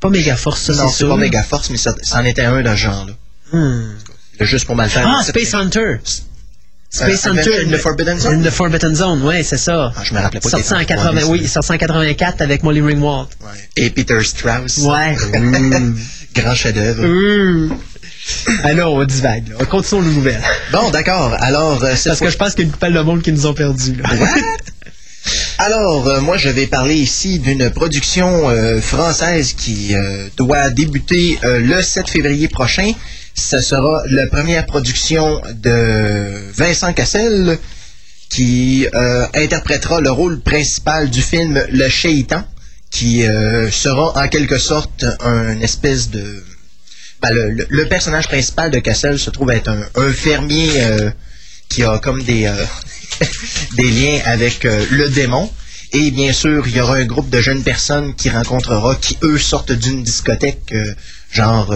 [0.00, 2.72] Pas méga force, ça, non, c'est pas Megaforce, mais ça, ça en était un dans
[2.72, 3.12] ce genre-là.
[3.52, 3.94] Hmm.
[4.40, 5.06] Juste pour mal faire.
[5.06, 5.96] Ah, Space Hunter.
[6.88, 7.40] Space Euh, Hunter.
[7.40, 8.34] Adventure in the Forbidden Zone?
[8.34, 9.92] In the Forbidden Zone, ouais, c'est ça.
[9.96, 12.40] Ah, je me rappelais pas Sorti en était en 80, 3D, oui, sorti en 84
[12.42, 13.28] avec Molly Ringwald.
[13.42, 13.48] Ouais.
[13.76, 14.78] Et Peter Strauss.
[14.78, 15.16] Ouais.
[15.38, 15.96] Hmm.
[16.34, 17.04] Grand chef-d'œuvre.
[17.06, 17.72] Hmm.
[18.64, 19.64] Alors, on divague, là.
[19.66, 20.42] Continuons nos nouvelles.
[20.72, 21.34] Bon, d'accord.
[21.40, 23.32] Alors, euh, Parce fois- que je pense qu'il y a une coupelle de monde qui
[23.32, 23.96] nous ont perdus.
[25.58, 29.94] Alors, euh, moi, je vais parler ici d'une production euh, française qui
[30.36, 32.92] doit débuter le 7 février prochain.
[33.36, 37.58] Ce sera la première production de Vincent Cassel
[38.30, 42.44] qui euh, interprétera le rôle principal du film Le Chéitan,
[42.90, 46.42] qui euh, sera en quelque sorte un espèce de...
[47.22, 51.10] ben, le, le- personnage principal de Cassel se trouve être un, un fermier euh,
[51.68, 52.46] qui a comme des...
[52.46, 52.64] euh,
[53.76, 55.50] des liens avec euh, le démon.
[55.92, 59.38] Et bien sûr, il y aura un groupe de jeunes personnes qui rencontrera, qui eux
[59.38, 60.94] sortent d'une discothèque, euh,
[61.30, 61.72] genre,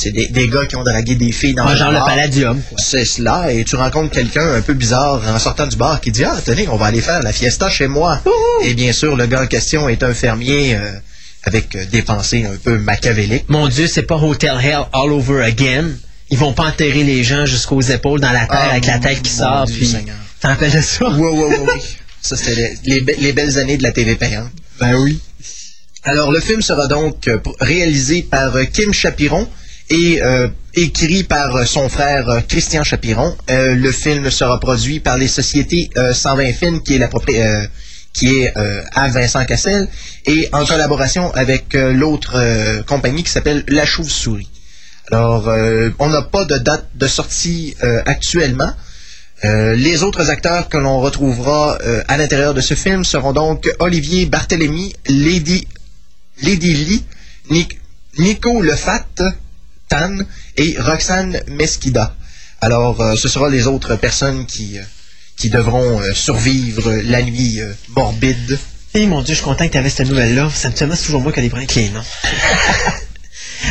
[0.00, 1.98] c'est des, des gars qui ont dragué des filles dans Ouais, un genre le.
[1.98, 2.60] Palladium.
[2.78, 6.24] C'est cela, et tu rencontres quelqu'un un peu bizarre en sortant du bar qui dit
[6.24, 8.20] Ah, tenez, on va aller faire la fiesta chez moi.
[8.64, 10.90] Et bien sûr, le gars en question est un fermier euh,
[11.44, 13.44] avec euh, des pensées un peu machiavéliques.
[13.48, 15.84] Mon Dieu, c'est pas Hotel Hell all over again.
[16.30, 19.22] Ils vont pas enterrer les gens jusqu'aux épaules dans la terre Ah, avec la tête
[19.22, 19.64] qui sort.
[19.66, 19.96] Dieu Puis...
[20.40, 21.08] T'en rappelles de ça?
[21.10, 21.80] Oui, oui, oui, oui.
[22.22, 22.54] Ça, c'était
[22.84, 24.48] les, les be- les belles années de la TV payante.
[24.78, 25.18] Ben oui.
[26.04, 29.46] Alors, le film sera donc euh, réalisé par Kim Chapiron
[29.90, 33.36] et euh, écrit par euh, son frère euh, Christian Chapiron.
[33.48, 37.08] Le film sera produit par les sociétés euh, 120 Films, qui est la
[38.12, 38.52] qui est
[38.92, 39.86] à Vincent Cassel,
[40.26, 44.48] et en collaboration avec l'autre compagnie qui s'appelle La Chauve-souris.
[45.12, 45.48] Alors,
[46.00, 47.76] on n'a pas de date de sortie
[48.06, 48.72] actuellement.
[49.44, 54.92] Les autres acteurs que l'on retrouvera à l'intérieur de ce film seront donc Olivier Barthélemy,
[55.08, 55.68] Lady,
[56.42, 57.04] Lady Lee,
[57.48, 57.78] Nic-
[58.18, 59.06] Nico Lefat,
[59.90, 60.18] Tan
[60.56, 62.16] et Roxane Mesquida.
[62.62, 64.82] Alors, euh, ce sera les autres personnes qui, euh,
[65.36, 67.60] qui devront euh, survivre la nuit
[67.96, 68.58] morbide.
[68.94, 70.48] Eh mon Dieu, je suis content que tu avais cette nouvelle-là.
[70.54, 72.04] Ça me toujours moi qui ai les bras avec les noms.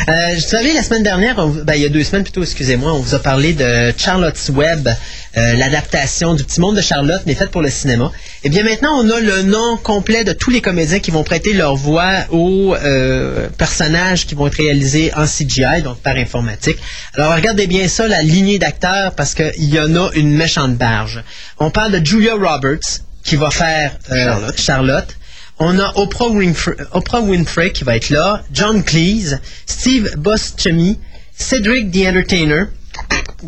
[0.08, 2.92] Euh, vous savez, la semaine dernière, on- ben, il y a deux semaines plutôt, excusez-moi,
[2.92, 4.88] on vous a parlé de Charlotte's Web,
[5.36, 8.10] euh, l'adaptation du petit monde de Charlotte, mais faite pour le cinéma.
[8.44, 11.52] Et bien maintenant, on a le nom complet de tous les comédiens qui vont prêter
[11.52, 16.78] leur voix aux euh, personnages qui vont être réalisés en CGI, donc par informatique.
[17.14, 21.22] Alors regardez bien ça, la lignée d'acteurs, parce qu'il y en a une méchante barge.
[21.58, 24.60] On parle de Julia Roberts, qui va faire euh, Charlotte.
[24.60, 25.16] Charlotte.
[25.62, 30.98] On a Oprah Winfrey, Oprah Winfrey qui va être là, John Cleese, Steve Buscemi,
[31.36, 32.64] Cedric the Entertainer,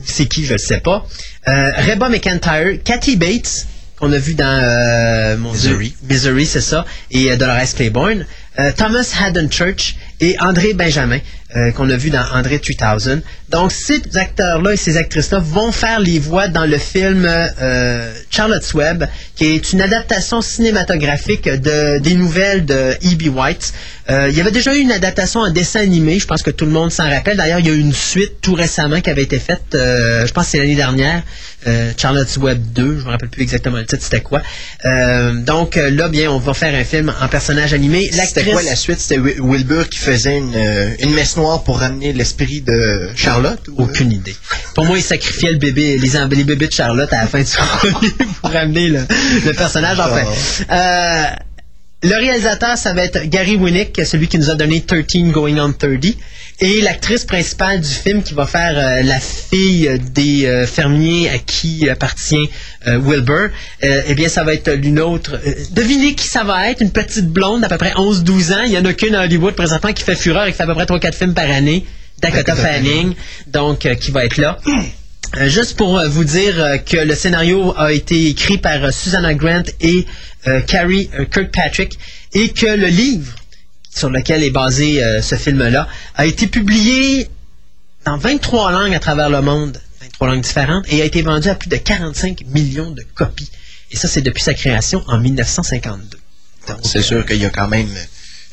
[0.04, 1.06] c'est qui, je ne sais pas,
[1.48, 3.66] euh, Reba McIntyre, Kathy Bates,
[3.98, 5.96] qu'on a vu dans euh, mon Dieu, Misery.
[6.02, 8.26] Misery, c'est ça, et euh, Dolores Claiborne,
[8.58, 11.18] euh, Thomas Haddon Church et André Benjamin,
[11.56, 13.20] euh, qu'on a vu dans André 3000.
[13.50, 18.72] Donc, ces acteurs-là et ces actrices-là vont faire les voix dans le film euh, Charlotte's
[18.72, 19.04] Web,
[19.36, 23.36] qui est une adaptation cinématographique de, des nouvelles de E.B.
[23.36, 23.74] White.
[24.10, 26.64] Euh, il y avait déjà eu une adaptation en dessin animé, je pense que tout
[26.64, 27.36] le monde s'en rappelle.
[27.36, 30.44] D'ailleurs, il y a eu une suite tout récemment qui avait été faite, je pense
[30.46, 31.22] que c'est l'année dernière,
[31.96, 34.42] Charlotte's Web 2, je me rappelle plus exactement le titre, c'était quoi.
[35.44, 38.10] Donc là, bien, on va faire un film en personnage animé.
[38.26, 38.98] C'était quoi la suite?
[38.98, 43.60] C'était Wi- Wilbur qui faisait une, euh, une messe noire pour ramener l'esprit de Charlotte?
[43.68, 44.36] ou- Aucune idée.
[44.74, 47.46] Pour moi, il sacrifiait le bébé, les, les bébés de Charlotte à la fin du
[47.90, 48.10] premier
[48.40, 49.00] pour ramener le,
[49.44, 49.98] le personnage.
[50.00, 50.24] Enfin,
[50.70, 51.24] Euh,
[52.04, 55.72] le réalisateur, ça va être Gary Winnick, celui qui nous a donné 13 Going on
[55.72, 56.16] 30.
[56.60, 61.38] Et l'actrice principale du film qui va faire euh, la fille des euh, fermiers à
[61.38, 62.50] qui appartient
[62.86, 63.50] euh, Wilbur,
[63.82, 65.40] eh bien, ça va être l'une autre.
[65.70, 68.62] devinez qui ça va être, une petite blonde d'à peu près 11-12 ans.
[68.66, 70.66] Il y en a qu'une à Hollywood présentement qui fait fureur et qui fait à
[70.66, 71.86] peu près 3-4 films par année.
[72.20, 73.14] Dakota Dakota Fanning,
[73.48, 74.58] donc qui va être là.
[75.38, 79.34] Euh, juste pour euh, vous dire euh, que le scénario a été écrit par Susanna
[79.34, 80.06] Grant et
[80.66, 81.96] Carrie Kirkpatrick
[82.34, 83.32] et que le livre
[83.94, 85.86] sur lequel est basé ce film-là
[86.16, 87.28] a été publié
[88.04, 91.54] dans 23 langues à travers le monde, 23 langues différentes, et a été vendu à
[91.54, 93.52] plus de 45 millions de copies.
[93.92, 96.18] Et ça, c'est depuis sa création en 1952.
[96.66, 97.86] Donc, C'est sûr qu'il y a quand même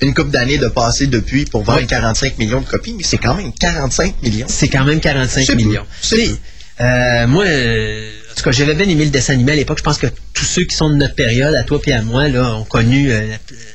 [0.01, 3.33] une couple d'années de passé depuis pour vendre 45 millions de copies, mais c'est quand
[3.33, 4.45] même 45 millions.
[4.47, 5.57] c'est quand même 45 C'est peu.
[5.63, 5.85] millions.
[6.01, 6.35] C'est
[6.81, 9.79] euh, moi, euh, en tout cas, j'avais bien aimé le dessin animé à l'époque.
[9.79, 12.27] Je pense que tous ceux qui sont de notre période, à toi et à moi,
[12.27, 13.21] là, ont connu euh,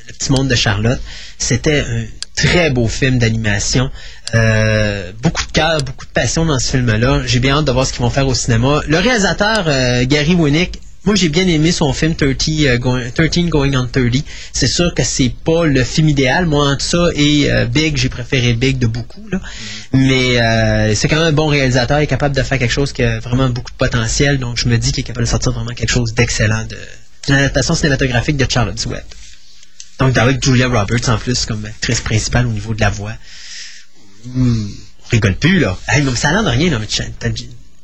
[0.07, 0.99] le petit monde de Charlotte.
[1.37, 2.05] C'était un
[2.35, 3.91] très beau film d'animation.
[4.33, 7.21] Euh, beaucoup de cœur, beaucoup de passion dans ce film-là.
[7.25, 8.81] J'ai bien hâte de voir ce qu'ils vont faire au cinéma.
[8.87, 9.65] Le réalisateur,
[10.05, 14.23] Gary Winnick, moi, j'ai bien aimé son film 30, euh, going, 13 Going on 30.
[14.53, 16.47] C'est sûr que c'est pas le film idéal.
[16.47, 19.27] Moi, entre ça et euh, Big, j'ai préféré Big de beaucoup.
[19.31, 19.39] Là.
[19.93, 21.99] Mais euh, c'est quand même un bon réalisateur.
[21.99, 24.39] Il est capable de faire quelque chose qui a vraiment beaucoup de potentiel.
[24.39, 26.77] Donc, je me dis qu'il est capable de sortir vraiment quelque chose d'excellent de
[27.25, 29.03] d'une adaptation cinématographique de Charlotte's Web.
[29.99, 33.13] Donc, avec Julia Roberts en plus comme actrice principale au niveau de la voix.
[34.25, 34.67] Hmm,
[35.05, 35.77] on rigole plus, là.
[35.87, 37.33] Hey, mais ça a l'air de rien, là, mais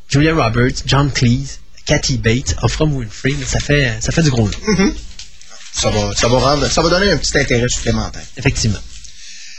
[0.09, 1.60] Julia Roberts, John Cleese,
[1.91, 4.93] Kathy Bates, Oprah Winfrey, mais ça fait, ça fait du gros lot,
[5.73, 8.21] Ça va, ça va rendre, ça va donner un petit intérêt supplémentaire.
[8.37, 8.79] effectivement.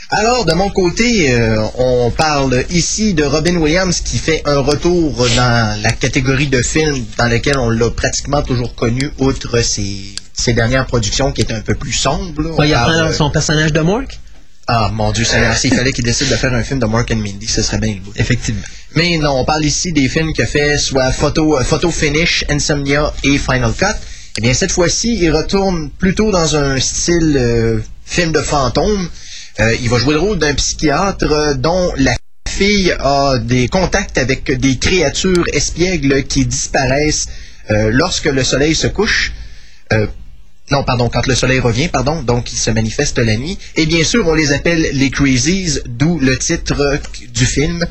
[0.08, 5.14] Alors, de mon côté, euh, on parle ici de Robin Williams qui fait un retour
[5.36, 10.54] dans la catégorie de films dans lequel on l'a pratiquement toujours connu, outre ses, ses
[10.54, 12.40] dernières productions qui étaient un peu plus sombres.
[12.42, 12.48] là.
[12.52, 14.18] On Ouais, il parle, apprend euh, son personnage de Mork.
[14.68, 17.16] Ah, mon Dieu, Seigneur, s'il fallait qu'il décide de faire un film de Mark and
[17.16, 18.12] Mindy, ce serait bien le.
[18.16, 18.62] Effectivement.
[18.94, 23.12] Mais non, on parle ici des films a fait, soit Photo, euh, Photo Finish, Insomnia
[23.24, 23.86] et Final Cut.
[24.38, 29.08] Eh bien, cette fois-ci, il retourne plutôt dans un style euh, film de fantôme.
[29.60, 32.16] Euh, il va jouer le rôle d'un psychiatre euh, dont la
[32.48, 37.26] fille a des contacts avec des créatures espiègles qui disparaissent
[37.70, 39.32] euh, lorsque le soleil se couche.
[40.70, 43.58] Non, pardon, quand le soleil revient, pardon, donc ils se manifestent la nuit.
[43.76, 46.98] Et bien sûr, on les appelle les Crazies, d'où le titre
[47.34, 47.84] du film.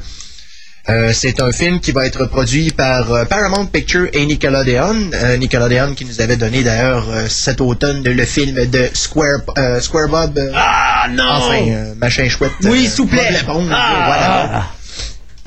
[0.89, 5.11] Euh, c'est un film qui va être produit par euh, Paramount Picture et Nickelodeon.
[5.13, 9.79] Euh, Nickelodeon qui nous avait donné d'ailleurs euh, cet automne le film de Square, euh,
[9.79, 10.39] Square Bob.
[10.55, 11.23] Ah non!
[11.23, 12.51] enfin, machin chouette.
[12.63, 13.29] Oui, s'il vous plaît.
[13.47, 14.03] Ah!
[14.07, 14.65] voilà.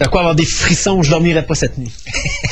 [0.01, 1.93] De quoi avoir des frissons, je dormirai pas cette nuit.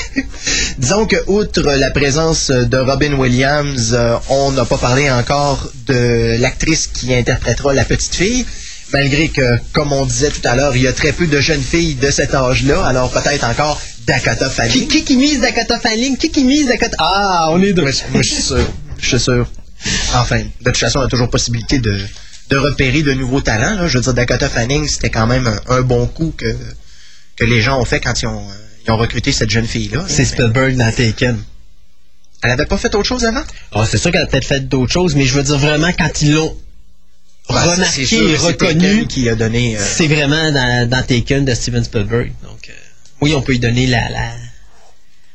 [0.78, 6.40] Disons que, outre la présence de Robin Williams, euh, on n'a pas parlé encore de
[6.40, 8.46] l'actrice qui interprétera la petite fille.
[8.92, 11.62] Malgré que, comme on disait tout à l'heure, il y a très peu de jeunes
[11.62, 14.86] filles de cet âge-là, alors peut-être encore Dakota Fanning.
[14.86, 16.16] qui, qui mise Dakota Fanning?
[16.18, 16.96] Qui qui mise Dakota...
[16.98, 17.82] Ah, on est deux.
[17.82, 18.68] Moi, je- moi, je suis sûr.
[19.00, 19.46] Je suis sûr.
[20.14, 21.98] Enfin, de toute façon, on a toujours possibilité de,
[22.50, 23.74] de repérer de nouveaux talents.
[23.80, 23.88] là.
[23.88, 26.54] Je veux dire, Dakota Fanning, c'était quand même un, un bon coup que,
[27.44, 28.52] que les gens ont fait quand ils ont, euh,
[28.86, 30.04] ils ont recruté cette jeune fille-là.
[30.08, 31.42] C'est Spielberg dans Taken.
[32.42, 33.42] Elle avait pas fait autre chose avant?
[33.72, 36.22] Ah, c'est sûr qu'elle a peut-être fait d'autres choses, mais je veux dire vraiment, quand
[36.22, 36.56] ils l'ont
[37.48, 39.76] remarqué sûr et reconnu, Taken qui a donné.
[39.76, 42.32] euh, c'est vraiment dans, dans Taken de Steven Spielberg.
[42.42, 42.72] Donc, euh,
[43.20, 44.32] oui, on peut y donner la, la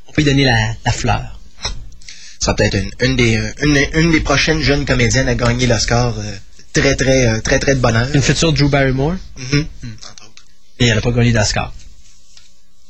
[0.07, 1.39] on peut donner la, la fleur.
[1.63, 1.71] Ça
[2.51, 6.17] sera peut-être une, une des, une, une des prochaines jeunes comédiennes à gagner l'Oscar.
[6.17, 6.23] euh,
[6.73, 8.07] très, très, très, très de bonheur.
[8.13, 9.65] Une future Drew Barrymore, Mhm.
[9.83, 10.45] Entre autres.
[10.79, 11.73] et elle n'a pas gagné d'Oscar.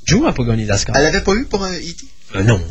[0.07, 0.95] Drew n'a pas gagné d'Oscar.
[0.97, 2.05] Elle avait pas eu pour euh, E.T.?
[2.35, 2.61] Euh, non,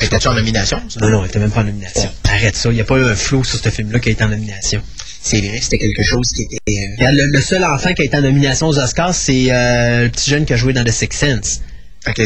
[0.00, 0.82] elle était-tu en nomination?
[0.88, 1.00] ça?
[1.00, 2.10] Non, non, elle était même pas en nomination.
[2.24, 4.24] Arrête ça, il n'y a pas eu un flou sur ce film-là qui a été
[4.24, 4.82] en nomination.
[5.22, 6.86] C'est vrai, c'était quelque chose qui était...
[7.00, 10.08] euh, Le, le seul enfant qui a été en nomination aux Oscars, c'est euh, le
[10.10, 11.60] petit jeune qui a joué dans The Sixth Sense.
[12.08, 12.20] OK.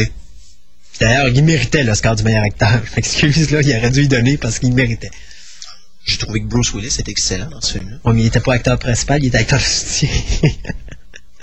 [0.99, 2.81] D'ailleurs, il méritait l'Oscar du meilleur acteur.
[2.89, 5.11] Je m'excuse, là, il aurait dû y donner parce qu'il méritait.
[6.05, 7.97] J'ai trouvé que Bruce Willis était excellent dans ce film-là.
[8.13, 10.09] Mais il était pas acteur principal, il était acteur soutien.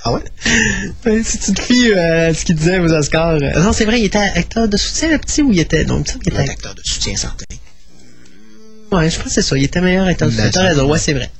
[0.04, 0.22] Ah ouais?
[1.60, 3.36] Fies euh, à ce qu'il disait aux Oscars.
[3.42, 5.84] euh, Non, c'est vrai, il était acteur de soutien, le petit, ou il était.
[5.84, 6.50] Non, il était.
[6.50, 7.44] acteur de soutien certain.
[8.92, 9.56] Ouais, je pense que c'est ça.
[9.58, 10.50] Il était meilleur acteur de soutien.
[10.50, 11.30] T'as raison, ouais, c'est vrai.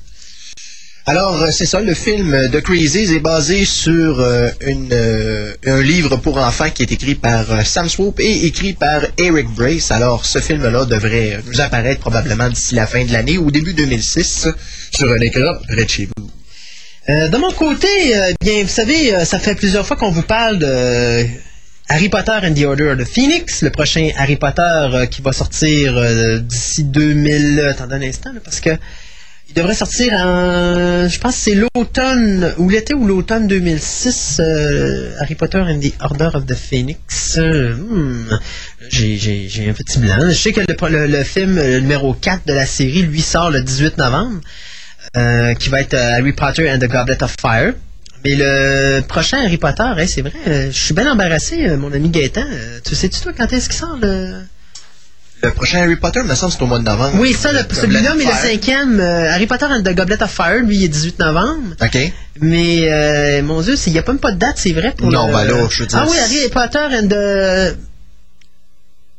[1.09, 5.81] Alors, euh, c'est ça, le film de Crazies est basé sur euh, une, euh, un
[5.81, 9.93] livre pour enfants qui est écrit par euh, Sam Swope et écrit par Eric Brace.
[9.93, 13.73] Alors, ce film-là devrait euh, nous apparaître probablement d'ici la fin de l'année ou début
[13.75, 14.49] 2006
[14.91, 16.29] sur un écran près de chez vous.
[17.09, 20.23] Euh, de mon côté, euh, bien, vous savez, euh, ça fait plusieurs fois qu'on vous
[20.23, 21.25] parle de
[21.89, 25.95] Harry Potter and the Order of the Phoenix, le prochain Harry Potter qui va sortir
[26.41, 27.61] d'ici 2000.
[27.61, 28.71] euh, Attendez un instant, parce que
[29.49, 34.39] il devrait sortir en, je pense, c'est l'automne ou l'été ou l'automne 2006.
[34.41, 37.39] euh, Harry Potter and the Order of the Phoenix.
[37.39, 38.25] Hmm,
[38.91, 40.17] j'ai, un petit blanc.
[40.29, 43.63] Je sais que le, le- le film numéro 4 de la série, lui, sort le
[43.63, 44.41] 18 novembre
[45.17, 47.75] euh, qui va être euh, Harry Potter and the Goblet of Fire.
[48.25, 52.09] Mais le prochain Harry Potter, hein, c'est vrai, euh, je suis bien embarrassé, mon ami
[52.11, 52.45] Gaëtan.
[52.85, 54.43] Tu sais-tu, toi, quand est-ce qu'il sort le...
[55.43, 57.19] Le prochain Harry Potter, me semble, c'est au mois de novembre.
[57.21, 60.77] Oui, ça, celui-là, mais le cinquième, euh, Harry Potter and the Goblet of Fire, lui,
[60.79, 61.77] il est 18 novembre.
[61.81, 61.99] OK.
[62.41, 65.11] Mais, euh, mon Dieu, il n'y a pas même pas de date, c'est vrai, pour
[65.11, 65.33] Non, le...
[65.35, 67.77] ben là, je veux dire, Ah oui, Harry Potter and the...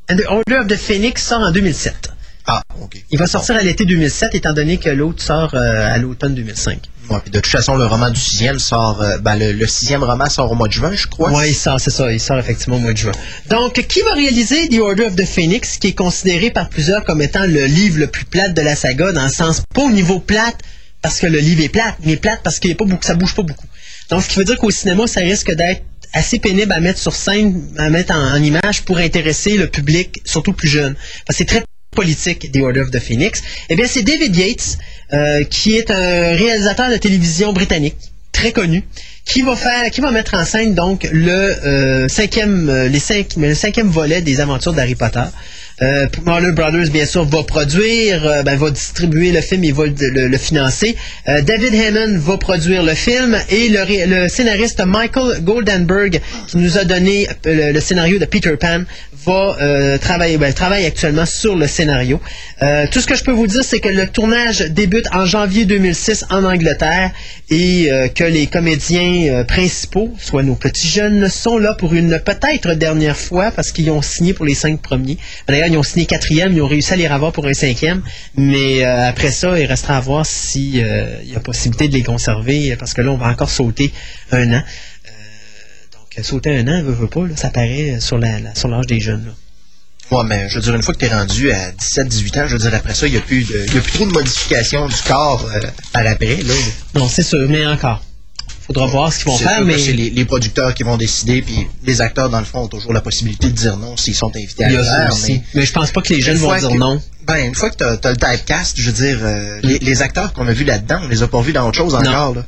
[0.10, 2.10] and the Order of the Phoenix sort en 2007.
[2.48, 3.04] Ah, OK.
[3.12, 6.80] Il va sortir à l'été 2007, étant donné que l'autre sort euh, à l'automne 2005.
[7.10, 9.02] Ouais, puis de toute façon, le roman du sixième sort...
[9.02, 11.32] euh, ben, le, le sixième roman sort au mois de juin, je crois.
[11.32, 13.12] Oui, il sort, c'est ça, il sort effectivement au mois de juin.
[13.50, 17.22] Donc, qui va réaliser The Order of the Phoenix, qui est considéré par plusieurs comme
[17.22, 20.20] étant le livre le plus plate de la saga, dans le sens pas au niveau
[20.20, 20.58] plate,
[21.02, 23.44] parce que le livre est plate, mais plate parce qu'il pas beaucoup, ça bouge pas
[23.44, 23.68] beaucoup.
[24.10, 25.84] Donc, ce qui veut dire qu'au cinéma, ça risque d'être
[26.14, 30.22] assez pénible à mettre sur scène, à mettre en, en image pour intéresser le public,
[30.24, 30.96] surtout plus jeune.
[31.26, 31.64] Parce que c'est très
[32.02, 33.42] politique The Order of the Phoenix.
[33.70, 34.78] Eh bien, c'est David Yates,
[35.14, 37.98] euh, qui est un réalisateur de télévision britannique,
[38.32, 38.84] très connu,
[39.26, 43.36] qui va faire, qui va mettre en scène donc le euh, cinquième, euh, les cinq,
[43.36, 45.28] le cinquième volet des aventures d'Harry Potter.
[45.82, 50.96] Euh, Brothers, bien sûr, va produire, ben, va distribuer le film et va le, financer.
[51.28, 57.28] David Heyman va produire le film et le, scénariste Michael Goldenberg, qui nous a donné
[57.46, 58.86] le, le scénario de Peter Pan,
[59.28, 62.22] va euh, travailler, ben, travaille actuellement sur le scénario.
[62.62, 65.66] Euh, tout ce que je peux vous dire, c'est que le tournage débute en janvier
[65.66, 67.12] 2006 en Angleterre
[67.50, 72.20] et euh, que les comédiens euh, principaux, soit nos petits jeunes, sont là pour une
[72.20, 75.18] peut-être dernière fois parce qu'ils ont signé pour les cinq premiers.
[75.48, 78.02] D'ailleurs, ils ont signé quatrième, ils ont réussi à les revoir pour un cinquième,
[78.38, 82.76] mais euh, après ça, il restera à voir s'il y a possibilité de les conserver
[82.78, 83.92] parce que là, on va encore sauter
[84.32, 84.64] un an.
[86.18, 88.88] Euh, sauter un an, veut, veut pas, là, ça paraît sur la- la- sur l'âge
[88.88, 89.26] des jeunes.
[89.26, 89.32] là.
[90.18, 92.54] Ouais, mais je veux dire, une fois que tu es rendu à 17-18 ans, je
[92.54, 94.12] veux dire, après ça, il n'y a, plus de- il y a plus trop de
[94.14, 95.60] modifications du corps euh,
[95.94, 96.40] à l'après.
[96.96, 98.04] Non, c'est sûr, mais encore.
[98.66, 101.68] Faudra voir ce qu'ils vont faire, mais c'est les, les producteurs qui vont décider, puis
[101.84, 104.64] les acteurs, dans le fond, ont toujours la possibilité de dire non s'ils sont invités
[104.66, 105.10] à le faire.
[105.34, 107.02] mais- Mais je pense pas que les jeunes Une vont dire que- non.
[107.26, 110.34] Ben, une fois que tu as, le typecast, je veux dire, euh, les, les acteurs
[110.34, 112.36] qu'on a vus là-dedans, on les a pas vus dans autre chose encore.
[112.36, 112.46] là.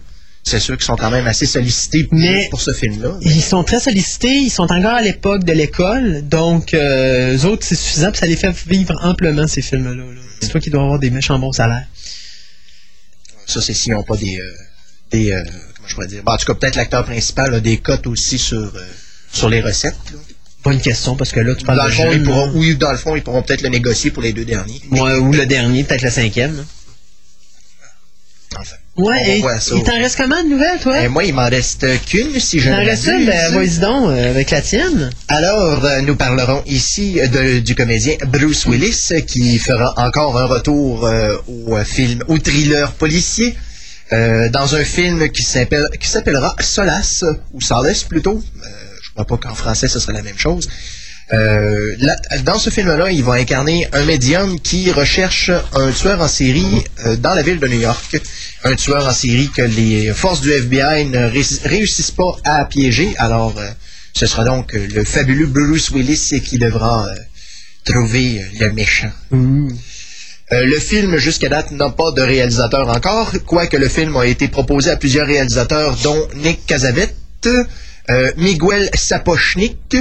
[0.50, 3.18] C'est sûr qu'ils sont quand même assez sollicités pour, Mais- pour ce film-là.
[3.22, 7.66] Ils sont très sollicités, ils sont encore à l'époque de l'école, donc euh, eux autres,
[7.66, 9.94] c'est suffisant, puis ça les fait vivre amplement, ces films-là.
[9.94, 10.04] là.
[10.42, 11.86] C'est toi qui dois avoir des méchants bons salaires.
[13.46, 14.40] Ça, c'est s'ils n'ont pas des...
[14.40, 14.44] euh,
[15.12, 15.44] des euh,
[15.76, 16.24] comment je pourrais dire?
[16.24, 18.88] Ben, en tout cas, peut-être l'acteur principal a des cotes aussi sur, euh,
[19.32, 19.96] sur les recettes.
[20.14, 20.20] là.
[20.64, 22.76] Bonne question, parce que là, tu parles Dans de le fond, jeunes, ils pourront, oui,
[22.76, 24.82] dans le fond, ils pourront peut-être le négocier pour les deux derniers.
[24.92, 26.66] Ouais, ou le dernier, peut-être le cinquième.
[28.58, 29.76] Enfin, Ouais, on va et voir ça.
[29.76, 31.00] il t'en reste comment de nouvelles, toi?
[31.02, 33.26] Et moi, il m'en reste qu'une, si je ne reste une?
[33.26, 35.10] Ben, vas-y donc, euh, avec la tienne.
[35.28, 41.06] Alors, euh, nous parlerons ici de- du comédien Bruce Willis qui fera encore un retour
[41.06, 43.56] euh, au film, au thriller policier,
[44.12, 47.24] euh, dans un film qui s'appelle qui s'appellera Solace
[47.54, 48.42] ou Solace plutôt.
[48.64, 48.68] Euh,
[49.04, 50.68] je crois pas qu'en français ce serait la même chose.
[51.32, 56.28] Euh, là, dans ce film-là, il va incarner un médium qui recherche un tueur en
[56.28, 56.66] série
[57.06, 58.20] euh, dans la ville de New York.
[58.64, 63.14] Un tueur en série que les forces du FBI ne ré- réussissent pas à piéger.
[63.18, 63.70] Alors, euh,
[64.14, 67.16] ce sera donc euh, le fabuleux Bruce Willis qui devra euh,
[67.86, 69.12] trouver le méchant.
[69.32, 74.48] Euh, le film, jusqu'à date, n'a pas de réalisateur encore, quoique le film a été
[74.50, 77.16] proposé à plusieurs réalisateurs, dont Nick Cazavette,
[78.38, 79.96] Miguel Sapochnik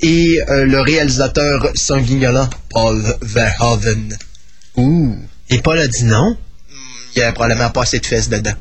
[0.00, 4.16] et le réalisateur sanguignolant Paul Verhoeven.
[4.76, 5.16] Ouh.
[5.48, 6.36] Et Paul a dit non,
[7.16, 8.54] Il y a probablement pas assez de fesses dedans.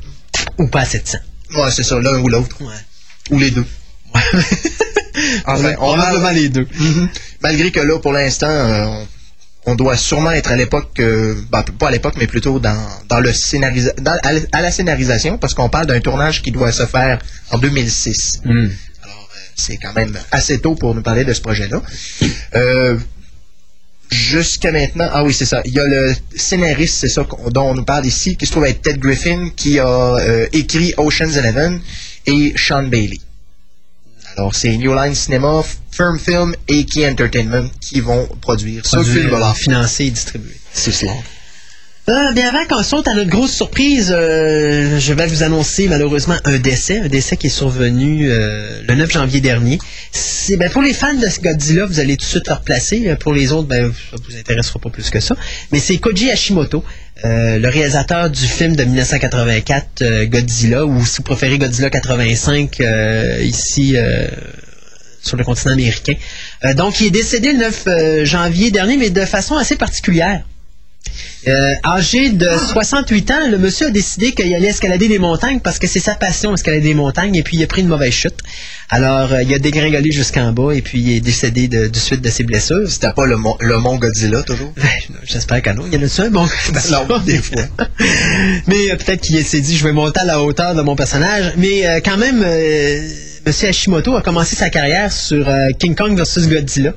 [0.58, 1.18] ou pas assez de sang.
[1.56, 2.56] Ouais, c'est ça, l'un ou l'autre.
[2.62, 2.74] Ouais.
[3.32, 3.66] Ou les deux.
[5.46, 6.68] enfin, on va Probablement les deux.
[6.80, 7.10] Mhm.
[7.42, 9.04] Malgré que là, pour l'instant, euh,
[9.66, 12.78] on, doit sûrement être à l'époque, euh, ben, pas à l'époque, mais plutôt dans,
[13.10, 16.52] dans le scénarisa dans- à, la- à la scénarisation, parce qu'on parle d'un tournage qui
[16.52, 17.20] doit se faire
[17.52, 18.42] en 2006.
[19.04, 21.82] Alors, euh, c'est quand même assez tôt pour nous parler de ce projet-là.
[24.14, 25.62] Jusqu'à maintenant, ah oui, c'est ça.
[25.66, 28.66] Il y a le scénariste, c'est ça dont on nous parle ici, qui se trouve
[28.66, 31.82] être Ted Griffin, qui a euh, écrit Ocean's Eleven
[32.26, 33.20] et Sean Bailey.
[34.36, 39.14] Alors, c'est New Line Cinema, Firm Film et Key Entertainment qui vont produire ce Produit,
[39.22, 39.54] film-là.
[39.54, 40.56] financé et distribué.
[40.74, 41.14] C'est cela.
[42.10, 46.36] Euh, bien avant qu'on saute à notre grosse surprise, euh, je vais vous annoncer malheureusement
[46.44, 49.80] un décès, un décès qui est survenu euh, le 9 janvier dernier.
[50.12, 53.08] C'est ben, pour les fans de ce Godzilla, vous allez tout de suite le replacer.
[53.08, 55.38] Euh, Pour les autres, ben, ça vous intéressera pas plus que ça.
[55.72, 56.84] Mais c'est Koji Hashimoto,
[57.24, 62.82] euh, le réalisateur du film de 1984 euh, Godzilla, ou si vous préférez Godzilla 85
[62.82, 63.96] euh, ici.
[65.22, 66.16] sur le continent américain.
[66.76, 70.44] Donc, il est décédé le 9 euh, janvier dernier, mais de façon assez particulière.
[71.48, 75.78] Euh, âgé de 68 ans, le monsieur a décidé qu'il allait escalader des montagnes parce
[75.78, 78.36] que c'est sa passion, escalader des montagnes, et puis il a pris une mauvaise chute.
[78.90, 82.22] Alors, euh, il a dégringolé jusqu'en bas, et puis il est décédé de, du suite
[82.22, 82.90] de ses blessures.
[82.90, 84.72] C'était pas le, mon- le Mont Godzilla, toujours?
[84.78, 84.88] Ben,
[85.26, 85.84] J'espère que non.
[85.92, 86.48] Il y en a-tu un bon
[86.92, 87.64] Non, des fois.
[88.68, 91.54] Mais euh, peut-être qu'il s'est dit, je vais monter à la hauteur de mon personnage.
[91.58, 93.08] Mais quand même, euh,
[93.46, 95.46] Monsieur Hashimoto a commencé sa carrière sur
[95.78, 96.94] King Kong vs Godzilla.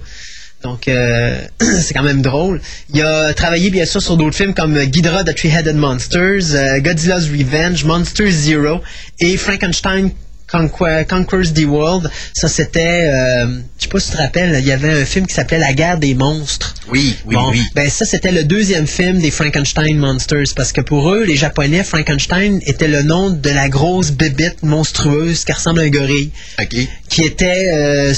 [0.67, 2.61] Donc, euh, c'est quand même drôle.
[2.93, 7.31] Il a travaillé, bien sûr, sur d'autres films comme Ghidorah the Three-Headed Monsters, euh, Godzilla's
[7.31, 8.81] Revenge, Monster Zero
[9.21, 10.11] et Frankenstein
[10.59, 12.11] Conquer- Conquers the World.
[12.35, 13.11] Ça, c'était...
[13.13, 13.47] euh,
[13.79, 15.73] je sais pas si tu te rappelles, il y avait un film qui s'appelait La
[15.73, 16.75] guerre des monstres.
[16.89, 17.63] Oui, oui, Bon, oui.
[17.75, 21.83] Ben ça, c'était le deuxième film des Frankenstein Monsters, parce que pour eux, les Japonais,
[21.85, 26.31] Frankenstein était le nom de la grosse bébite monstrueuse qui ressemble à un gorille,
[26.61, 26.77] OK.
[27.09, 28.15] qui était, euh,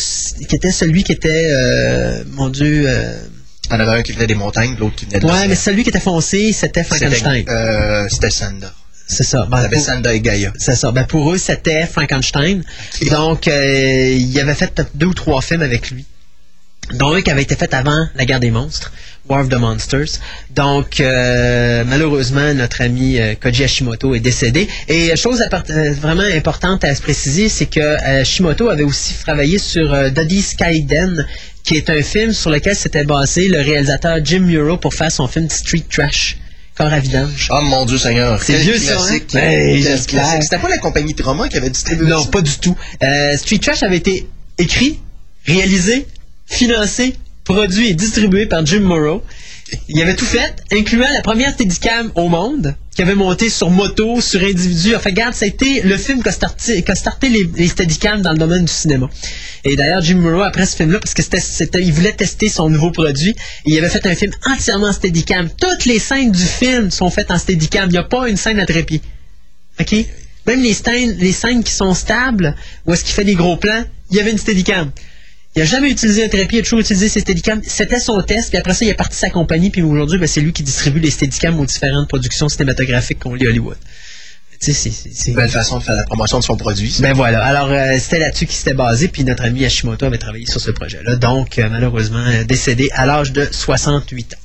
[0.49, 3.15] qui était celui qui était, euh, mon Dieu, euh,
[3.71, 5.55] Il y en avait un qui venait des montagnes, l'autre qui venait de ouais, mais
[5.55, 7.39] celui qui était foncé, c'était Frankenstein.
[7.41, 8.73] C'était euh, c'était Sanda.
[9.09, 9.47] C'est ça.
[9.51, 10.53] Ben, avait Sanda et Gaia.
[10.59, 10.93] c'est ça.
[10.93, 12.63] Ben, pour eux, c'était Frankenstein.
[13.11, 16.05] Donc, euh, il avait fait peut-être deux ou trois films avec lui.
[16.95, 18.93] dont un qui avait été fait avant la guerre des monstres,
[19.29, 20.21] War of the Monsters.
[20.55, 24.69] Donc, euh, malheureusement, notre ami euh, Koji Hashimoto est décédé.
[24.89, 25.43] Et chose
[26.01, 31.27] vraiment importante à se préciser, c'est que euh, Hashimoto avait aussi travaillé sur Daddy Skyden,
[31.63, 35.29] qui est un film sur lequel s'était basé le réalisateur Jim Muro pour faire son
[35.29, 36.39] film Street Trash.
[36.79, 37.49] Corps à vidange.
[37.53, 38.41] Oh mon Dieu Seigneur.
[38.43, 39.35] C'est vieux, ça, classique.
[39.35, 39.39] hein?
[39.41, 40.07] Ouais, Quel j'espère.
[40.23, 40.43] classique.
[40.45, 42.31] C'était pas la compagnie Trauma qui avait distribué Non, ça?
[42.31, 42.77] pas du tout.
[43.03, 44.29] Euh, Street Trash avait été
[44.59, 45.01] écrit,
[45.45, 46.07] réalisé,
[46.47, 49.23] financé, produit et distribué par Jim Morrow.
[49.89, 54.21] Il avait tout fait, incluant la première Steadicam au monde, qui avait monté sur moto,
[54.21, 54.97] sur individu.
[54.97, 58.33] Enfin, regarde, ça a été le film qui a starté, a les, les Steadicams dans
[58.33, 59.09] le domaine du cinéma.
[59.63, 62.91] Et d'ailleurs, Jim Morrow, après ce film-là, parce que c'était- il voulait tester son nouveau
[62.91, 65.49] produit, il avait fait un film entièrement en Steadicam.
[65.49, 67.89] Toutes les scènes du film sont faites en Steadicam.
[67.89, 69.01] Il n'y a pas une scène à trépied.
[69.79, 69.95] OK?
[70.49, 73.85] Même les scènes, les scènes qui sont stables, où est-ce qu'il fait des gros plans,
[74.11, 74.91] il y avait une Steadicam.
[75.59, 77.61] Il n'a jamais utilisé un trépied, il a toujours utilisé ses Steadicam.
[77.67, 80.41] C'était son test, puis après ça, il est parti sa compagnie, puis aujourd'hui, ben, c'est
[80.41, 83.77] lui qui distribue les Steadicam aux différentes productions cinématographiques qu'on lit à Hollywood.
[84.61, 84.73] C'est-
[85.27, 86.93] Une belle façon de faire la promotion de son produit.
[86.93, 87.03] ça.
[87.03, 87.45] ben voilà.
[87.45, 90.71] Alors, euh, c'était là-dessus qu'il s'était basé, puis notre ami Hashimoto avait travaillé sur ce
[90.71, 91.17] projet-là.
[91.17, 94.39] Donc, euh, malheureusement, euh, décédé à l'âge de 68 ans.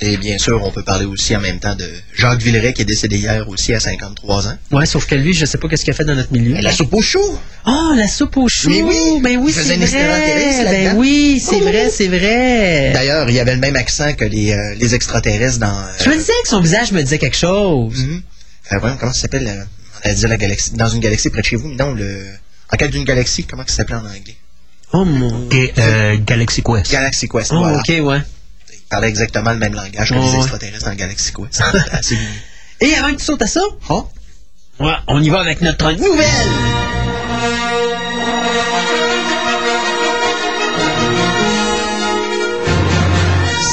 [0.00, 2.84] Et bien sûr, on peut parler aussi en même temps de Jacques Villeray qui est
[2.84, 4.58] décédé hier aussi à 53 ans.
[4.70, 6.54] Ouais, sauf que lui, je sais pas qu'est-ce qu'il a fait dans notre milieu.
[6.60, 7.18] La soupe au chou!
[7.66, 8.68] Oh, la soupe aux choux!
[8.68, 10.64] Mais oui, ben oui, il faisait c'est vrai!
[10.64, 12.90] Ben oui, c'est vrai, c'est vrai!
[12.92, 15.68] D'ailleurs, il avait le même accent que les, euh, les extraterrestres dans...
[15.78, 18.04] euh, Je me disais que son visage me disait quelque chose.
[18.72, 19.48] Euh, voyons, comment ça s'appelle?
[19.48, 19.64] euh,
[20.02, 22.22] on allait dire la galaxie, dans une galaxie près de chez vous, mais non, le...
[22.70, 24.36] En quête d'une galaxie, comment ça s'appelait en anglais?
[24.92, 25.48] Oh mon...
[25.52, 26.92] Et, euh, Galaxy Quest.
[26.92, 27.78] Galaxy Quest, Oh, voilà.
[27.78, 28.18] ok, ouais.
[28.86, 30.36] Il parlait exactement le même langage que Oh, les ouais.
[30.36, 31.60] extraterrestres dans Galaxy Quest.
[31.90, 32.16] Assez.
[32.80, 33.60] Et avant que tu sautes à ça,
[33.90, 36.26] ouais, on y va avec notre nouvelle!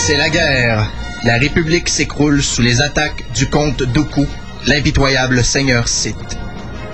[0.06, 0.90] C'est la guerre.
[1.24, 4.28] La République s'écroule sous les attaques du comte Dooku,
[4.66, 6.38] l'impitoyable seigneur Sith.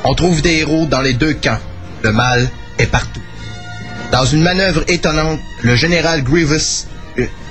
[0.04, 1.58] On trouve des héros dans les deux camps.
[2.04, 2.48] Le mal
[2.78, 3.22] est partout.
[4.12, 6.86] Dans une manœuvre étonnante, le général Grievous,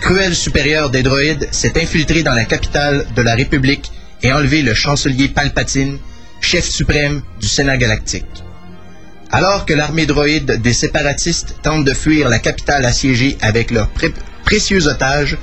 [0.01, 3.91] cruel supérieur des droïdes, s'est infiltré dans la capitale de la République
[4.23, 5.99] et enlevé le chancelier Palpatine,
[6.41, 8.27] chef suprême du Sénat galactique.
[9.31, 14.15] Alors que l'armée droïde des séparatistes tente de fuir la capitale assiégée avec leurs pré-
[14.45, 15.37] précieux otages,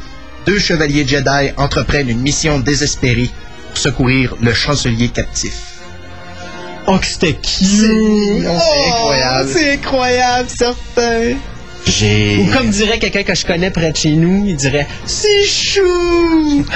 [0.45, 3.29] deux chevaliers Jedi entreprennent une mission désespérée
[3.69, 5.53] pour secourir le chancelier captif.
[6.87, 7.41] Oh, c'était cute!
[8.41, 8.47] C'est
[8.87, 9.49] incroyable.
[9.51, 11.35] C'est incroyable, certain!
[11.87, 12.37] J'ai...
[12.39, 16.65] Ou comme dirait quelqu'un que je connais près de chez nous, il dirait C'est chou!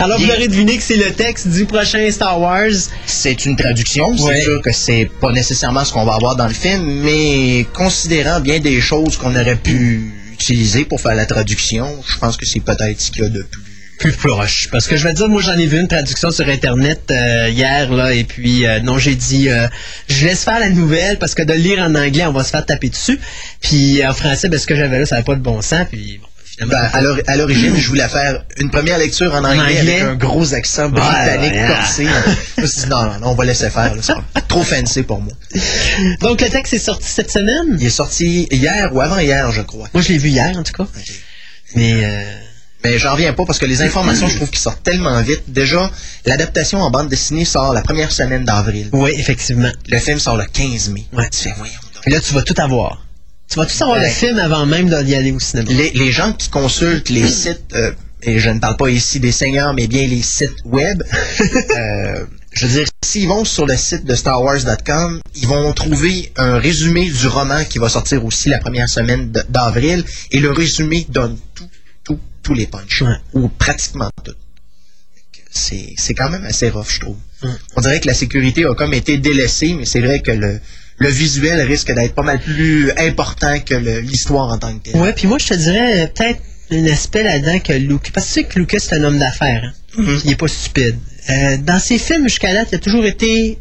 [0.00, 2.70] Alors, vous aurez deviné que c'est le texte du prochain Star Wars.
[3.06, 6.54] C'est une traduction, c'est sûr que c'est pas nécessairement ce qu'on va avoir dans le
[6.54, 12.18] film, mais considérant bien des choses qu'on aurait pu utiliser pour faire la traduction, je
[12.18, 13.73] pense que c'est peut-être ce qu'il y a de plus.
[13.98, 14.68] Plus proche.
[14.70, 17.48] Parce que je vais te dire, moi j'en ai vu une traduction sur Internet euh,
[17.50, 19.66] hier, là, et puis euh, non, j'ai dit, euh,
[20.08, 22.66] je laisse faire la nouvelle parce que de lire en anglais, on va se faire
[22.66, 23.18] taper dessus.
[23.60, 25.86] Puis en français, ben, ce que j'avais là, ça n'avait pas de bon sens.
[25.90, 29.44] Puis bon, finalement, Ben, à l'ori- à l'origine, je voulais faire une première lecture en
[29.44, 30.00] anglais, anglais?
[30.00, 32.06] avec un gros accent britannique ouais, corsé.
[32.56, 33.94] Je me suis dit, non, non, non, on va laisser faire.
[33.94, 34.02] là,
[34.48, 35.32] trop fancy pour moi.
[36.20, 37.76] Donc le texte est sorti cette semaine?
[37.80, 39.88] Il est sorti hier ou avant-hier, je crois.
[39.94, 40.86] Moi je l'ai vu hier en tout cas.
[41.76, 42.22] Mais euh,
[42.84, 45.42] Mais j'en reviens pas parce que les informations, je trouve qu'ils sortent tellement vite.
[45.48, 45.90] Déjà,
[46.26, 48.88] l'adaptation en bande dessinée sort la première semaine d'avril.
[48.92, 49.70] oui, effectivement.
[49.88, 51.04] Le film sort le 15 mai.
[51.12, 51.28] Ouais.
[51.30, 52.06] Tu fais, voyons donc.
[52.12, 53.02] Là, tu vas tout avoir.
[53.48, 54.04] Tu vas tout savoir Ouais.
[54.08, 55.70] le film avant même d'y aller au cinéma.
[55.70, 57.92] les, les gens qui consultent les sites, euh,
[58.22, 61.02] et je ne parle pas ici des seigneurs, mais bien les sites web,
[61.76, 66.58] euh, je veux dire, s'ils vont sur le site de StarWars.com, ils vont trouver un
[66.58, 71.36] résumé du roman qui va sortir aussi la première semaine d'avril, et le résumé donne
[71.54, 71.68] tout,
[72.44, 73.16] tous les punchs, Ouais.
[73.32, 74.34] ou pratiquement tout.
[75.50, 77.16] C'est quand même assez rough, je trouve.
[77.76, 80.60] On dirait que la sécurité a comme été délaissée, mais c'est vrai que le,
[80.98, 85.00] le visuel risque d'être pas mal plus important que l'histoire en tant que telle.
[85.00, 86.40] Ouais, puis moi je te dirais peut-être
[86.72, 88.10] un aspect là-dedans que Luke.
[88.12, 89.62] Parce que tu sais que Lucas c'est un homme d'affaires.
[89.98, 90.02] Hein?
[90.24, 90.96] Il est pas stupide.
[91.30, 93.58] Euh, dans ses films jusqu'à date, il a toujours été.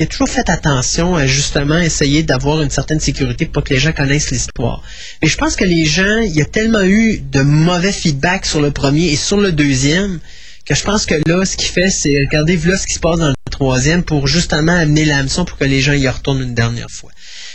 [0.00, 3.78] Il a toujours fait attention à justement essayer d'avoir une certaine sécurité pour que les
[3.78, 4.82] gens connaissent l'histoire.
[5.22, 8.62] Mais je pense que les gens, il y a tellement eu de mauvais feedback sur
[8.62, 10.18] le premier et sur le deuxième
[10.64, 13.18] que je pense que là, ce qu'il fait, c'est regarder là ce qui se passe
[13.18, 16.90] dans le troisième pour justement amener l'hameçon pour que les gens y retournent une dernière
[16.90, 17.10] fois.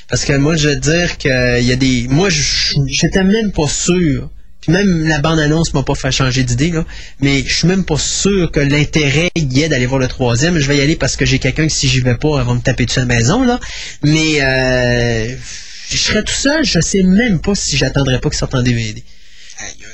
[0.07, 2.05] Parce que moi, je veux dire que il y a des.
[2.07, 4.29] Moi, je- j'étais même pas sûr.
[4.65, 6.85] Puis même la bande-annonce m'a pas fait changer d'idée, là.
[7.19, 10.57] Mais je suis même pas sûr que l'intérêt y est d'aller voir le troisième.
[10.57, 12.53] Je vais y aller parce que j'ai quelqu'un que si j'y vais pas, elle va
[12.55, 13.59] me taper dessus à la maison, là.
[14.03, 15.35] Mais euh,
[15.91, 19.03] je serais tout seul, je sais même pas si j'attendrais pas qu'il sorte en DVD.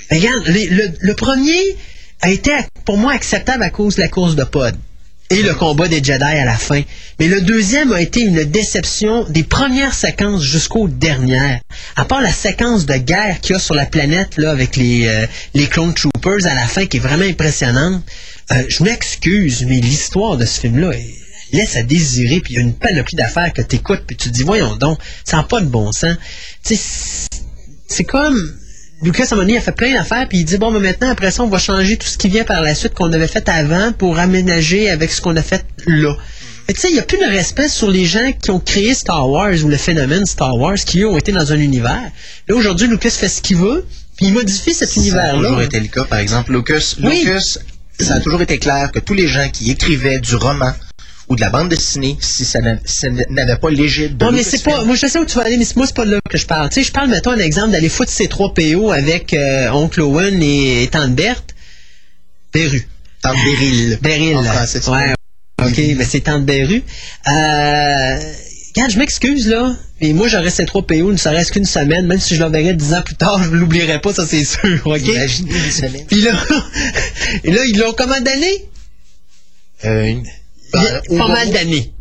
[0.10, 1.60] Regarde, les- le, le premier
[2.22, 2.52] a été
[2.86, 4.76] pour moi acceptable à cause de la course de pod.
[5.32, 6.82] Et le combat des Jedi à la fin.
[7.20, 11.60] Mais le deuxième a été une déception des premières séquences jusqu'aux dernières.
[11.96, 15.08] À part la séquence de guerre qu'il y a sur la planète là avec les
[15.08, 18.04] euh, les clone troopers à la fin qui est vraiment impressionnante.
[18.52, 21.16] euh, je m'excuse, mais l'histoire de ce film-là est-
[21.54, 24.30] laisse à désirer, puis il y a une panoplie d'affaires que tu écoutes, puis tu
[24.30, 26.16] te dis, voyons donc, ça n'a pas de bon sens.
[26.64, 28.38] C'est comme
[29.04, 30.80] Lucas, à un moment donné, il a fait plein d'affaires, puis il dit, bon, mais
[30.80, 33.28] maintenant, après ça, on va changer tout ce qui vient par la suite qu'on avait
[33.28, 36.14] fait avant pour aménager avec ce qu'on a fait là.
[36.68, 38.60] Fait que, tu sais, il n'y a plus de respect sur les gens qui ont
[38.60, 42.12] créé Star Wars ou le phénomène Star Wars, qui eux ont été dans un univers.
[42.48, 43.86] Là, aujourd'hui, Lucas fait ce qu'il veut,
[44.18, 45.42] puis il modifie cet Ça a univers-là.
[45.50, 46.04] toujours été le cas.
[46.04, 47.24] Par exemple, Lucas, Oui.
[47.26, 47.58] Lucas,
[48.00, 50.72] ça a toujours été clair que tous les gens qui écrivaient du roman
[51.32, 54.44] ou de la bande dessinée, si ça n'a- ça n'avait pas l'égide de Non, mais
[54.44, 54.84] c'est pas.
[54.84, 56.46] Moi, je sais où tu vas aller, mais c'est- moi, c'est pas là que je
[56.46, 56.70] parle.
[56.70, 60.02] Tu sais, je parle, mettons, un exemple d'aller foutre ces trois PO avec euh, Oncle
[60.02, 61.56] Owen et, et Tante Berthe.
[62.54, 62.86] Beru.
[63.22, 63.98] Tante Beryl.
[64.02, 64.38] Beryl.
[64.38, 65.14] En français, ouais,
[65.64, 66.84] ok, mais c'est Tante Beru.
[67.28, 68.20] Euh.
[68.76, 69.76] Regarde, je m'excuse, là.
[70.02, 72.94] Mais moi, j'aurais ces trois PO, ne serait-ce qu'une semaine, même si je l'enverrais dix
[72.94, 75.02] ans plus tard, je ne l'oublierais pas, ça c'est sûr, ok?
[75.08, 76.06] Imaginez une semaine.
[76.08, 76.32] Puis là,
[77.44, 78.66] et là, ils l'ont comment donné?
[79.86, 80.26] Euh, une-
[80.72, 81.92] Ben, au pas mal d'années.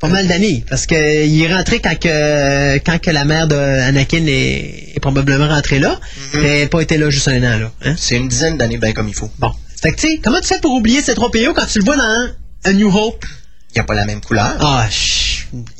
[0.00, 0.64] Pas mal d'années.
[0.68, 5.80] Parce qu'il est rentré quand que, quand que la mère d'Anakin est, est probablement rentrée
[5.80, 5.98] là.
[6.34, 6.40] Mhm.
[6.40, 7.72] Mais elle n'a pas été là juste un an, là.
[7.82, 7.94] Hein?
[7.96, 9.30] C'est une dizaine d'années, bien comme il faut.
[9.38, 9.52] Bon.
[9.80, 11.84] Fait que, tu sais, comment tu fais pour oublier ces trois PO quand tu le
[11.84, 12.28] vois dans
[12.64, 13.24] A New Hope?
[13.70, 14.56] Il n'y a pas la même couleur.
[14.60, 14.88] Ah,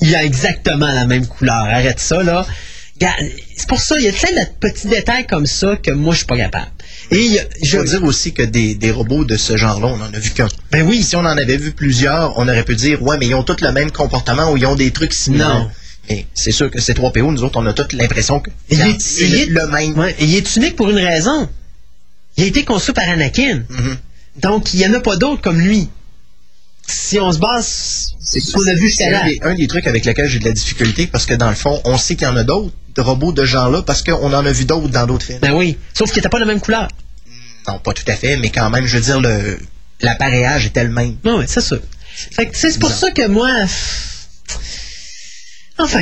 [0.00, 1.64] il a exactement la même couleur.
[1.64, 2.46] Arrête ça, là.
[3.56, 6.18] C'est pour ça, il y a plein de petits détails comme ça que moi, je
[6.18, 6.70] suis pas capable.
[7.10, 10.18] Et Je veux dire aussi que des, des robots de ce genre-là, on n'en a
[10.18, 10.48] vu qu'un.
[10.70, 11.02] Ben oui.
[11.02, 13.60] Si on en avait vu plusieurs, on aurait pu dire, ouais, mais ils ont tous
[13.62, 15.48] le même comportement ou ils ont des trucs similaires.
[15.60, 15.70] Non.
[16.10, 18.80] Mais c'est sûr que ces trois PO, nous autres, on a tous l'impression que Il
[18.80, 19.98] est- il est- le même.
[19.98, 21.48] Ouais, et il est unique pour une raison.
[22.36, 23.62] Il a été conçu par Anakin.
[23.68, 23.96] Mhm.
[24.40, 25.88] Donc, il n'y en a pas d'autres comme lui.
[26.86, 29.22] Si on se base C'est sur ce qu'on a vu jusqu'à c'est là.
[29.24, 31.54] un, des- un des trucs avec lesquels j'ai de la difficulté parce que dans le
[31.56, 34.44] fond, on sait qu'il y en a d'autres de robots de genre-là parce qu'on en
[34.44, 35.38] a vu d'autres dans d'autres films.
[35.40, 35.78] Ben oui.
[35.94, 36.88] Sauf qu'il n'était pas de la même couleur.
[37.66, 39.58] Non, pas tout à fait, mais quand même, je veux dire, le
[40.00, 41.16] l'appareillage était le même.
[41.24, 41.76] Non, oui, c'est ça.
[42.32, 43.50] Fait que, tu sais, c'est pour ça que moi.
[45.80, 46.00] Enfin,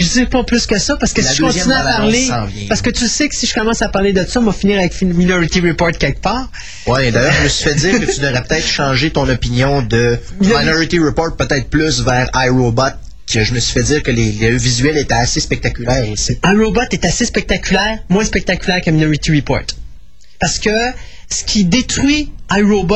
[0.00, 2.30] je dis pas plus que ça parce que La si je continue à parler.
[2.66, 4.78] Parce que tu sais que si je commence à parler de ça, on va finir
[4.78, 6.50] avec Minority Report quelque part.
[6.86, 9.82] Ouais, et d'ailleurs, je me suis fait dire que tu devrais peut-être changer ton opinion
[9.82, 12.94] de Minority Report peut-être plus vers iRobot,
[13.28, 16.38] je me suis fait dire que les, visuels étaient assez spectaculaires aussi.
[16.42, 19.66] Un robot est assez spectaculaire, moins spectaculaire que Minority Report.
[20.40, 20.70] Parce que
[21.30, 22.94] ce qui détruit iRobot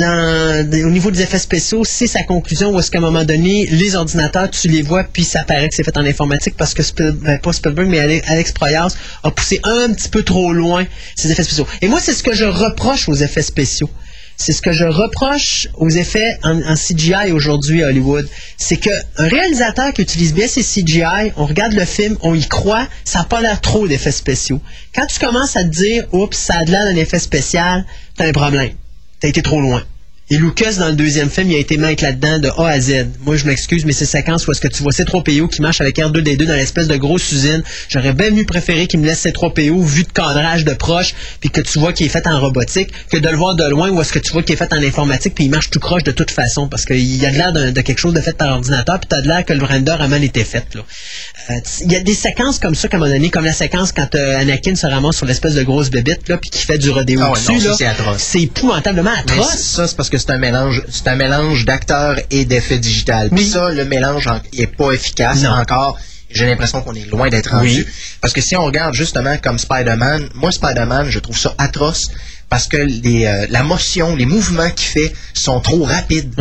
[0.00, 3.94] au niveau des effets spéciaux, c'est sa conclusion où est-ce qu'à un moment donné, les
[3.94, 7.38] ordinateurs, tu les vois, puis ça paraît que c'est fait en informatique parce que ben,
[7.38, 10.86] pas Spielberg, mais Ale- Alex Proyas a poussé un petit peu trop loin
[11.16, 11.66] ces effets spéciaux.
[11.82, 13.90] Et moi, c'est ce que je reproche aux effets spéciaux.
[14.36, 18.28] C'est ce que je reproche aux effets en, CGI aujourd'hui à Hollywood.
[18.56, 22.86] C'est qu'un réalisateur qui utilise bien ses CGI, on regarde le film, on y croit,
[23.04, 24.60] ça n'a pas l'air trop d'effets spéciaux.
[24.94, 27.84] Quand tu commences à te dire, oups, ça a de l'air d'un effet spécial,
[28.16, 28.72] t'as un problème.
[29.20, 29.82] T'as été trop loin.
[30.30, 33.06] Et Lucas, dans le deuxième film, il a été maître là-dedans de A à Z.
[33.20, 35.60] Moi, je m'excuse, mais ces séquences où est-ce que tu vois ces trois PO qui
[35.60, 39.18] marchent avec R2D2 dans l'espèce de grosse usine, j'aurais bien mieux préféré qu'il me laisse
[39.18, 42.26] ces trois PO vu de cadrage de proche, puis que tu vois qu'il est fait
[42.26, 44.56] en robotique, que de le voir de loin où est-ce que tu vois qu'il est
[44.58, 47.30] fait en informatique, puis il marche tout croche de toute façon, parce qu'il y a
[47.30, 49.64] de l'air de quelque chose de fait par ordinateur, puis t'as de l'air que le
[49.64, 50.64] render a mal été fait.
[50.74, 50.80] là.
[51.50, 53.92] Euh, Il y a des séquences comme ça, qu'à un moment donné, comme la séquence
[53.92, 56.88] quand euh, Anakin se ramasse sur l'espèce de grosse bébite, là, puis qui fait du
[56.90, 57.68] rodéo Ah ouais, dessus,
[58.18, 59.58] c'est épouvantablement atroce.
[59.58, 63.30] ça, c'est parce que c'est un mélange, c'est un mélange d'acteurs et d'effets digital.
[63.30, 63.50] Puis Oui.
[63.50, 65.50] ça, le mélange en- il est pas efficace Non.
[65.50, 65.98] encore.
[66.30, 67.68] J'ai l'impression qu'on est loin d'être rendu.
[67.86, 67.86] Oui.
[68.20, 72.08] Parce que si on regarde justement comme Spider-Man, moi Spider-Man, je trouve ça atroce
[72.50, 76.34] parce que les, euh, la motion, les mouvements qu'il fait sont trop rapides.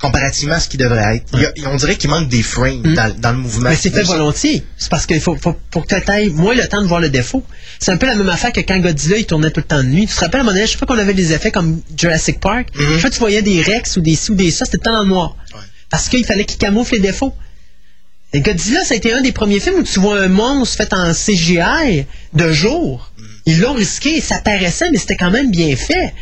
[0.00, 1.26] Comparativement à ce qu'ils devraient être.
[1.34, 3.68] Il y a- on dirait qu'il manque des frames dans, dans le mouvement.
[3.68, 4.64] Mais c'est fait volontiers.
[4.78, 7.10] C'est parce qu'il faut, faut, pour que tu aies moins le temps de voir le
[7.10, 7.44] défaut.
[7.78, 9.88] C'est un peu la même affaire que quand Godzilla il tournait tout le temps de
[9.88, 10.06] nuit.
[10.06, 12.40] Tu te rappelles à un moment donné, chaque fois qu'on avait des effets comme Jurassic
[12.40, 12.92] Park, Mhm.
[12.92, 14.84] chaque fois que tu voyais des Rex ou des ci ou des ça, c'était tout
[14.84, 15.36] le temps dans le noir.
[15.90, 17.34] Parce qu'il fallait qu'il camoufle les défauts.
[18.32, 20.92] Et Godzilla, ça a été un des premiers films où tu vois un monstre fait
[20.94, 23.10] en CGI de jour.
[23.18, 23.26] Mhm.
[23.46, 26.14] Ils l'ont risqué, ça paraissait, mais c'était quand même bien fait.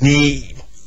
[0.00, 0.40] Mais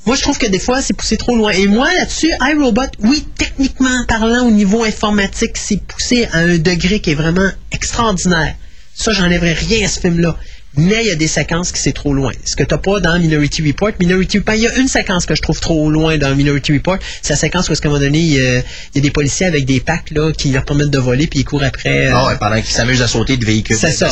[0.05, 1.51] moi, je trouve que des fois, c'est poussé trop loin.
[1.51, 6.99] Et moi, là-dessus, iRobot, oui, techniquement parlant, au niveau informatique, c'est poussé à un degré
[6.99, 8.55] qui est vraiment extraordinaire.
[8.95, 10.35] Ça, j'enlèverais rien à ce film-là.
[10.77, 12.31] Mais il y a des séquences qui c'est trop loin.
[12.45, 15.35] Ce que t'as pas dans Minority Report, Minority Report, il y a une séquence que
[15.35, 16.97] je trouve trop loin dans Minority Report.
[17.21, 18.63] C'est la séquence où, à un moment donné, il y, a, il
[18.95, 21.43] y a des policiers avec des packs là, qui leur permettent de voler, puis ils
[21.43, 22.07] courent après.
[22.07, 23.75] euh, Ah ouais, pendant qu'ils s'amusent à sauter de véhicules.
[23.75, 24.07] C'est ça.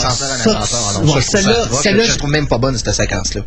[1.21, 3.41] Celle-là- je trouve même pas bonne, cette séquence-là.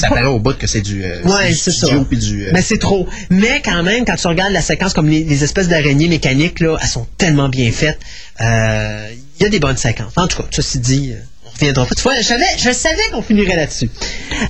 [0.00, 1.86] Ça paraît au bout que c'est du, euh, Ouais, du c'est ça.
[1.88, 3.06] du, euh, Mais c'est trop.
[3.30, 6.76] Mais quand même, quand tu regardes la séquence comme les, les espèces d'araignées mécaniques, là,
[6.80, 7.98] elles sont tellement bien faites.
[8.40, 9.08] Euh,
[9.40, 10.12] Il y a des bonnes séquences.
[10.16, 11.12] En tout cas, ceci dit,
[11.58, 11.86] pas.
[11.96, 13.90] Tu vois, je savais, je savais qu'on finirait là-dessus.
[14.32, 14.46] Euh,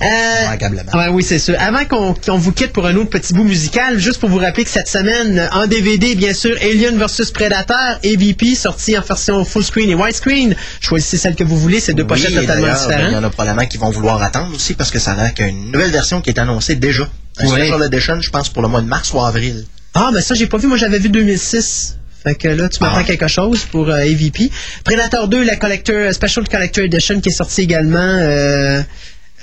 [0.91, 1.55] ah ouais, oui, c'est sûr.
[1.59, 4.69] Avant qu'on vous quitte pour un autre petit bout musical, juste pour vous rappeler que
[4.69, 9.89] cette semaine, en DVD, bien sûr, Alien vs Predator, AVP, sorti en version full screen
[9.89, 10.55] et widescreen.
[10.79, 13.15] Choisissez celle que vous voulez, c'est deux Oui, pochettes et totalement ben, Il y différentes.
[13.15, 15.49] en a probablement qui vont vouloir attendre aussi parce que ça a l'air qu'il y
[15.49, 17.07] a une nouvelle version qui est annoncée déjà.
[17.39, 17.61] Un Ouais.
[17.67, 19.65] Special Edition, je pense, pour le mois de mars ou avril.
[19.93, 20.67] Ah, mais ça, j'ai pas vu.
[20.67, 21.95] Moi, j'avais vu 2006.
[22.23, 23.03] Fait que là, tu m'apprends Ah.
[23.05, 24.51] quelque chose pour euh, AVP.
[24.83, 27.97] Predator 2, la collector, Special Collector Edition qui est sortie également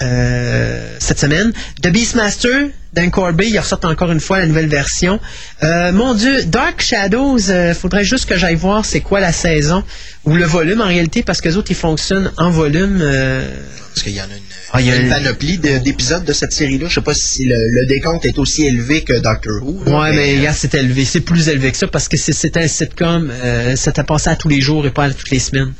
[0.02, 1.52] euh, cette semaine.
[1.82, 5.20] The Beastmaster, Dan Corby, il ressort encore une fois la nouvelle version.
[5.62, 9.82] Euh, mon Dieu, Dark Shadows, euh, faudrait juste que j'aille voir c'est quoi la saison
[10.24, 12.98] ou le volume en réalité parce que les autres, ils fonctionnent en volume.
[13.02, 13.48] euh,
[13.94, 14.42] Parce qu'il y en a une,
[14.72, 16.88] Ah, il y a une panoplie de- d'épisodes de cette série-là.
[16.88, 19.82] Je sais pas si le, le décompte est aussi élevé que Doctor Who.
[19.86, 21.04] Ouais, mais euh, regarde, c'est élevé.
[21.04, 23.30] C'est plus élevé que ça parce que c'est- un sitcom.
[23.30, 25.72] Euh, c'était passé à tous les jours et pas à toutes les semaines.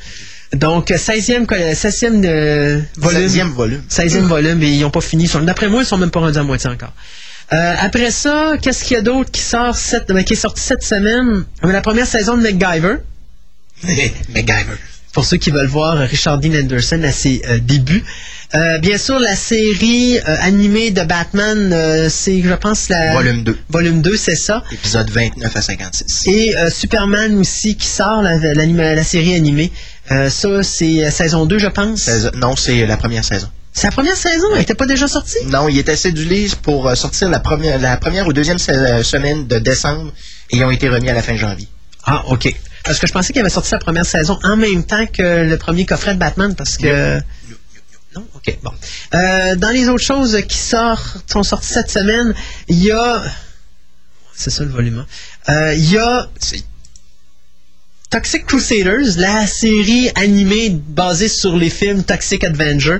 [0.56, 3.26] Donc, euh, 16e, co- 16e euh, volume.
[3.28, 3.82] 16e volume.
[3.88, 5.28] 16e volume, et ils n'ont pas fini.
[5.42, 6.92] D'après moi, ils sont même pas rendus à moitié encore.
[7.52, 10.60] Euh, après ça, qu'est-ce qu'il y a d'autre qui sort cette, ben, qui est sorti
[10.62, 11.44] cette semaine?
[11.64, 12.96] Euh, La première saison de MacGyver.
[13.84, 14.76] MacGyver.
[15.12, 18.04] Pour ceux qui veulent voir Richard Dean Anderson à ses euh, débuts.
[18.54, 23.12] Euh, bien sûr, la série euh, animée de Batman, euh, c'est, je pense, la...
[23.12, 23.58] Volume 2.
[23.70, 24.62] Volume 2, c'est ça.
[24.72, 26.26] Épisode 29 à 56.
[26.28, 29.72] Et euh, Superman aussi qui sort, la série animée.
[30.10, 32.00] Euh, ça, c'est euh, saison 2, je pense.
[32.02, 33.50] Saison- Non, c'est la première saison.
[33.72, 35.44] C'est la première saison, elle n'était pas déjà sortie?
[35.46, 39.02] Non, il était cédulé pour euh, sortir la première, la première ou deuxième se- euh,
[39.02, 40.12] semaine de décembre
[40.50, 41.68] et ils ont été remis à la fin janvier.
[42.04, 42.54] Ah, OK.
[42.84, 45.58] Parce que je pensais qu'il avait sorti la première saison en même temps que le
[45.58, 47.18] premier coffret de Batman, parce que...
[48.14, 48.24] Non?
[48.34, 48.70] OK, bon.
[49.14, 52.32] Euh, dans les autres choses qui sortent, sont sorties cette semaine,
[52.68, 53.22] il y a...
[54.34, 55.04] C'est ça le volume.
[55.48, 55.52] hein.
[55.52, 56.28] Euh, Il y a
[58.10, 62.98] Toxic Crusaders, la série animée basée sur les films Toxic Avenger,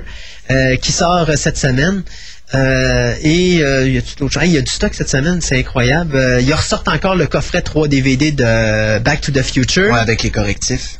[0.51, 2.03] euh, qui sort euh, cette semaine.
[2.53, 4.43] Euh, et euh, il y a tout autre chose.
[4.43, 6.15] Hey, Il y a du stock cette semaine, c'est incroyable.
[6.15, 10.23] Euh, ils ressortent encore le coffret 3 DVD de Back to the Future Ouais, avec
[10.23, 10.99] les correctifs.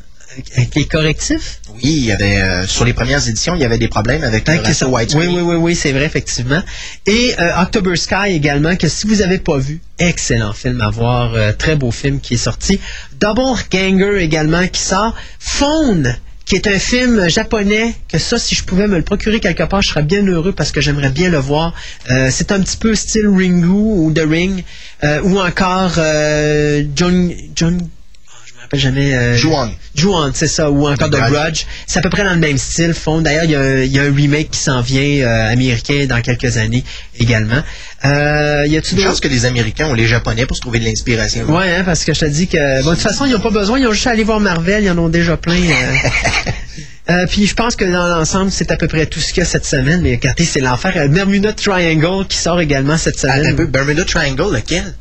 [0.56, 1.60] avec les correctifs?
[1.84, 4.48] Oui, il y avait euh, sur les premières éditions, il y avait des problèmes avec
[4.48, 5.30] le sont- widescreen.
[5.30, 6.62] oui, oui, oui, oui, c'est vrai, effectivement.
[7.06, 11.34] Et euh, October Sky également, que si vous n'avez pas vu, excellent film à voir,
[11.36, 12.80] euh, très beau film qui est sorti.
[13.20, 15.16] Double Ganger également qui sort.
[15.40, 19.64] Phone, qui est un film japonais, que ça, si je pouvais me le procurer quelque
[19.64, 21.74] part, je serais bien heureux parce que j'aimerais bien le voir.
[22.10, 24.64] Euh, c'est un petit peu style Ringu ou The Ring,
[25.04, 27.32] euh, ou encore euh, John...
[27.56, 29.14] John oh, je me rappelle jamais...
[29.15, 29.72] Euh, Ju-on.
[29.95, 31.64] Ju-on, c'est ça, ou encore The Grudge.
[31.85, 33.22] C'est à peu près dans le même style, fond.
[33.22, 36.06] D'ailleurs, il y a un- il y, a un remake qui s'en vient euh, américain
[36.07, 36.84] dans quelques années
[37.19, 37.61] également.
[38.06, 41.45] Euh, y a-tu d'autres- que les Américains ont les Japonais pour se trouver de l'inspiration.
[41.45, 43.49] Ouais, hein, parce que je te dis que bon, de toute façon, ils n'ont pas
[43.49, 45.56] besoin, ils ont juste à aller voir Marvel, ils en ont déjà plein.
[45.56, 45.95] euh.
[47.10, 49.45] Euh, puis je pense que dans l'ensemble, c'est à peu près tout ce qu'il y
[49.45, 50.02] a cette semaine.
[50.02, 51.07] Mais regardez, c'est l'enfer.
[51.07, 53.53] Bermuda Triangle qui sort également cette Attends semaine.
[53.53, 54.94] un peu, Bermuda Triangle, lequel?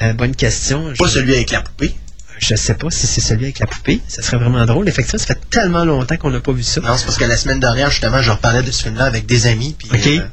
[0.00, 0.84] Euh, bonne question.
[0.98, 1.94] Pas Je- celui avec la poupée.
[2.40, 4.00] Je sais pas si c'est celui avec la poupée.
[4.08, 4.88] Ça serait vraiment drôle.
[4.88, 6.80] Effectivement, ça fait tellement longtemps qu'on n'a pas vu ça.
[6.80, 9.46] Non, c'est parce que la semaine dernière, justement, je reparlais de ce film-là avec des
[9.46, 9.76] amis.
[9.78, 10.06] Puis, Ok.
[10.06, 10.26] euh,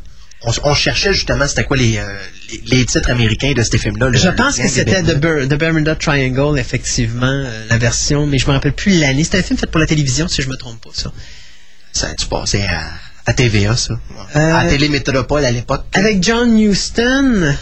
[0.44, 2.04] on, on cherchait justement c'était quoi les, euh,
[2.52, 4.10] les, les titres américains de ces films-là.
[4.14, 5.46] Je pense que c'était The, Bermuda.
[5.46, 9.24] Ber- The Bermuda Triangle, effectivement, euh, la version, mais je me rappelle plus l'année.
[9.26, 11.12] C'était un film fait pour la télévision, si je me trompe pas, ça.
[11.92, 12.84] Ça a-tu passé à,
[13.26, 13.96] à TVA, ça?
[14.36, 15.84] Euh, à Télémétropole à l'époque.
[15.94, 17.54] Avec John Huston.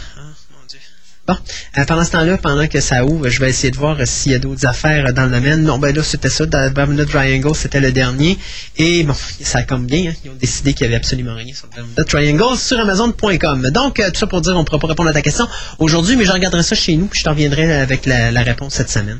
[1.26, 1.36] Bon,
[1.76, 4.30] euh, pendant ce temps-là, pendant que ça ouvre, je vais essayer de voir euh, s'il
[4.30, 5.64] y a d'autres affaires euh, dans le domaine.
[5.64, 6.46] Non, ben là, c'était ça.
[6.46, 8.38] Bermuda Triangle, c'était le dernier.
[8.76, 10.10] Et bon, ça comme bien.
[10.10, 13.70] hein, ils ont décidé qu'il n'y avait absolument rien sur Bermuda Triangle sur Amazon.com.
[13.70, 15.48] Donc, tout ça pour dire, on ne pourra pas répondre à ta question
[15.80, 18.90] aujourd'hui, mais je regarderai ça chez nous, puis je t'en reviendrai avec la, réponse cette
[18.90, 19.18] semaine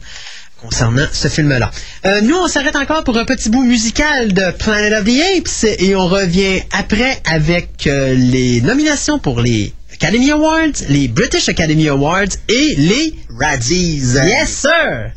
[0.60, 1.70] concernant ce film-là.
[2.22, 5.96] Nous, on s'arrête encore pour un petit bout musical de Planet of the Apes et
[5.96, 12.74] on revient après avec les nominations pour les Academy Awards, les British Academy Awards et
[12.76, 14.14] les Razzies.
[14.14, 15.14] Yes, sir!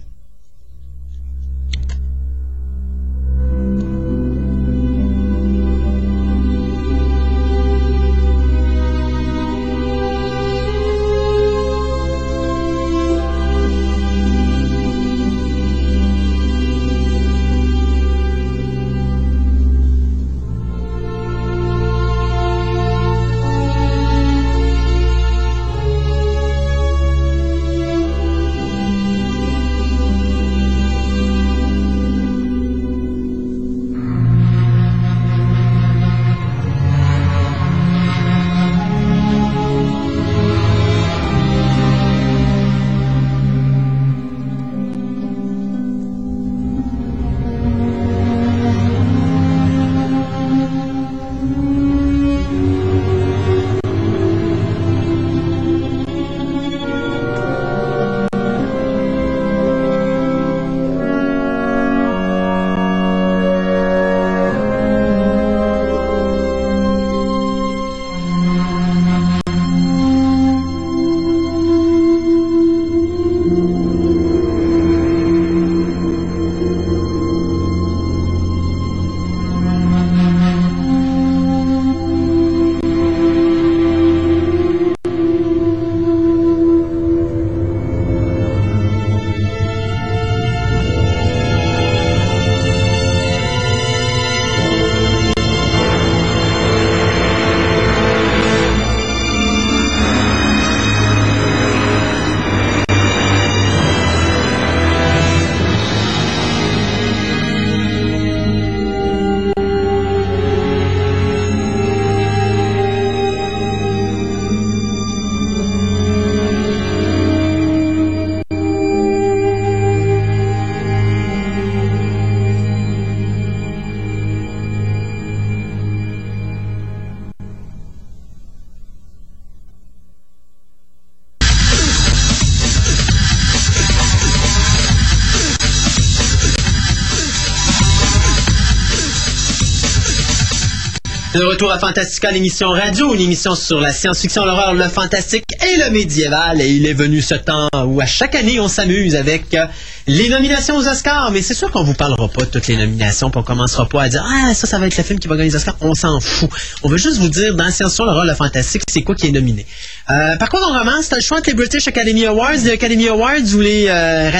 [141.59, 145.89] Retour à Fantastica, l'émission radio, une émission sur la science-fiction, l'horreur, le fantastique et le
[145.91, 146.61] médiéval.
[146.61, 149.65] Et il est venu ce temps où à chaque année on s'amuse avec euh,
[150.07, 151.31] les nominations aux Oscars.
[151.31, 154.03] Mais c'est sûr qu'on vous parlera pas de toutes les nominations, puis on commencera pas
[154.03, 155.75] à dire ah ça ça va être le film qui va gagner les Oscars.
[155.81, 156.49] On s'en fout.
[156.83, 159.65] On veut juste vous dire dans science-fiction, l'horreur, le fantastique, c'est quoi qui est nominé.
[160.11, 161.09] Euh, par contre, on commence.
[161.09, 164.31] T'as le choix entre les British Academy Awards, les Academy Awards ou les euh.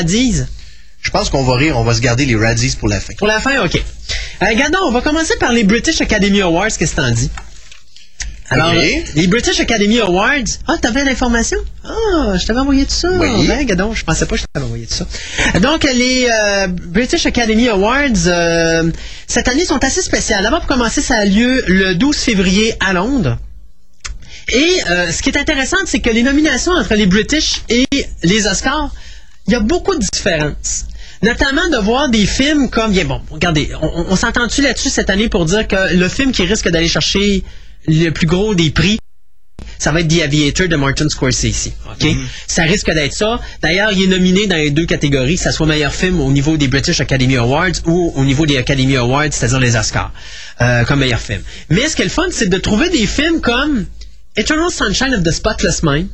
[1.02, 3.14] Je pense qu'on va rire, on va se garder les Razzies pour la fin.
[3.18, 3.84] Pour la fin, ok.
[4.42, 6.70] Euh, regardons, on va commencer par les British Academy Awards.
[6.78, 7.30] Qu'est-ce que t'en dis?
[8.52, 10.58] Alors, les British Academy Awards.
[10.68, 11.58] Ah, t'avais l'information?
[11.86, 13.12] Ah, je t'avais envoyé tout ça.
[13.12, 13.48] Oui.
[13.48, 15.60] Ben, gadon, je pensais pas que je t'avais envoyé tout ça.
[15.60, 18.92] Donc, les euh, British Academy Awards, euh,
[19.28, 20.44] cette année, sont assez spéciales.
[20.44, 23.38] D'abord, pour commencer, ça a lieu le 12 février à Londres.
[24.52, 27.86] Et euh, ce qui est intéressant, c'est que les nominations entre les British et
[28.24, 28.90] les Oscars,
[29.46, 30.86] il y a beaucoup de différences.
[31.22, 32.92] Notamment de voir des films comme...
[32.92, 36.44] bien, bon, regardez, on, on s'entend-tu là-dessus cette année pour dire que le film qui
[36.44, 37.44] risque d'aller chercher
[37.88, 39.00] le plus gros des prix,
[39.78, 41.72] ça va être The Aviator de Martin Scorsese.
[41.90, 42.08] OK?
[42.48, 43.40] Ça risque d'être ça.
[43.62, 46.58] D'ailleurs, il est nominé dans les deux catégories, que ce soit meilleur film au niveau
[46.58, 50.12] des British Academy Awards ou au niveau des Academy Awards, c'est-à-dire les Oscars,
[50.62, 51.42] euh, comme meilleur film.
[51.70, 53.86] Mais ce qui est le fun, c'est de trouver des films comme
[54.36, 56.10] Eternal Sunshine of the Spotless Mind,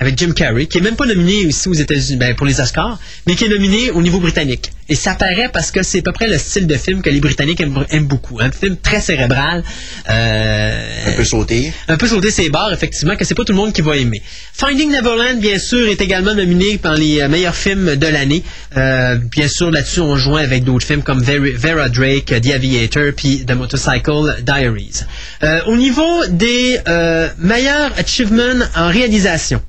[0.00, 2.98] avec Jim Carrey, qui est même pas nominé ici aux États-Unis ben, pour les Oscars,
[3.26, 4.72] mais qui est nominé au niveau britannique.
[4.88, 7.20] Et ça paraît parce que c'est à peu près le style de film que les
[7.20, 8.40] Britanniques aiment, aiment beaucoup.
[8.40, 9.62] Un film très cérébral.
[10.08, 11.72] euh, Un peu sauté.
[11.88, 14.22] un peu sauter ses barres, effectivement, que c'est pas tout le monde qui va aimer.
[14.52, 18.42] Finding Neverland, bien sûr, est également nominé par les euh, meilleurs films de l'année.
[18.76, 23.12] Euh, bien sûr, là-dessus, on joint avec d'autres films comme Vera, Vera Drake, The Aviator,
[23.16, 25.02] puis The Motorcycle Diaries.
[25.44, 29.60] Euh, au niveau des euh, meilleurs achievements en réalisation,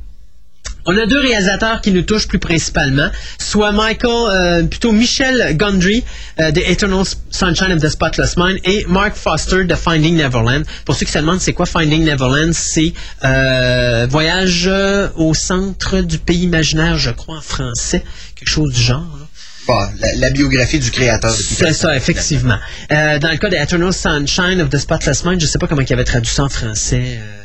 [0.86, 3.10] on a deux réalisateurs qui nous touchent plus principalement,
[3.40, 6.04] soit Michael, euh, plutôt Michel Gondry
[6.40, 10.64] euh, de Eternal Sunshine of the Spotless Mind et Mark Foster de Finding Neverland.
[10.86, 12.94] Pour ceux qui se demandent c'est quoi Finding Neverland, c'est
[13.24, 18.04] euh, voyage euh, au centre du pays imaginaire, je crois en français,
[18.36, 19.06] quelque chose du genre.
[19.20, 19.26] là.
[19.68, 21.30] Bon, la, la biographie du créateur.
[21.32, 22.58] C'est ça, effectivement.
[22.92, 25.84] Euh, dans le cas de Eternal Sunshine of the Spotless Mind, je sais pas comment
[25.88, 27.41] il avait traduit ça en français euh,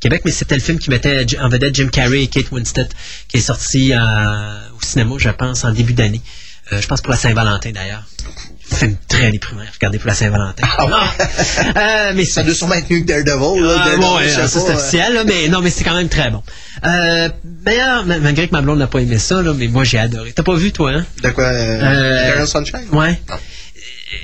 [0.00, 2.88] Québec, mais c'était le film qui mettait en vedette Jim Carrey et Kate Winslet,
[3.28, 3.98] qui est sorti euh,
[4.78, 6.20] au cinéma, je pense, en début d'année.
[6.72, 8.04] Euh, je pense pour la Saint-Valentin, d'ailleurs.
[8.70, 10.62] Film très déprimant, regardez pour la Saint-Valentin.
[11.76, 13.62] Euh, mais Ça doit sûrement être mieux que Daredevil.
[13.64, 16.30] Là, ah, Daredevil, ouais, ça c'est officiel, là, mais non, mais c'est quand même très
[16.30, 16.42] bon.
[17.44, 20.32] D'ailleurs, ma- malgré que ma blonde n'a pas aimé ça, là, mais moi j'ai adoré.
[20.32, 21.06] T'as pas vu, toi, hein?
[21.22, 22.86] De quoi Eternal Sunshine?
[22.92, 23.18] Ouais.
[23.28, 23.36] Non.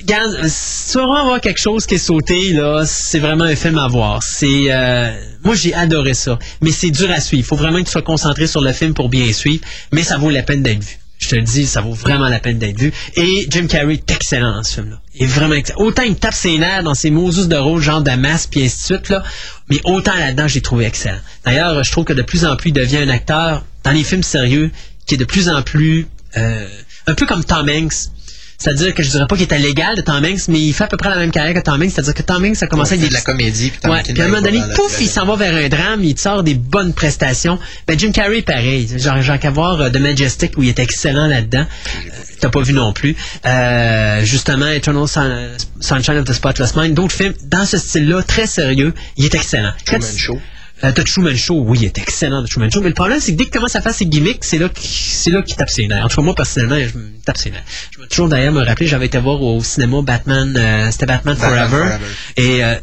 [0.01, 3.79] Regarde, si tu vraiment avoir quelque chose qui est sauté, là, c'est vraiment un film
[3.79, 4.23] à voir.
[4.23, 5.13] C'est, euh,
[5.43, 6.39] moi, j'ai adoré ça.
[6.63, 7.45] Mais c'est dur à suivre.
[7.45, 9.63] Il faut vraiment que tu sois concentré sur le film pour bien suivre.
[9.93, 10.99] Mais ça vaut la peine d'être vu.
[11.19, 12.93] Je te le dis, ça vaut vraiment la peine d'être vu.
[13.17, 15.01] Et Jim Carrey est excellent dans ce film-là.
[15.15, 15.81] Il est vraiment excellent.
[15.81, 18.85] Autant il tape ses nerfs dans ses Moses de rôle, genre Damas, puis ainsi de
[18.85, 19.23] suite, là.
[19.71, 21.21] Mais autant là-dedans, j'ai trouvé excellent.
[21.45, 24.23] D'ailleurs, je trouve que de plus en plus, il devient un acteur dans les films
[24.23, 24.71] sérieux
[25.07, 26.07] qui est de plus en plus,
[26.37, 26.69] euh,
[27.07, 28.11] un peu comme Tom Hanks.
[28.59, 30.87] C'est-à-dire que je dirais pas qu'il était légal de Tom Hanks, mais il fait à
[30.87, 31.91] peu près la même carrière que Tom Hanks.
[31.93, 33.71] C'est-à-dire que Tom Hanks a commencé avec de la comédie.
[33.71, 36.19] Puis, Ouais, puis à un moment donné, pouf, il s'en va vers un drame, il
[36.19, 37.59] sort des bonnes prestations.
[37.87, 38.89] Ben, Jim Carrey, pareil.
[38.99, 41.67] Genre, genre qu'à voir euh, The Majestic, où il est excellent là-dedans.
[41.67, 42.11] Euh,
[42.41, 43.17] T'as pas vu non plus.
[43.47, 46.95] Euh, justement, Eternal Sun- Sunshine of the Spotless Mind.
[46.95, 49.73] D'autres films dans ce style-là, très sérieux, il est excellent.
[49.87, 50.41] Truman Show.
[50.83, 52.81] Euh, The Truman Show, oui, est excellent, The Truman Show.
[52.81, 54.91] Mais le problème, c'est que dès qu'il commence à faire ses gimmicks, c'est là qu'il
[54.91, 56.05] c'est là qu'il tape ses nerfs.
[56.05, 57.63] En tout cas, moi, personnellement, je me tape ses nerfs.
[57.93, 61.37] Je me toujours d'ailleurs me rappeler, j'avais été voir au cinéma Batman, euh, c'était Batman,
[61.37, 61.87] Batman Forever.
[61.87, 62.05] Forever.
[62.37, 62.75] Et euh,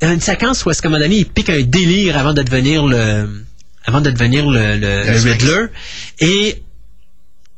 [0.00, 2.34] il y a une séquence où, est-ce un moment donné, il pique un délire avant
[2.34, 3.44] de devenir le
[3.84, 5.18] avant de devenir le, le, le.
[5.18, 5.66] Riddler.
[6.20, 6.62] Et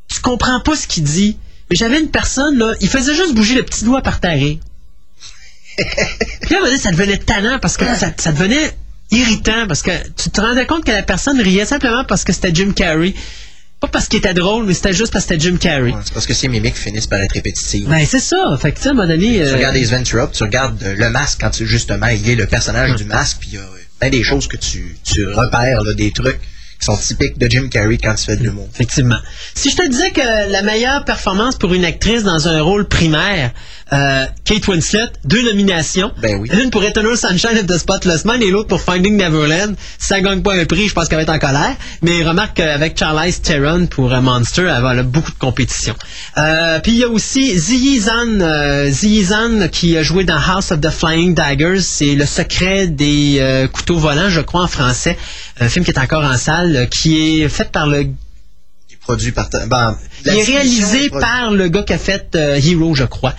[0.07, 1.37] tu comprends pas ce qu'il dit.
[1.69, 4.39] Mais j'avais une personne, là, il faisait juste bouger le petit doigt par terre.
[5.77, 8.73] Puis là, ça devenait tannant parce que ça, ça devenait
[9.11, 12.53] irritant parce que tu te rendais compte que la personne riait simplement parce que c'était
[12.53, 13.13] Jim Carrey.
[13.79, 15.91] Pas parce qu'il était drôle, mais c'était juste parce que c'était Jim Carrey.
[15.91, 17.87] Ouais, C'est parce que ces mimiques finissent par être répétitives.
[17.87, 18.57] Ben, c'est ça.
[18.61, 19.35] Fait que, tu sais, à un moment donné.
[19.35, 22.35] Tu euh, regardes Ventura, puis tu regardes euh, le masque quand tu, justement, il est
[22.35, 23.65] le personnage du masque, puis il y a
[23.99, 26.41] plein des choses que tu, tu repères, là, des trucs
[26.79, 28.67] qui sont typiques de Jim Carrey quand tu fais de l'humour.
[28.73, 29.17] Effectivement.
[29.53, 33.51] Si je te disais que la meilleure performance pour une actrice dans un rôle primaire,
[33.93, 36.11] euh, Kate Winslet, deux nominations.
[36.21, 36.49] Ben oui.
[36.61, 39.75] Une pour Eternal Sunshine of the Spotless Mind et l'autre pour Finding Neverland.
[39.97, 41.75] Ça gagne pas un prix, je pense qu'elle va être en colère.
[42.01, 45.95] Mais remarque qu'avec Charlize Theron pour euh, Monster, elle va elle a beaucoup de compétition.
[46.37, 50.39] Euh, Puis il y a aussi Ziyi Zan, euh, Ziyi Zan qui a joué dans
[50.39, 51.81] House of the Flying Daggers.
[51.81, 55.17] C'est le secret des euh, couteaux volants, je crois en français.
[55.59, 58.07] Un film qui est encore en salle, euh, qui est fait par le
[59.01, 59.49] produit par...
[59.67, 63.33] Ben, La Il est réalisé par le gars qui a fait euh, Hero, je crois.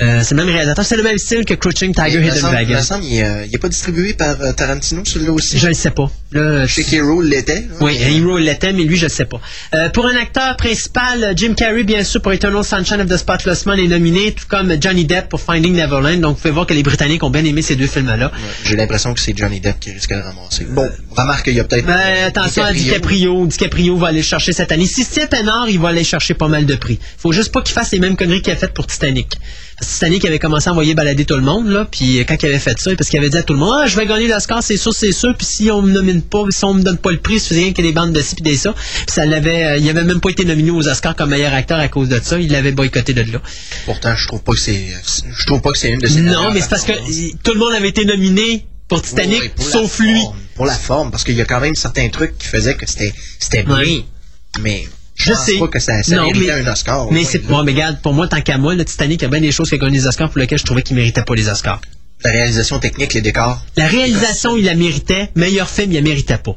[0.00, 0.84] Euh, c'est le même réalisateur.
[0.84, 2.74] C'est le même style que Crouching Tiger, Hidden semble, Dragon.
[2.76, 5.58] me semble, il est, euh, pas distribué par Tarantino, celui-là aussi?
[5.58, 6.10] Je ne sais pas.
[6.32, 7.60] Là, Je sais qu'Hero l'était.
[7.60, 7.76] là.
[7.80, 9.40] Oui, Hero il l'était, mais lui, je sais pas.
[9.74, 13.66] Euh, pour un acteur principal, Jim Carrey, bien sûr, pour Eternal Sunshine of the Spotless
[13.66, 16.20] Mind est nominé, tout comme Johnny Depp pour Finding Neverland.
[16.20, 18.26] Donc, vous pouvez voir que les Britanniques ont bien aimé ces deux films-là.
[18.26, 20.64] Ouais, J'ai l'impression que c'est Johnny Depp qui risque de ramasser.
[20.70, 21.86] Bon, remarque qu'il y a peut-être.
[21.86, 23.46] Ben, attention à DiCaprio.
[23.46, 24.86] DiCaprio va aller chercher cette année.
[24.86, 26.98] Si Steve Pennard, il va aller chercher pas mal de prix.
[27.18, 29.28] Faut juste pas qu'il fasse les mêmes conneries qu'il a faites pour Titanic.
[29.78, 32.46] Parce que Titanic avait commencé à envoyer balader tout le monde, là, puis quand il
[32.46, 34.28] avait fait ça, parce qu'il avait dit à tout le monde, ah, je vais gagner
[34.28, 36.98] l'Oscar, c'est sûr, c'est sûr, puis si on me nomine pas, si on me donne
[36.98, 38.72] pas le prix, c'est rien que des bandes de ci pis des ça.
[38.74, 41.78] Puis ça l'avait, euh, il avait même pas été nominé aux Oscars comme meilleur acteur
[41.80, 42.38] à cause de ça.
[42.38, 43.40] Il l'avait boycotté de là.
[43.86, 44.86] Pourtant, je trouve pas que c'est.
[45.36, 46.92] Je trouve pas que c'est une de ses Non, mais c'est parce que
[47.42, 50.20] tout le monde avait été nominé pour Titanic, Oui, pour sauf lui.
[50.20, 52.86] forme, pour la forme, parce qu'il y a quand même certains trucs qui faisaient que
[52.86, 53.78] c'était c'était bien.
[53.78, 54.04] Ouais.
[54.60, 54.84] Mais
[55.14, 55.58] je, sais.
[55.58, 57.10] pas que ça, ça Non, mais- un Oscar.
[57.12, 59.28] Mais c'est bon, mais regarde, pour moi, tant qu'à moi, le Titanic, il y a
[59.28, 61.34] bien des choses qui a gagné les Oscars pour lesquelles je trouvais qu'il méritait pas
[61.34, 61.80] les Oscars.
[62.24, 63.60] La réalisation technique, les décors.
[63.76, 65.30] La réalisation, il la méritait.
[65.34, 66.56] Meilleur film, il la méritait pas.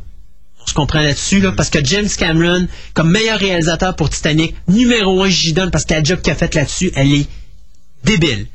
[0.62, 5.24] On se comprend là-dessus, là, parce que James Cameron, comme meilleur réalisateur pour Titanic, numéro
[5.24, 7.28] un, j'y donne parce que la job qu'il a faite là-dessus, elle est
[8.04, 8.48] débile.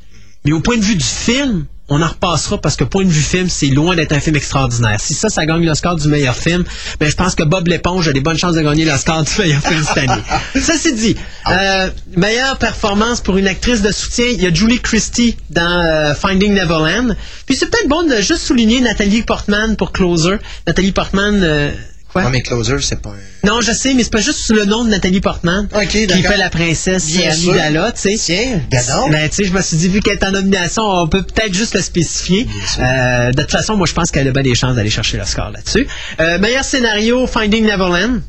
[0.45, 3.21] Mais au point de vue du film, on en repassera parce que point de vue
[3.21, 4.97] film, c'est loin d'être un film extraordinaire.
[5.01, 6.63] Si ça, ça gagne l'Oscar du meilleur film,
[7.01, 9.61] ben je pense que Bob l'éponge a des bonnes chances de gagner l'Oscar du meilleur
[9.61, 10.21] film cette année.
[10.61, 11.17] Ça c'est dit.
[11.49, 16.13] Euh, meilleure performance pour une actrice de soutien, il y a Julie Christie dans euh,
[16.13, 17.17] Finding Neverland.
[17.45, 20.37] Puis c'est peut-être bon de juste souligner Nathalie Portman pour Closer.
[20.67, 21.71] Nathalie Portman, euh,
[22.11, 22.23] quoi?
[22.23, 23.47] Ouais, mais Closer, c'est pas un.
[23.47, 26.37] Non, je sais, mais c'est pas juste le nom de Nathalie Portman Ok, qui fait
[26.37, 27.51] la princesse sûr.
[27.51, 28.17] Amidala, tu sais.
[28.17, 29.09] Tiens, gadon.
[29.09, 31.53] Ben, tu sais, je me suis dit, vu qu'elle est en nomination, on peut peut-être
[31.53, 32.47] juste le spécifier.
[32.79, 35.25] Euh, de toute façon, moi, je pense qu'elle a bien des chances d'aller chercher le
[35.25, 35.87] score là-dessus.
[36.19, 38.21] Euh, meilleur scénario, Finding Neverland.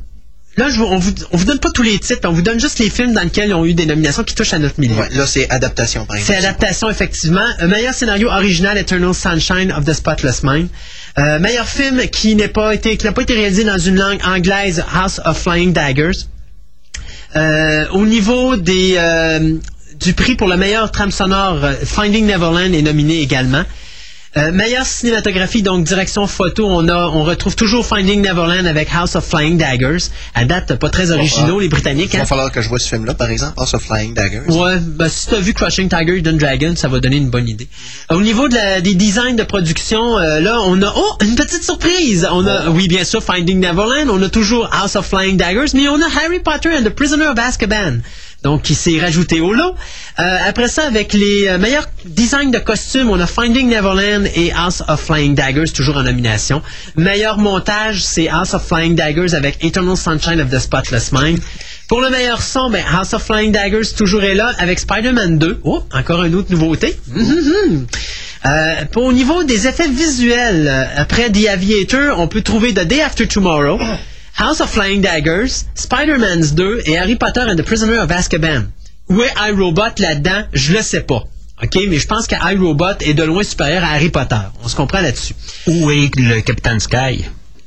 [0.58, 2.60] Là, je vous, on, vous, on vous donne pas tous les titres, on vous donne
[2.60, 4.94] juste les films dans lesquels ils ont eu des nominations qui touchent à notre milieu.
[4.96, 6.40] Ouais, là, c'est adaptation, par C'est exemple.
[6.40, 7.46] adaptation, effectivement.
[7.62, 10.68] Euh, meilleur scénario original, Eternal Sunshine of the Spotless Mind.
[11.18, 14.20] Euh, meilleur film qui n'est pas été, qui n'a pas été réalisé dans une langue
[14.26, 16.26] anglaise, House of Flying Daggers.
[17.34, 19.54] Euh, au niveau des, euh,
[19.98, 23.62] du prix pour le meilleur trame sonore, euh, Finding Neverland est nominé également.
[24.34, 29.14] Euh, meilleure cinématographie, donc direction photo, on a, on retrouve toujours Finding Neverland avec House
[29.14, 30.08] of Flying Daggers.
[30.34, 32.14] À date, pas très originaux, les Britanniques.
[32.14, 32.26] Il va hein?
[32.26, 34.48] falloir que je vois ce film-là, par exemple, House of Flying Daggers.
[34.48, 37.46] Ouais, ben, si tu as vu Crushing Tiger, Hidden Dragon, ça va donner une bonne
[37.46, 37.68] idée.
[38.08, 41.62] Au niveau de la- des designs de production, euh, là, on a oh une petite
[41.62, 42.26] surprise.
[42.32, 44.08] On a, oui, bien sûr, Finding Neverland.
[44.08, 47.26] On a toujours House of Flying Daggers, mais on a Harry Potter and the Prisoner
[47.26, 48.00] of Azkaban.
[48.42, 49.74] Donc, qui s'est rajouté au lot.
[50.18, 54.52] Euh, après ça, avec les euh, meilleurs designs de costumes, on a Finding Neverland et
[54.52, 56.60] House of Flying Daggers, toujours en nomination.
[56.96, 61.38] Meilleur montage, c'est House of Flying Daggers avec Eternal Sunshine of the Spotless Mind.
[61.88, 65.60] Pour le meilleur son, ben, House of Flying Daggers toujours est là avec Spider-Man 2.
[65.64, 66.98] Oh, encore une autre nouveauté.
[68.44, 72.80] Euh, pour, au niveau des effets visuels, euh, après The Aviator, on peut trouver The
[72.80, 73.78] Day After Tomorrow,
[74.38, 78.64] House of Flying Daggers, Spider-Man 2 et Harry Potter and the Prisoner of Azkaban.
[79.08, 80.44] Où est iRobot là-dedans?
[80.52, 81.24] Je le sais pas.
[81.62, 84.36] OK, mais je pense que iRobot est de loin supérieur à Harry Potter.
[84.64, 85.34] On se comprend là-dessus.
[85.66, 87.24] Où est le Capitaine Sky?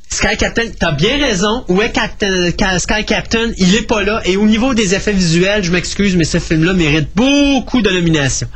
[0.10, 1.64] Sky Captain, t'as bien raison.
[1.68, 3.52] Où est Captain- Ca- Sky Captain?
[3.58, 4.22] Il est pas là.
[4.26, 8.48] Et au niveau des effets visuels, je m'excuse, mais ce film-là mérite beaucoup de nominations.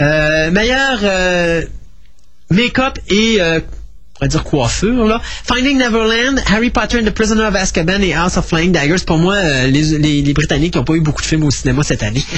[0.00, 1.62] Euh, meilleur euh,
[2.50, 3.60] make-up et euh,
[4.24, 5.20] pourrait dire coiffure là.
[5.44, 9.04] Finding Neverland, Harry Potter and the Prisoner of Azkaban et House of Flying Daggers.
[9.06, 11.82] Pour moi, euh, les, les, les Britanniques n'ont pas eu beaucoup de films au cinéma
[11.82, 12.24] cette année.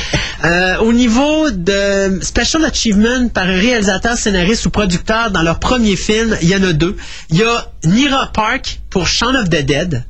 [0.45, 5.97] Euh, au niveau de Special Achievement par un réalisateur, scénariste ou producteur dans leur premier
[5.97, 6.95] film, il y en a deux.
[7.31, 10.05] Il y a Nira Park pour Shaun of the Dead.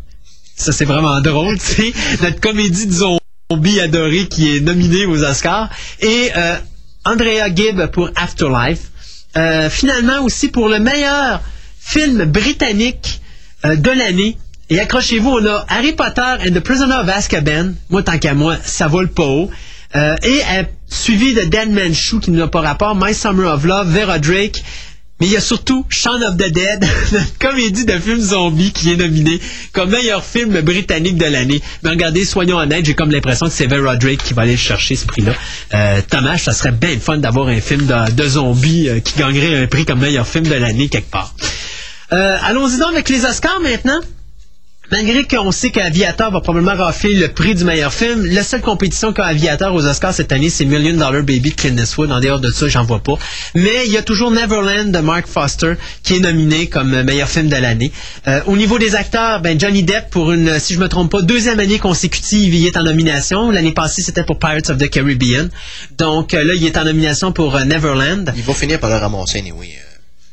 [0.56, 1.92] Ça, c'est vraiment drôle, tu sais.
[2.22, 5.70] Notre comédie de zombies adorée qui est nominée aux Oscars.
[6.00, 6.56] Et euh,
[7.04, 8.90] Andrea Gibb pour Afterlife.
[9.36, 11.40] Euh, finalement aussi pour le meilleur
[11.86, 13.20] film britannique
[13.64, 14.36] euh, de l'année.
[14.68, 17.74] Et accrochez-vous, on a Harry Potter and the Prisoner of Azkaban.
[17.88, 19.48] Moi, tant qu'à moi, ça vole pas haut.
[19.94, 23.64] Euh, et euh, suivi de Dead Man's Shoe, qui n'a pas rapport, My Summer of
[23.64, 24.62] Love, Vera Drake.
[25.20, 28.92] Mais il y a surtout Shaun of the Dead, notre comédie de film zombie qui
[28.92, 29.40] est nominée
[29.72, 31.62] comme meilleur film britannique de l'année.
[31.82, 34.96] Mais regardez, soyons honnêtes, j'ai comme l'impression que c'est Vera Drake qui va aller chercher
[34.96, 35.32] ce prix-là.
[35.72, 39.62] Euh, Thomas, ça serait bien fun d'avoir un film de, de zombies euh, qui gagnerait
[39.62, 41.32] un prix comme meilleur film de l'année quelque part.
[42.12, 44.00] Euh, Allons-y donc avec les Oscars maintenant.
[44.92, 49.12] Malgré qu'on sait qu'Aviator va probablement rafler le prix du meilleur film, la seule compétition
[49.12, 52.12] qu'a Aviator aux Oscars cette année, c'est Million Dollar Baby de Clint Eastwood.
[52.12, 53.14] En dehors de ça, j'en vois pas.
[53.56, 55.74] Mais il y a toujours Neverland de Mark Foster
[56.04, 57.90] qui est nominé comme meilleur film de l'année.
[58.28, 61.22] Euh, au niveau des acteurs, ben Johnny Depp pour une, si je me trompe pas,
[61.22, 63.50] deuxième année consécutive, il est en nomination.
[63.50, 65.48] L'année passée, c'était pour Pirates of the Caribbean.
[65.98, 68.32] Donc euh, là, il est en nomination pour euh, Neverland.
[68.36, 69.74] Il va finir par le ramasser, oui.
[69.82, 69.85] À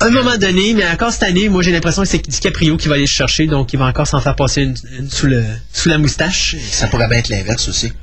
[0.07, 2.95] un moment donné, mais encore cette année, moi j'ai l'impression que c'est DiCaprio qui va
[2.95, 5.89] aller le chercher, donc il va encore s'en faire passer une, une sous, le, sous
[5.89, 6.55] la moustache.
[6.71, 7.93] Ça pourrait bien être l'inverse aussi.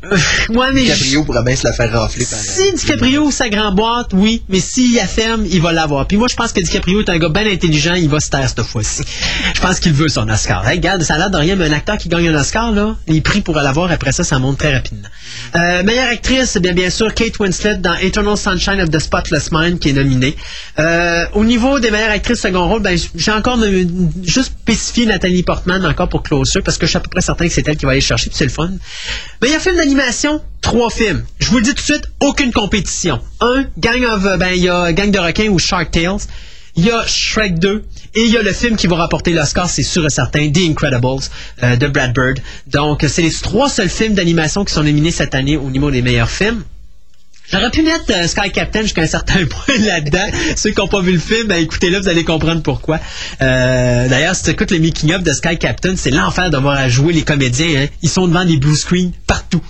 [0.51, 4.10] ouais, mais DiCaprio pourrait bien se la faire rafler par Si DiCaprio sa grande boîte,
[4.12, 6.06] oui, mais s'il la ferme, il va l'avoir.
[6.06, 8.48] Puis moi je pense que DiCaprio est un gars bien intelligent, il va se taire
[8.48, 9.02] cette fois-ci.
[9.55, 10.66] Je pense qu'il veut son Oscar.
[10.68, 12.97] Hey, regarde, ça a l'air de rien, mais un acteur qui gagne un Oscar, là,
[13.09, 15.09] les prix pour l'avoir après ça, ça monte très rapidement.
[15.55, 19.78] Euh, meilleure actrice, bien bien sûr, Kate Winslet dans Eternal Sunshine of the Spotless Mind
[19.78, 20.36] qui est nominée.
[20.78, 23.58] Euh, au niveau des meilleures actrices second rôle, ben, j'ai encore
[24.22, 27.46] juste spécifié Nathalie Portman encore pour Closer parce que je suis à peu près certain
[27.46, 28.70] que c'est elle qui va aller chercher, c'est le fun.
[29.42, 31.24] Meilleur film d'animation, trois films.
[31.38, 33.20] Je vous le dis tout de suite, aucune compétition.
[33.40, 36.20] Un, Gang of, euh, ben, il y a Gang de requins ou Shark Tales.
[36.76, 37.84] Il y a Shrek 2
[38.14, 40.58] et il y a le film qui va rapporter l'Oscar, c'est sûr et certain, The
[40.58, 41.24] Incredibles
[41.62, 42.38] euh, de Brad Bird.
[42.68, 46.00] Donc, c'est les trois seuls films d'animation qui sont nominés cette année au niveau des
[46.00, 46.62] meilleurs films.
[47.52, 50.27] J'aurais pu mettre euh, Sky Captain jusqu'à un certain point là-dedans.
[50.56, 53.01] Ceux qui n'ont pas vu le film, ben, écoutez-le, vous allez comprendre pourquoi.
[53.43, 56.89] Euh, D'ailleurs, si tu écoutes les making-of de Sky Captain, c'est l'enfer de voir à
[56.89, 57.82] jouer les comédiens.
[57.82, 57.86] hein.
[58.02, 59.62] Ils sont devant des blue screens partout.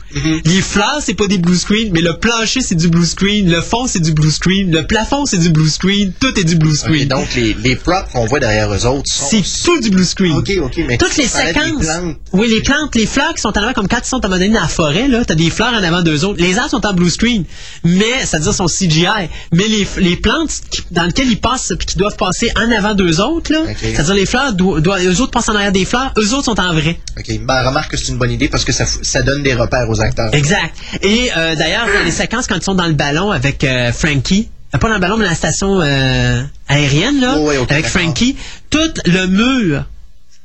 [0.44, 3.50] Les fleurs, c'est pas des blue screens, mais le plancher, c'est du blue screen.
[3.50, 4.70] Le fond, c'est du blue screen.
[4.70, 6.12] Le plafond, c'est du blue screen.
[6.20, 7.08] Tout est du blue screen.
[7.08, 9.26] donc, les, les props qu'on voit derrière eux autres sont...
[9.30, 10.32] C'est tout du blue screen.
[10.36, 11.80] Ok, ok, mais Toutes les séquences.
[11.84, 12.16] plantes.
[12.32, 14.28] Oui, les plantes, les fleurs qui sont en avant, comme quand ils sont à un
[14.28, 16.40] moment donné dans la forêt, là, t'as des fleurs en avant d'eux autres.
[16.42, 17.44] Les arbres sont en blue screen,
[17.84, 19.06] mais, c'est-à-dire sont CGI.
[19.52, 22.94] Mais les, les plantes qui- dans lesquelles ils passent, puis qui doivent passer en avant
[22.94, 23.76] d'eux autres, là, Ok.
[23.80, 26.60] c'est-à-dire les fleurs, do- doivent- eux autres passent en arrière des fleurs, eux autres sont
[26.60, 26.98] en vrai.
[27.18, 29.88] Ok, ben, remarque que c'est une bonne idée parce que ça, ça donne des repères
[29.88, 30.34] aux acteurs.
[30.34, 30.74] Exact.
[31.02, 34.48] Et euh, d'ailleurs, dans les séquences quand ils sont dans le ballon avec euh, Frankie,
[34.74, 37.70] euh, pas dans le ballon, mais dans la station euh, aérienne, là, Oh, ouais, ok,
[37.72, 37.86] avec.
[37.86, 38.36] Frankie,
[38.70, 39.84] tout le mur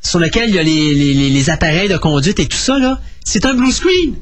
[0.06, 3.00] sur lequel il y a les, les- les- appareils de conduite et tout ça, là,
[3.24, 4.16] c'est un blue screen.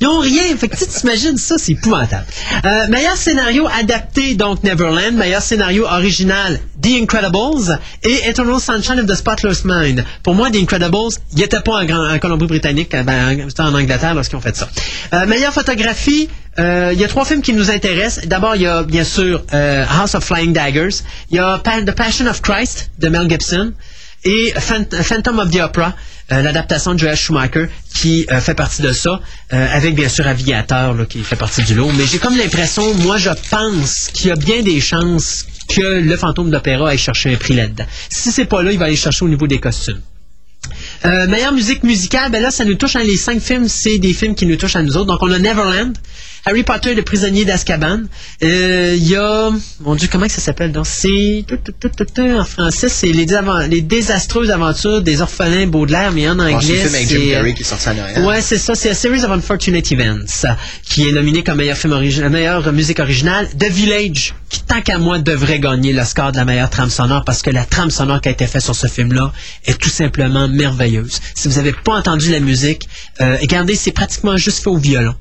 [0.00, 0.56] Ils ont rien.
[0.56, 2.24] Fait que tu t'imagines ça, c'est épouvantable.
[2.64, 5.14] Euh, meilleur scénario adapté, donc Neverland.
[5.16, 7.80] Meilleur scénario original, The Incredibles.
[8.04, 10.04] Et Eternal Sunshine of the Spotless Mind.
[10.22, 14.40] Pour moi, The Incredibles, il était pas en, Colombie-Britannique, euh, ben, en Angleterre lorsqu'ils ont
[14.40, 14.68] fait ça.
[15.14, 16.28] Euh, meilleure photographie,
[16.60, 18.24] euh, il y a trois films qui nous intéressent.
[18.26, 20.94] D'abord, il y a bien sûr euh, House of Flying Daggers.
[21.30, 23.72] Il y a The Passion of Christ de Mel Gibson
[24.24, 25.94] et Phant- Phantom of the Opera,
[26.32, 29.20] euh, l'adaptation de Joel Schumacher, qui euh, fait partie de ça,
[29.52, 31.90] euh, avec bien sûr Aviateur, là, qui fait partie du lot.
[31.96, 36.16] Mais j'ai comme l'impression, moi je pense qu'il y a bien des chances que le
[36.16, 37.84] fantôme d'opéra aille chercher un prix là-dedans.
[38.08, 40.00] Si c'est pas là, il va aller chercher au niveau des costumes.
[41.04, 42.96] Meilleure musique musicale, ben là, ça nous touche.
[42.96, 45.06] hein, les cinq films, c'est des films qui nous touchent à nous autres.
[45.06, 45.92] Donc, on a Neverland,
[46.46, 48.02] Harry Potter le prisonnier d'Azkaban.
[48.42, 49.50] Euh, Il y a,
[49.80, 51.44] mon Dieu, comment que ça s'appelle Donc, c'est
[52.18, 56.94] en français, c'est les, désastreuses aventures des orphelins Baudelaire, mais en c'est anglais, le film
[56.94, 58.26] avec Jim c'est euh, Carrey qui est sorti en.
[58.26, 58.74] Ouais, c'est ça.
[58.74, 60.48] C'est A Series of Unfortunate Events, euh,
[60.82, 63.48] qui est nominé comme meilleur film original, meilleure musique originale.
[63.58, 67.24] The Village, qui tant qu'à moi devrait gagner le score de la meilleure trame sonore
[67.24, 69.32] parce que la trame sonore qui a été faite sur ce film-là
[69.64, 71.20] est tout simplement merveilleuse.
[71.34, 72.86] Si vous n'avez pas entendu la musique,
[73.22, 75.14] euh, regardez, c'est pratiquement juste fait au violon.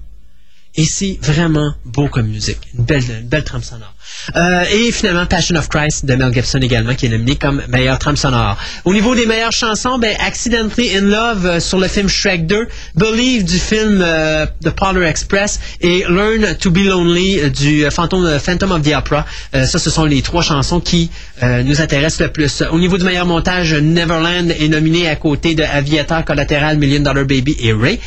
[0.76, 2.60] Et c'est vraiment beau comme musique.
[2.74, 3.93] Une belle, une belle trame sonore.
[4.36, 8.00] Euh, et finalement, Passion of Christ de Mel Gibson également, qui est nominé comme meilleure
[8.00, 8.58] trame sonore.
[8.86, 12.68] Au niveau des meilleures chansons, ben, Accidentally in Love euh, sur le film Shrek 2,
[12.96, 17.90] Believe du film euh, The Polar Express et Learn to Be Lonely euh, du euh,
[17.90, 19.26] Phantom, euh, Phantom of the Opera.
[19.56, 21.10] Euh, ça, ce sont les trois chansons qui
[21.42, 22.64] euh, nous intéressent le plus.
[22.72, 27.26] Au niveau du meilleur montage, Neverland est nominé à côté de Aviator, Collateral, Million Dollar
[27.26, 28.00] Baby et Ray.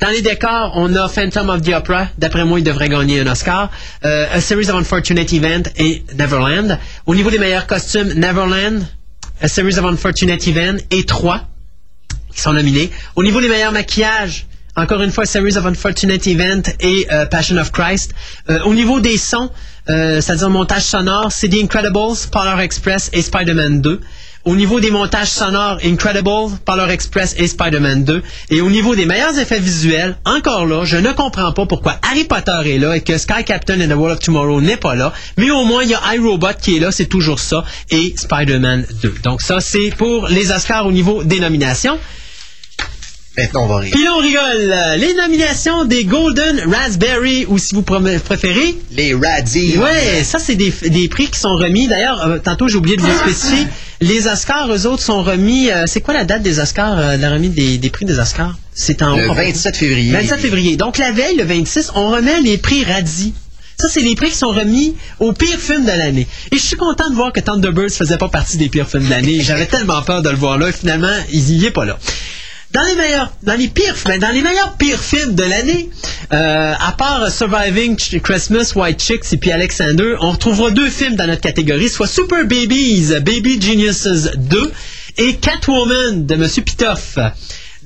[0.00, 2.08] Dans les décors, on a Phantom of the Opera.
[2.18, 3.70] D'après moi, il devrait gagner un Oscar.
[4.04, 5.43] Euh, A Series of Unfortunate Events
[5.76, 6.78] et Neverland.
[7.06, 8.86] Au niveau des meilleurs costumes, Neverland,
[9.40, 11.48] A Series of Unfortunate Events et 3
[12.34, 12.90] qui sont nominés.
[13.16, 14.46] Au niveau des meilleurs maquillages,
[14.76, 18.12] encore une fois, Series of Unfortunate Events et euh, Passion of Christ.
[18.50, 19.50] Euh, au niveau des sons,
[19.88, 24.00] euh, c'est-à-dire montage sonore, c'est The Incredibles, Polar Express et Spider-Man 2.
[24.44, 28.22] Au niveau des montages sonores, Incredibles, Polar Express et Spider-Man 2.
[28.50, 32.24] Et au niveau des meilleurs effets visuels, encore là, je ne comprends pas pourquoi Harry
[32.24, 35.14] Potter est là et que Sky Captain and the World of Tomorrow n'est pas là.
[35.38, 37.64] Mais au moins, il y a iRobot qui est là, c'est toujours ça.
[37.90, 39.14] Et Spider-Man 2.
[39.22, 41.98] Donc ça, c'est pour les Oscars au niveau des nominations.
[43.36, 43.90] Maintenant, on va rire.
[43.92, 44.74] Puis là, on rigole.
[44.98, 49.76] Les nominations des Golden Raspberry, ou si vous préférez, Les Radis.
[49.76, 51.88] Ouais, ça c'est des, des prix qui sont remis.
[51.88, 53.66] D'ailleurs, euh, tantôt j'ai oublié de vous spécifier.
[54.00, 55.70] Les Oscars, eux autres, sont remis.
[55.70, 58.56] euh, c'est quoi la date des Oscars, euh, la remise des, des prix des Oscars?
[58.72, 60.12] C'est en Le 27 février.
[60.12, 60.76] 27 février.
[60.76, 63.34] Donc la veille, le 26, on remet les prix Radis.
[63.80, 66.28] Ça, c'est les prix qui sont remis au pire film de l'année.
[66.52, 69.10] Et je suis content de voir que Thunderbirds faisait pas partie des pires films de
[69.10, 69.40] l'année.
[69.40, 70.70] J'avais tellement peur de le voir là.
[70.70, 71.98] Finalement, il y est pas là.
[72.74, 75.90] Dans les meilleurs, dans les pires, ben, dans les meilleurs pires films de l'année,
[76.32, 81.14] euh, à part Surviving Ch- Christmas, White Chicks et puis Alexander, on retrouvera deux films
[81.14, 84.72] dans notre catégorie, soit Super Babies, Baby Geniuses 2
[85.18, 87.16] et Catwoman de Monsieur Pitoff.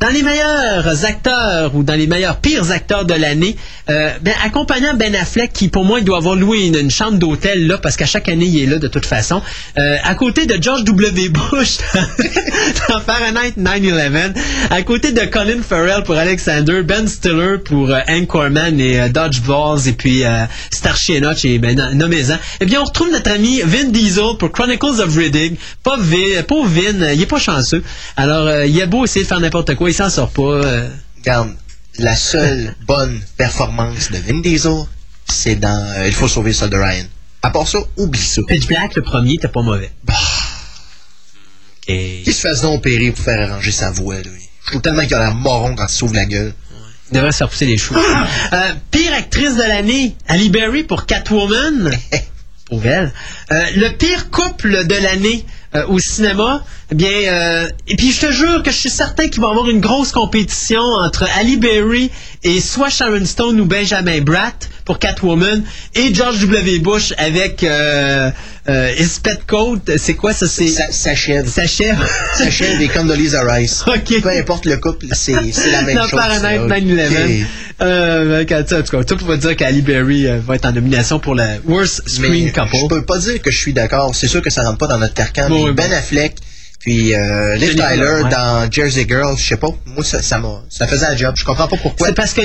[0.00, 3.56] Dans les meilleurs acteurs ou dans les meilleurs pires acteurs de l'année,
[3.90, 7.66] euh, ben, accompagnant Ben Affleck, qui pour moi il doit avoir loué une, chambre d'hôtel
[7.66, 9.42] là parce qu'à chaque année il est là de toute façon,
[9.76, 11.30] euh, à côté de George W.
[11.30, 11.78] Bush
[12.88, 14.34] dans Fahrenheit 9/11,
[14.70, 19.08] à côté de Colin Farrell pour Alexander, Ben Stiller pour euh, Hank Corman et euh,
[19.08, 22.36] Dodgeballs et puis euh, Starsky et ben no- nommez-en.
[22.60, 25.58] Eh bien on retrouve notre ami Vin Diesel pour Chronicles of Riddick.
[25.82, 27.82] Pas Vin, pauvre Vin, il est pas chanceux.
[28.16, 30.42] Alors il a beau essayer de faire n'importe quoi, il s'en sort pas.
[30.42, 30.88] euh.
[31.18, 31.54] Regarde,
[31.98, 34.84] la seule bonne performance de Vin Diesel,
[35.26, 37.04] c'est dans euh, Il faut sauver ça de Ryan.
[37.42, 38.42] À part ça, oublie ça.
[38.46, 39.90] Pitch Black, le premier, était pas mauvais.
[40.08, 41.86] Ok.
[41.86, 44.16] Qu'il se fasse donc opérer pour faire arranger sa voix.
[44.16, 44.22] Là.
[44.64, 46.52] Je trouve tellement qu'il a l'air moron quand il s'ouvre la gueule.
[47.10, 47.98] Il devrait se faire pousser les cheveux.
[48.52, 51.90] Euh, pire actrice de l'année, Ali Berry pour Catwoman.
[52.66, 53.14] Pour elle.
[53.50, 55.42] Euh, le pire couple de l'année
[55.74, 59.28] euh, au cinéma, eh bien, euh, et puis je te jure que je suis certain
[59.28, 62.10] qu'il va y avoir une grosse compétition entre Ali Berry
[62.42, 65.62] et soit Sharon Stone ou Benjamin Bratt pour Catwoman
[65.94, 66.78] et George W.
[66.78, 67.66] Bush avec
[68.68, 69.80] euh, his pet coat.
[69.96, 70.46] C'est quoi ça?
[70.46, 71.48] C'est Ça s'achève.
[71.48, 71.98] S'achève.
[72.34, 73.84] S'achève et Condoleezza Rice.
[73.86, 74.20] Ok.
[74.22, 75.32] Peu importe le couple, c'est
[75.70, 76.20] la même Dans chose.
[76.20, 76.78] Fahrenheit ça.
[76.80, 77.42] 9/11.
[77.42, 77.46] Ok.
[77.80, 81.34] Euh, en tout cas, tout pour dire qu'Ali Berry euh, va être en nomination pour
[81.34, 82.76] la Worst Screen Mais Couple.
[82.76, 84.14] je peux pas dire que je suis d'accord.
[84.14, 85.48] C'est sûr que ça rentre pas dans notre carcan.
[85.48, 85.96] Bon, mais ben bon.
[85.96, 86.34] Affleck,
[86.88, 88.30] puis euh, Liv Tyler ouais.
[88.30, 89.68] dans Jersey Girl, je sais pas.
[89.84, 91.34] Moi, ça, ça m'a, ça faisait un job.
[91.36, 92.06] Je comprends pas pourquoi.
[92.06, 92.40] C'est parce que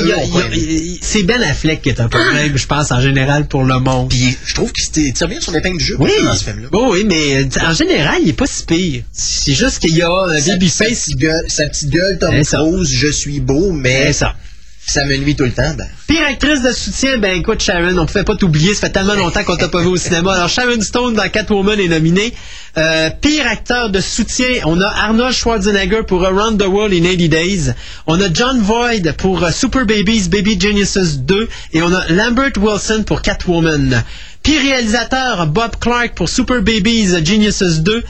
[1.01, 4.09] c'est Ben Affleck qui est un problème, je pense, en général, pour le monde.
[4.09, 6.67] Puis je trouve qu'il tire bien son épingle du jeu Oui, dans ce film-là.
[6.73, 9.03] Oui, mais euh, en général, il est pas si pire.
[9.13, 11.05] C'est juste qu'il y a un Sa, sa babyface.
[11.05, 12.43] petite gueule, sa petite gueule Tom.
[12.43, 14.35] Cruise, je suis beau, mais C'est ça.
[14.85, 15.73] Ça me nuit tout le temps.
[15.77, 19.15] Ben, Pire actrice de soutien, ben écoute Sharon, on pouvait pas t'oublier, ça fait tellement
[19.15, 20.33] longtemps qu'on t'a pas vu au cinéma.
[20.33, 22.33] Alors Sharon Stone dans Catwoman est nominée.
[22.77, 27.27] Euh, pire acteur de soutien, on a Arnold Schwarzenegger pour Around the World in 80
[27.27, 27.73] Days.
[28.07, 31.47] On a John Voight pour euh, Super Babies, Baby Geniuses 2.
[31.73, 34.03] Et on a Lambert Wilson pour Catwoman.
[34.43, 38.03] Pire réalisateur, Bob Clark pour Super Babies, Geniuses 2.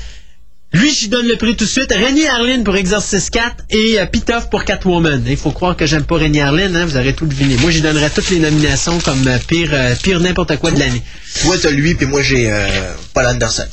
[0.74, 1.92] Lui, j'y donne le prix tout de suite.
[1.92, 5.24] Rémi Harlin pour Exorcist 4 et euh, Pitoff pour Catwoman.
[5.28, 7.58] Il faut croire que j'aime pas Rémi Harlin, hein, vous aurez tout deviné.
[7.58, 11.04] Moi, j'y donnerais toutes les nominations comme euh, pire, euh, pire n'importe quoi de l'année.
[11.44, 12.68] toi, t'as lui, puis moi, j'ai euh,
[13.14, 13.68] Paul Anderson.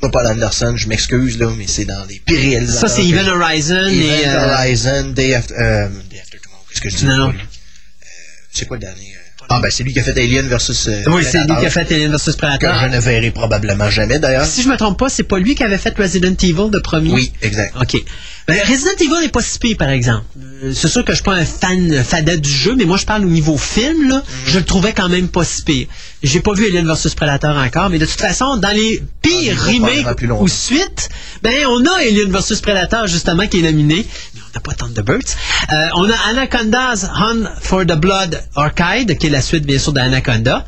[0.00, 2.88] Moi, Paul Anderson, je m'excuse, là, mais c'est dans les pires réalisateurs.
[2.88, 4.22] Ça, c'est Event Horizon et...
[4.22, 6.64] Event Horizon, Day After, euh, Day After Tomorrow.
[6.70, 7.04] Qu'est-ce que je dis?
[7.04, 7.32] Non, non.
[7.32, 7.38] pas?
[7.38, 7.44] Euh,
[8.52, 9.14] c'est quoi le dernier?
[9.48, 10.88] Ah, ben, c'est lui qui a fait Alien versus.
[10.88, 12.78] euh, oui, c'est lui qui a fait Alien vs Que Predator.
[12.80, 14.46] je ne verrai probablement jamais, d'ailleurs.
[14.46, 17.12] Si je me trompe pas, c'est pas lui qui avait fait Resident Evil de premier?
[17.12, 17.74] Oui, exact.
[17.80, 17.96] OK.
[18.46, 20.24] Ben, Resident Evil n'est pas si pire, par exemple.
[20.62, 22.96] Euh, c'est sûr que je suis pas un fan euh, fada du jeu, mais moi,
[22.98, 25.86] je parle au niveau film, là, je le trouvais quand même pas si pire.
[26.22, 29.70] J'ai pas vu Alien vs Predator encore, mais de toute façon, dans les pires Ah,
[29.70, 31.08] remakes ou suites,
[31.42, 34.06] ben, on a Alien vs Predator, justement, qui est nominé,
[34.54, 35.36] mais on n'a pas Thunderbirds.
[35.72, 39.92] Euh, on a Anaconda's Hunt for the Blood Orchid, qui est la suite, bien sûr,
[39.92, 40.64] d'Anaconda.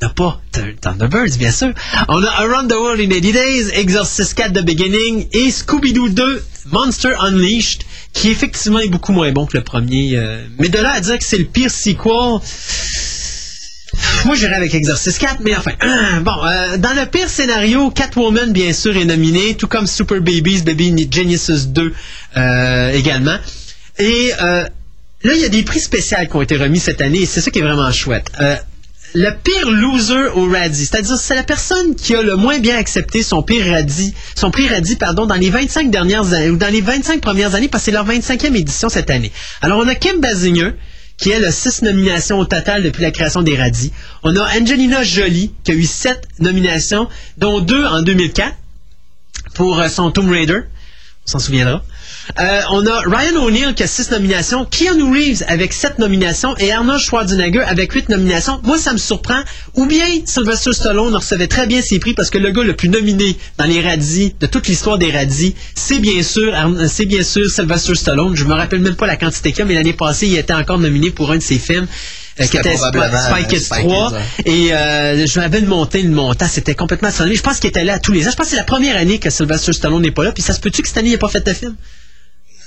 [0.00, 1.72] On n'a pas Th- Thunderbirds, bien sûr.
[2.08, 6.44] On a Around the World in 80 Days, Exorcist 4 The Beginning et Scooby-Doo 2
[6.72, 7.82] Monster Unleashed,
[8.12, 10.12] qui effectivement est beaucoup moins bon que le premier.
[10.16, 12.40] euh, mais de là à dire que c'est le pire sequel,
[14.24, 15.72] moi j'irais avec Exorcist 4, mais enfin,
[16.22, 20.62] bon, euh, dans le pire scénario, Catwoman bien sûr est nominée, tout comme Super Babies,
[20.62, 21.92] Baby Geniuses 2
[22.36, 23.36] euh, également.
[23.98, 24.64] Et euh,
[25.22, 27.40] là, il y a des prix spéciaux qui ont été remis cette année, et c'est
[27.40, 28.30] ça qui est vraiment chouette.
[29.14, 33.22] Le pire loser au radis, c'est-à-dire c'est la personne qui a le moins bien accepté
[33.22, 36.80] son pire radis, son prix radis pardon dans les 25 dernières années ou dans les
[36.80, 39.30] 25 premières années parce que c'est leur 25e édition cette année.
[39.60, 40.72] Alors on a Kim Basinger
[41.22, 43.92] qui elle a 6 nominations au total depuis la création des radis.
[44.24, 47.08] On a Angelina Jolie qui a eu 7 nominations
[47.38, 48.52] dont 2 en 2004
[49.54, 50.62] pour euh, son Tomb Raider,
[51.24, 51.84] on s'en souviendra.
[52.38, 56.72] Euh, on a Ryan O'Neill qui a six nominations, Keanu Reeves avec sept nominations et
[56.72, 58.60] Arnold Schwarzenegger avec huit nominations.
[58.62, 59.40] Moi, ça me surprend.
[59.74, 62.88] Ou bien Sylvester Stallone recevait très bien ses prix parce que le gars le plus
[62.88, 67.22] nominé dans les radis de toute l'histoire des radis, c'est bien sûr, Arn- c'est bien
[67.24, 68.36] sûr Sylvester Stallone.
[68.36, 70.54] Je me rappelle même pas la quantité qu'il y a, mais l'année passée, il était
[70.54, 71.86] encore nominé pour un de ses films.
[72.40, 73.66] euh, qui était Kids Spy 3 Kids,
[74.12, 74.20] ouais.
[74.46, 77.98] et euh, je m'avais monté une montant c'était complètement astronomique je pense qu'il était là
[77.98, 80.24] tous les ans je pense que c'est la première année que Sylvester Stallone n'est pas
[80.24, 81.76] là puis ça se peut-tu que cette année il n'ait pas fait de film?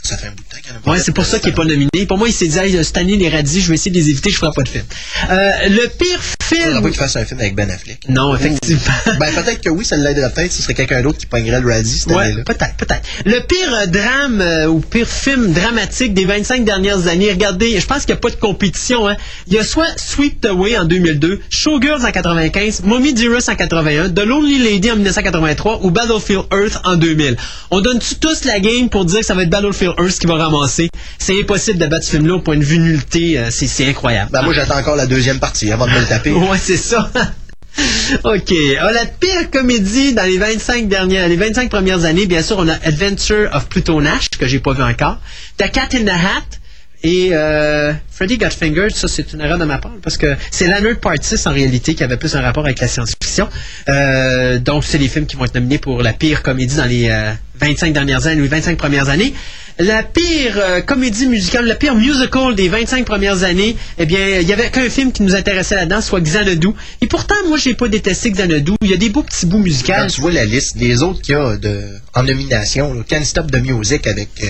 [0.06, 1.56] Ça fait un bout de temps qu'il a Ouais, c'est pour de ça qu'il n'est
[1.56, 2.06] pas nominé.
[2.08, 4.30] Pour moi, il s'est dit, cette année, les radis, je vais essayer de les éviter,
[4.30, 4.86] je ferai pas de film.
[5.32, 6.82] Euh, le pire Film.
[6.82, 8.00] pas qu'il fasse un film avec Ben Affleck.
[8.10, 8.82] Non, effectivement.
[9.20, 10.52] Ben, peut-être que oui, ça l'aiderait peut-être.
[10.52, 12.44] Ce serait quelqu'un d'autre qui pognerait le Radis cette Ouais, année-là.
[12.46, 13.02] peut-être, peut-être.
[13.26, 17.86] Le pire euh, drame euh, ou pire film dramatique des 25 dernières années, regardez, je
[17.86, 19.08] pense qu'il n'y a pas de compétition.
[19.08, 19.16] Hein.
[19.48, 24.10] Il y a soit Sweep Away en 2002, Showgirls en 95, Mommy Dearest en 81,
[24.10, 27.38] The Lonely Lady en 1983 ou Battlefield Earth en 2000.
[27.72, 30.36] On donne-tu tous la game pour dire que ça va être Battlefield Earth qui va
[30.36, 30.90] ramasser?
[31.20, 33.40] C'est impossible de battre ce film-là au point de vue nullité.
[33.40, 34.30] euh, c'est, c'est incroyable.
[34.32, 36.32] Ben, moi, j'attends encore la deuxième partie avant de me le taper.
[36.36, 37.10] Ouais, c'est ça.
[38.24, 38.54] OK.
[38.80, 42.68] Ah, la pire comédie dans les 25 dernières, les 25 premières années, bien sûr, on
[42.68, 45.20] a Adventure of Pluto Nash, que j'ai pas vu encore.
[45.58, 46.60] The Cat in the Hat
[47.04, 50.66] et euh, Freddy Got Fingered, ça c'est une erreur de ma part, parce que c'est
[50.66, 53.48] Leonard Part 6 en réalité qui avait plus un rapport avec la science-fiction.
[53.90, 57.10] Euh, donc, c'est les films qui vont être nominés pour la pire comédie dans les
[57.10, 59.34] euh, 25 dernières années ou les 25 premières années.
[59.78, 64.48] La pire euh, comédie musicale, le pire musical des 25 premières années, eh bien, il
[64.48, 66.70] y avait qu'un film qui nous intéressait là-dedans, soit Xanadu.
[67.02, 68.72] Et pourtant, moi, j'ai pas détesté Xanadu.
[68.82, 69.92] Il y a des beaux petits bouts musicaux.
[69.94, 71.82] Quand tu vois la liste des autres qu'il y a de,
[72.14, 74.30] en nomination, là, Can't Stop the Music avec.
[74.44, 74.48] euh,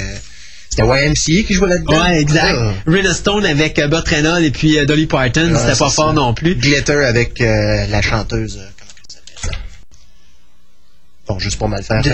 [0.70, 2.04] c'était YMCA qui jouait là-dedans.
[2.06, 2.58] Ouais, exact.
[2.60, 2.74] Ah.
[2.86, 5.90] Rena Stone avec euh, Burt Reynolds et puis euh, Dolly Parton, Ah, c'était pas ça.
[5.90, 6.56] fort non plus.
[6.56, 8.60] Glitter avec la chanteuse.
[8.78, 9.60] comment elle s'appelle
[11.28, 12.02] Bon, juste pour mal faire.
[12.04, 12.12] De-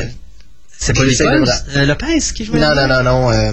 [0.81, 1.01] C'est pas
[1.45, 3.31] ra- Euh, Lopez qui jouait Non, non, non, non.
[3.31, 3.51] euh,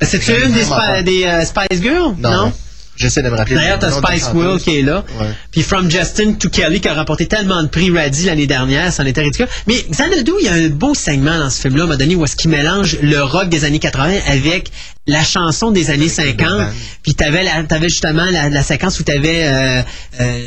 [0.00, 2.14] C'est une des, Spi- des euh, Spice Girls?
[2.18, 2.30] non.
[2.46, 2.52] non?
[2.94, 3.54] J'essaie de me rappeler.
[3.56, 4.28] D'ailleurs, le t'as Spice.
[4.34, 5.02] Will qui est là.
[5.18, 5.26] Ouais.
[5.50, 9.06] Puis From Justin to Kelly qui a remporté tellement de prix Raddy l'année dernière, c'en
[9.06, 9.48] était ridicule.
[9.66, 12.14] Mais Xanadu, il y a un beau segment dans ce film-là, à un moment donné,
[12.16, 14.70] où est-ce qu'il mélange le rock des années 80 avec
[15.06, 16.68] la chanson des années 50.
[17.02, 19.82] Puis t'avais, la, t'avais justement la, la séquence où t'avais euh,
[20.20, 20.44] euh,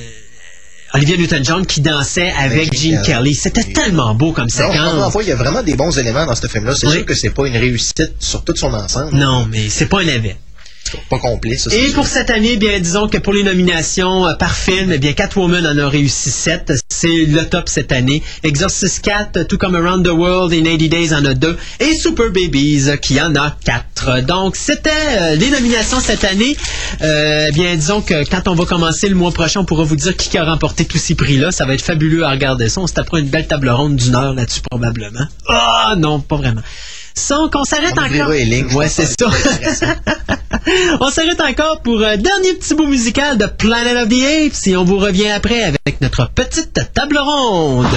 [0.95, 3.35] Olivia Newton-John qui dansait avec Gene Kelly.
[3.35, 4.75] C'était tellement beau comme Non, séquence.
[4.93, 6.73] encore une fois, il y a vraiment des bons éléments dans ce film-là.
[6.73, 6.93] C'est Oui.
[6.93, 9.13] sûr que c'est pas une réussite sur tout son ensemble.
[9.13, 10.37] Non, mais c'est pas un navet.
[11.09, 11.73] Pas complet, ça.
[11.75, 15.13] Et pour cette année, bien, disons que pour les nominations euh, par film, eh bien,
[15.13, 16.73] Catwoman en a réussi 7.
[16.89, 18.23] C'est le top cette année.
[18.43, 21.57] Exorcist 4, Tout Come Around the World in 80 Days en a 2.
[21.79, 24.21] Et Super Babies euh, qui en a 4.
[24.21, 26.55] Donc, c'était euh, les nominations cette année.
[27.01, 30.15] Euh, bien, disons que quand on va commencer le mois prochain, on pourra vous dire
[30.15, 31.51] qui a remporté tous ces prix-là.
[31.51, 32.81] Ça va être fabuleux à regarder ça.
[32.81, 35.25] On se tapera une belle table ronde d'une heure là-dessus, probablement.
[35.47, 36.61] Ah, non, pas vraiment.
[37.29, 38.29] Donc, on s'arrête encore.
[38.29, 39.27] Ouais, c'est ça.
[40.99, 44.77] on s'arrête encore pour un dernier petit bout musical de Planet of the Apes et
[44.77, 47.87] on vous revient après avec notre petite table ronde.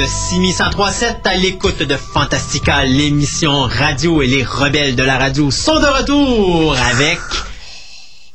[0.00, 5.80] De 6137 à l'écoute de Fantastica, l'émission radio et les rebelles de la radio sont
[5.80, 7.18] de retour avec...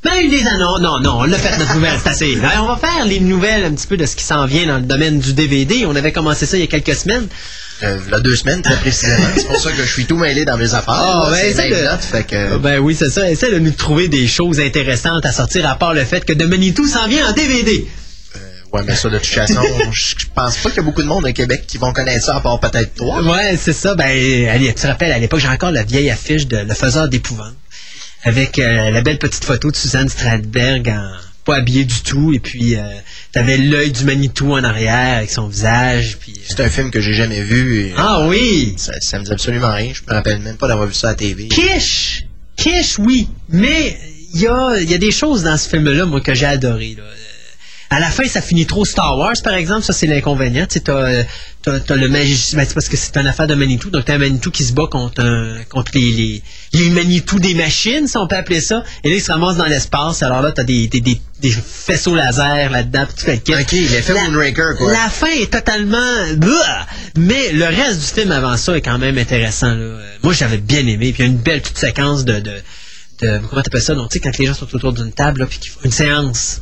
[0.04, 0.82] Ben, une des annonces.
[0.82, 2.36] Non, non, on l'a fait notre nouvelle, c'est assez.
[2.36, 4.76] Ben, on va faire les nouvelles un petit peu de ce qui s'en vient dans
[4.76, 5.86] le domaine du DVD.
[5.86, 7.28] On avait commencé ça il y a quelques semaines.
[7.84, 9.24] Euh, deux semaines, très précisément.
[9.38, 10.96] C'est pour ça que je suis tout mêlé dans mes affaires.
[10.98, 12.58] Ah, ben, c'est de- fait que...
[12.58, 13.32] Ben oui, c'est ça.
[13.32, 16.44] Essaie de nous trouver des choses intéressantes à sortir à part le fait que The
[16.44, 17.88] Manitou s'en vient en DVD.
[18.74, 21.26] Ouais, mais ça, de toute façon, je pense pas qu'il y a beaucoup de monde
[21.26, 23.22] au Québec qui vont connaître ça, à part peut-être toi.
[23.22, 23.94] Ouais, c'est ça.
[23.94, 27.08] Ben, allez, tu te rappelles, à l'époque, j'ai encore la vieille affiche de Le Faiseur
[27.08, 27.54] d'épouvante.
[28.24, 31.12] Avec euh, la belle petite photo de Suzanne Stradberg en
[31.44, 32.34] pas habillée du tout.
[32.34, 32.82] Et puis, euh,
[33.32, 36.18] t'avais l'œil du Manitou en arrière avec son visage.
[36.20, 37.82] Puis, euh, C'est un film que j'ai jamais vu.
[37.82, 38.76] et, Ah oui!
[38.78, 39.92] Ça, ça me dit absolument rien.
[39.94, 41.48] Je me rappelle même pas d'avoir vu ça à la TV.
[41.50, 42.26] Kish!
[42.56, 43.28] Kish, oui.
[43.50, 43.98] Mais
[44.34, 46.96] il y a, y a des choses dans ce film-là, moi, que j'ai adoré.
[46.98, 47.04] Là.
[47.94, 49.84] À la fin, ça finit trop Star Wars, par exemple.
[49.84, 50.66] Ça, c'est l'inconvénient.
[50.66, 51.24] Tu sais, t'as, euh,
[51.68, 52.58] le magicien.
[52.58, 53.92] Ben, c'est parce que c'est une affaire de Manitou.
[53.92, 56.44] Donc, t'as un Manitou qui se bat contre, un, contre les, les,
[56.74, 58.84] les Manitou des machines, si on peut appeler ça.
[59.04, 60.24] Et là, il se ramasse dans l'espace.
[60.24, 63.06] Alors là, t'as des, des, des, des faisceaux laser là-dedans.
[63.06, 63.54] tout kit.
[63.54, 64.92] Ok, l'effet La- Moonraker, quoi.
[64.92, 65.98] La fin est totalement...
[67.16, 69.76] Mais le reste du film avant ça est quand même intéressant.
[69.76, 70.00] Là.
[70.24, 71.14] Moi, j'avais bien aimé.
[71.14, 72.40] Puis il y a une belle petite séquence de...
[72.40, 72.54] de,
[73.22, 73.94] de comment t'appelles ça?
[73.94, 75.92] Donc, tu sais, quand les gens sont autour d'une table, là, puis qu'ils font une
[75.92, 76.62] séance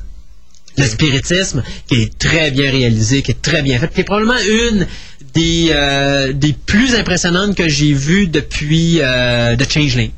[0.78, 4.40] de spiritisme qui est très bien réalisée, qui est très bien faite, qui est probablement
[4.40, 4.88] une
[5.34, 10.12] des, euh, des plus impressionnantes que j'ai vues depuis euh, The Changeling.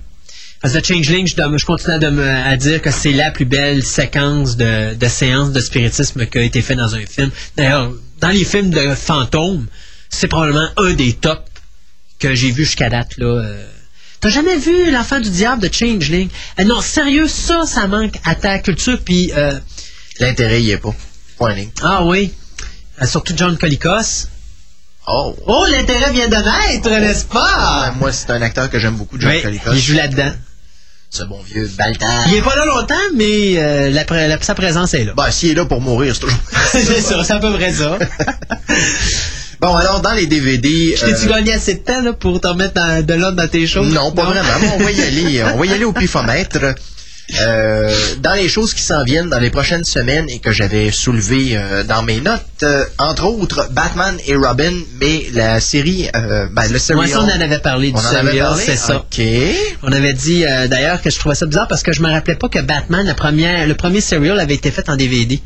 [0.61, 4.95] Parce que The Changeling, je, continue à, dire que c'est la plus belle séquence de,
[5.07, 7.31] séance de spiritisme qui a été faite dans un film.
[7.57, 9.67] D'ailleurs, dans les films de fantômes,
[10.09, 11.51] c'est probablement un des tops
[12.19, 13.17] que j'ai vu jusqu'à date.
[13.17, 13.25] là.
[13.25, 13.65] euh.
[14.21, 16.30] T'as jamais vu l'enfant du diable de Changeling?
[16.65, 18.97] Non, sérieux, ça, ça manque à ta culture.
[19.03, 19.34] Puis,
[20.19, 20.94] L'intérêt, il est pas.
[21.38, 21.69] Point ligne.
[21.81, 22.31] ah oui,
[23.02, 24.27] Euh, surtout John Colicos.
[25.07, 25.35] Oh!
[25.48, 27.94] Oh, l'intérêt vient de naître, n'est-ce Ah, pas?
[27.99, 29.72] moi, c'est un acteur que j'aime beaucoup, John Oui, Colicos.
[29.73, 30.31] il joue là-dedans.
[31.10, 32.27] Ce bon vieux Baltar.
[32.27, 35.14] Il est pas là longtemps, mais euh, la pré- la- sa présence est là.
[35.15, 36.40] Bah, s'il est là pour mourir, c'est toujours.
[36.72, 37.98] c'est ça, c'est à peu près ça.
[39.61, 40.95] bon, alors, dans les DVD.
[40.98, 43.48] Je T'es-tu euh, gagné assez de temps là, pour t'en mettre dans- de l'ordre dans
[43.48, 43.94] tes choses?
[43.94, 44.76] Non, pas vraiment.
[44.76, 45.44] on va y aller.
[45.53, 46.57] On va y aller au pifomètre.
[47.40, 51.52] Euh, dans les choses qui s'en viennent dans les prochaines semaines et que j'avais soulevé
[51.56, 56.64] euh, dans mes notes, euh, entre autres Batman et Robin, mais la série, euh, ben,
[56.64, 57.10] le Moi, serial.
[57.10, 58.98] ça, on en avait parlé du serial, c'est ça.
[58.98, 59.22] OK.
[59.84, 62.36] On avait dit euh, d'ailleurs que je trouvais ça bizarre parce que je me rappelais
[62.36, 65.40] pas que Batman, la première, le premier serial avait été fait en DVD.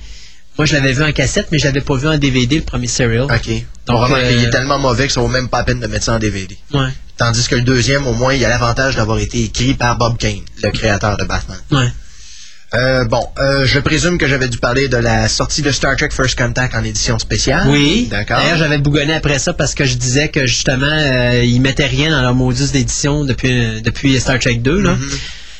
[0.58, 2.88] Moi, je l'avais vu en cassette, mais je l'avais pas vu en DVD, le premier
[2.88, 3.26] serial.
[3.26, 3.30] OK.
[3.30, 5.80] Donc, Donc, vraiment, euh, il est tellement mauvais que ça vaut même pas la peine
[5.80, 6.58] de mettre ça en DVD.
[6.74, 6.90] Ouais.
[7.18, 10.18] Tandis que le deuxième, au moins, il y a l'avantage d'avoir été écrit par Bob
[10.18, 11.57] Kane, le créateur de Batman.
[11.72, 11.88] Ouais.
[12.73, 16.10] Euh, bon, euh, je présume que j'avais dû parler de la sortie de Star Trek
[16.11, 17.68] First Contact en édition spéciale.
[17.69, 18.07] Oui.
[18.11, 18.38] D'accord.
[18.38, 22.11] D'ailleurs, j'avais bougonné après ça parce que je disais que justement, euh, ils mettaient rien
[22.11, 24.81] dans leur modus d'édition depuis, depuis Star Trek 2.
[24.81, 24.91] Là.
[24.95, 25.18] Mm-hmm.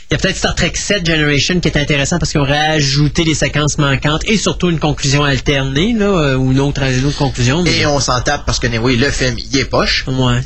[0.09, 3.23] Il y a peut-être Star Trek 7 Generation qui est intéressant parce qu'on aurait ajouté
[3.23, 7.63] les séquences manquantes et surtout une conclusion alternée, là, ou une autre, une autre conclusion.
[7.63, 10.05] mais- Et on s'en tape parce que, oui, le film, il est poche.
[10.07, 10.41] Ouais.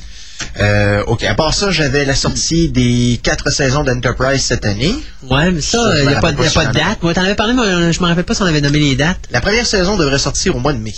[0.59, 1.23] Euh, OK.
[1.23, 4.95] À part ça, j'avais la sortie des quatre saisons d'Enterprise cette année.
[5.29, 7.01] Ouais, mais ça, il n'y a, pas- y a pas de date.
[7.03, 9.27] Moi, t'en avais parlé, mais je me rappelle pas si on avait nommé les dates.
[9.31, 10.93] La première saison devrait sortir au mois de mai.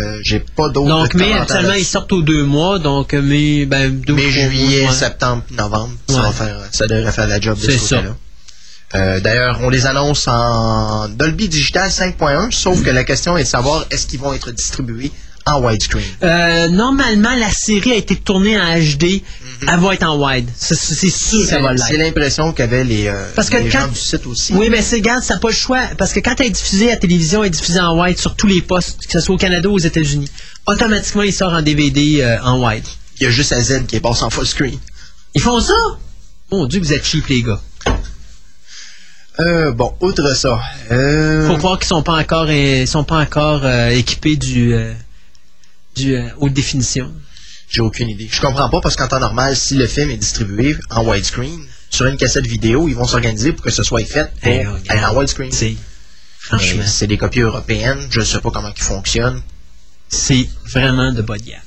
[0.00, 2.78] Euh, J'ai pas d'autres Donc, mai, commentaires habituellement, ils sortent aux deux mois.
[2.78, 5.92] Donc, euh, mai, ben, deux Mai, juillet, mois, septembre, novembre.
[6.08, 6.22] Ça, Ouais.
[6.22, 7.96] va faire, ça devrait faire la job de ce ça.
[7.96, 8.14] côté-là.
[8.94, 13.48] Euh, D'ailleurs, on les annonce en Dolby Digital 5.1, sauf que la question est de
[13.48, 15.10] savoir est-ce qu'ils vont être distribués
[15.46, 16.04] en widescreen.
[16.22, 19.22] Euh, normalement, la série a été tournée en HD.
[19.68, 20.48] Elle va être en wide.
[20.56, 21.76] C'est sûr que ça va.
[21.76, 24.52] C'est l'impression qu'avaient les, euh, Parce que les quand- gens du site aussi.
[24.54, 25.82] Oui, mais c'est, regarde, ça n'a pas le choix.
[25.98, 28.34] Parce que quand elle est diffusée à la télévision, elle est diffusée en wide sur
[28.36, 30.28] tous les postes, que ce soit au Canada ou aux États-Unis.
[30.66, 32.84] Automatiquement, il sort en DVD euh, en wide.
[33.20, 34.78] Il y a juste AZ qui est passé en full screen.
[35.34, 35.74] Ils font ça?
[36.50, 37.60] Mon Dieu, vous êtes cheap, les gars.
[39.40, 40.60] Euh, bon, outre ça.
[40.90, 44.74] Euh, Faut croire qu'ils sont pas encore, euh, ils sont pas encore euh, équipés du,
[44.74, 44.92] euh,
[45.94, 47.12] du euh, haute définition.
[47.68, 48.28] J'ai aucune idée.
[48.30, 51.60] Je comprends pas parce qu'en temps normal, si le film est distribué en widescreen,
[51.90, 54.82] sur une cassette vidéo, ils vont s'organiser pour que ce soit fait pour Hey, regarde.
[54.90, 55.52] aller en widescreen.
[55.52, 55.74] C'est,
[56.38, 58.06] franchement, C'est des copies européennes.
[58.10, 59.42] Je ne sais pas comment ils fonctionnent.
[60.08, 61.60] c'est vraiment de de gamme.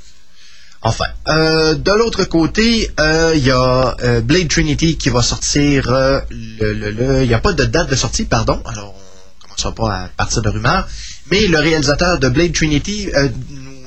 [0.81, 5.89] Enfin, euh, de l'autre côté, euh, il y a euh, Blade Trinity qui va sortir.
[5.89, 8.61] euh, Il n'y a pas de date de sortie, pardon.
[8.65, 10.88] Alors, on commencera pas à partir de rumeurs.
[11.31, 13.30] Mais le réalisateur de Blade Trinity euh, euh,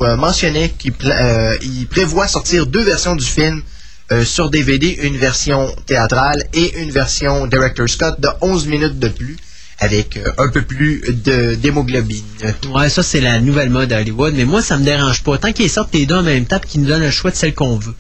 [0.00, 1.56] mentionnait qu'il euh,
[1.90, 3.62] prévoit sortir deux versions du film
[4.10, 9.08] euh, sur DVD, une version théâtrale et une version Director's Cut de 11 minutes de
[9.08, 9.36] plus,
[9.78, 12.24] avec euh, un peu plus de d'hémoglobine.
[12.72, 14.32] Ouais, ça, c'est la nouvelle mode à Hollywood.
[14.34, 15.36] Mais moi, ça me dérange pas.
[15.36, 17.54] Tant qu'ils sortent les deux en même temps qu'ils nous donnent le choix de celle
[17.54, 17.94] qu'on veut.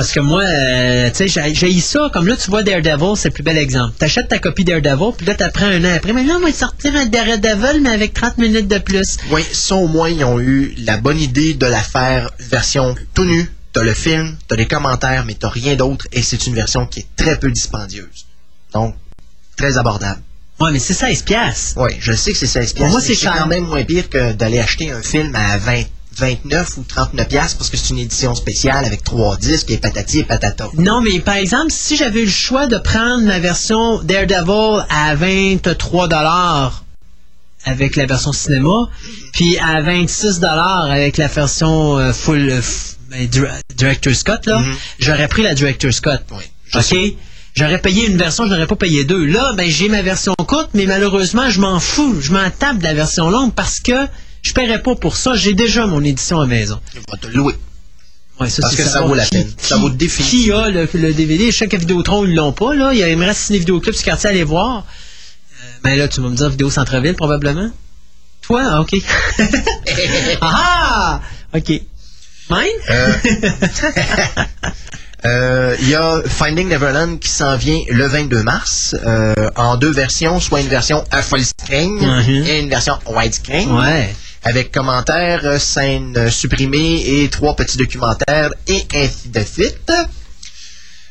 [0.00, 2.08] Parce que moi, euh, tu sais, j'ai ça.
[2.10, 3.92] Comme là, tu vois Daredevil, c'est le plus bel exemple.
[3.98, 6.14] T'achètes ta copie Daredevil, puis là, t'apprends un an après.
[6.14, 9.18] Mais là, on va sortir un Daredevil, mais avec 30 minutes de plus.
[9.30, 13.26] Oui, ça au moins, ils ont eu la bonne idée de la faire version tout
[13.26, 13.52] nu.
[13.74, 17.00] T'as le film, t'as les commentaires, mais t'as rien d'autre, et c'est une version qui
[17.00, 18.24] est très peu dispendieuse.
[18.72, 18.94] Donc,
[19.58, 20.22] très abordable.
[20.60, 21.74] Ouais, mais c'est 16 piastres.
[21.76, 23.34] Oui, je sais que c'est 16 Pour moi, c'est cher.
[23.36, 25.82] quand même moins pire que d'aller acheter un film à 20,
[26.16, 30.20] 29 ou 39 piastres parce que c'est une édition spéciale avec trois disques et patati
[30.20, 30.68] et patata.
[30.74, 35.14] Non, mais par exemple, si j'avais eu le choix de prendre ma version Daredevil à
[35.14, 36.84] 23 dollars
[37.64, 38.88] avec la version cinéma,
[39.32, 42.60] puis à 26 dollars avec la version euh, full euh,
[43.10, 44.62] ben, dir- director's cut là,
[44.98, 46.10] j'aurais pris la director's cut.
[46.32, 46.42] Oui,
[46.74, 46.82] OK?
[46.82, 47.16] sais.
[47.52, 49.24] J'aurais payé une version, je n'aurais pas payé deux.
[49.26, 52.84] Là, ben j'ai ma version courte, mais malheureusement, je m'en fous, je m'en tape de
[52.84, 54.06] la version longue parce que
[54.42, 56.80] je paierais pas pour ça, j'ai déjà mon édition à maison.
[56.94, 57.54] Il va te louer.
[58.40, 59.52] Ouais, ça, Parce que ça vaut la qui- peine.
[59.58, 60.62] Ça qui- vaut définitivement.
[60.64, 61.50] Qui a le, le DVD?
[61.50, 62.90] Je sais que Vidéotron, ils l'ont pas, là.
[62.94, 64.78] Il y a- il me reste Ciné Vidéoclub sur quartier à aller voir.
[64.78, 67.70] Euh, mais là, tu vas me dire Vidéo Centre-Ville, probablement.
[68.40, 68.62] Toi?
[68.64, 68.94] Ah, OK.
[70.40, 70.40] ah!
[70.42, 71.20] ah!
[71.54, 71.68] OK.
[72.48, 72.80] Mine?
[75.26, 79.90] Euh, Il y a Finding Neverland qui s'en vient le 22 mars euh, en deux
[79.90, 82.46] versions, soit une version à full screen Mhm.
[82.46, 83.70] et une version widescreen.
[83.70, 84.14] ouais.
[84.42, 89.92] Avec commentaires, euh, scènes euh, supprimées et trois petits documentaires et ainsi de suite.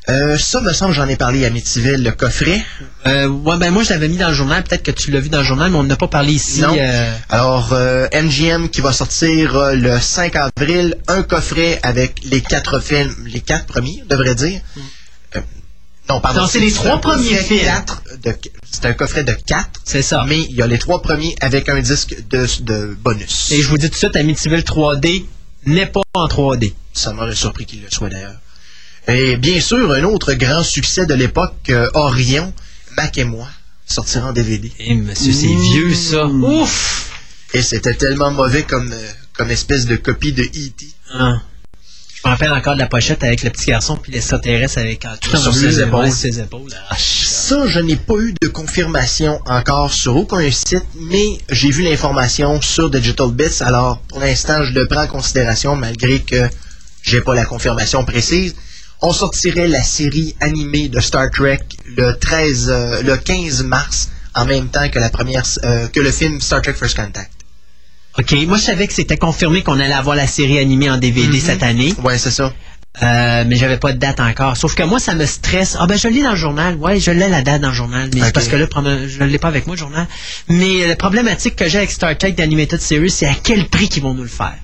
[0.09, 2.59] Euh, ça me semble, j'en ai parlé à Mitiville, le coffret.
[3.05, 4.63] Euh, ouais, ben moi, je l'avais mis dans le journal.
[4.63, 6.61] Peut-être que tu l'as vu dans le journal, mais on n'a pas parlé ici.
[6.61, 6.75] Non.
[6.75, 12.41] euh, Alors, euh, MGM qui va sortir euh, le 5 avril, un coffret avec les
[12.41, 14.59] quatre films, les quatre premiers, on devrait dire.
[14.77, 14.81] Euh,
[16.09, 16.47] non, pardon.
[16.47, 17.85] C'est les trois un premiers coffret films.
[18.71, 20.25] C'est un coffret de quatre, c'est ça.
[20.27, 23.51] mais il y a les trois premiers avec un disque de, de bonus.
[23.51, 25.25] Et je vous dis tout de suite, Amityville 3D
[25.65, 26.73] n'est pas en 3D.
[26.93, 28.39] Ça m'aurait surpris qu'il le soit d'ailleurs.
[29.07, 32.53] Et bien sûr, un autre grand succès de l'époque, euh, Orion,
[32.97, 33.47] Mac et moi,
[33.85, 34.71] sortira en DVD.
[34.79, 36.25] Eh, monsieur, c'est vieux, ça.
[36.27, 37.11] Ouf!
[37.53, 40.87] Et c'était tellement mauvais comme, euh, comme espèce de copie de E.T.
[41.13, 41.41] Ah.
[42.21, 45.09] Je me rappelle encore de la pochette avec le petit garçon puis l'extraterrestre avec euh,
[45.21, 45.99] tout Sur en ses épaules.
[46.01, 46.71] ouais, ses épaules.
[46.89, 51.83] Ah, Ça, je n'ai pas eu de confirmation encore sur aucun site, mais j'ai vu
[51.83, 56.49] l'information sur Digital Bits, alors pour l'instant, je le prends en considération malgré que
[57.03, 58.53] j'ai pas la confirmation précise.
[59.01, 61.61] On sortirait la série animée de Star Trek
[61.95, 66.11] le 13, euh, le 15 mars, en même temps que la première, euh, que le
[66.11, 67.31] film Star Trek First Contact.
[68.19, 71.37] OK, moi je savais que c'était confirmé qu'on allait avoir la série animée en DVD
[71.37, 71.39] Mhm.
[71.39, 72.53] cette année, Ouais, c'est ça.
[73.01, 74.57] euh, mais j'avais pas de date encore.
[74.57, 75.77] Sauf que moi ça me stresse.
[75.79, 76.75] Ah ben je l'ai dans le journal.
[76.75, 78.67] Ouais, je l'ai la date dans le journal, mais parce que là
[79.07, 80.07] je l'ai pas avec moi le journal.
[80.49, 84.03] Mais la problématique que j'ai avec Star Trek d'Animated Series, c'est à quel prix qu'ils
[84.03, 84.55] vont nous le faire.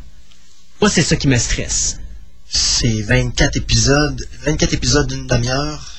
[0.82, 2.00] Moi c'est ça qui me stresse.
[2.50, 5.92] C'est 24 épisodes, 24 épisodes d'une demi-heure.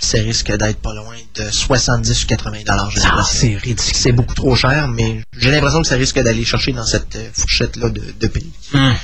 [0.00, 2.90] Ça risque d'être pas loin de 70 ou 80 dollars.
[3.04, 3.76] Ah, c'est ridicule.
[3.94, 7.28] C'est beaucoup trop cher, mais j'ai l'impression que ça risque d'aller chercher dans cette euh,
[7.32, 8.50] fourchette-là de, de prix.
[8.74, 8.94] Hum.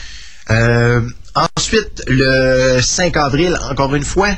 [0.51, 1.01] Euh,
[1.35, 4.31] ensuite, le 5 avril, encore une fois,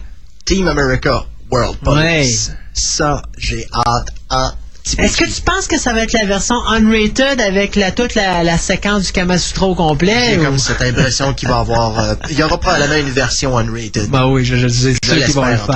[0.45, 2.53] Team America World Police.
[2.73, 4.51] Ça, j'ai hâte en
[4.85, 5.03] petit peu.
[5.03, 8.45] Est-ce que tu penses que ça va être la version unrated avec la, toute la,
[8.45, 10.31] la séquence du Kamasutra au complet?
[10.35, 11.99] J'ai ou- comme cette impression qu'il va y avoir...
[11.99, 14.09] euh, il y aura probablement une version unrated.
[14.11, 15.67] Bah oui, je, je, Je le faire.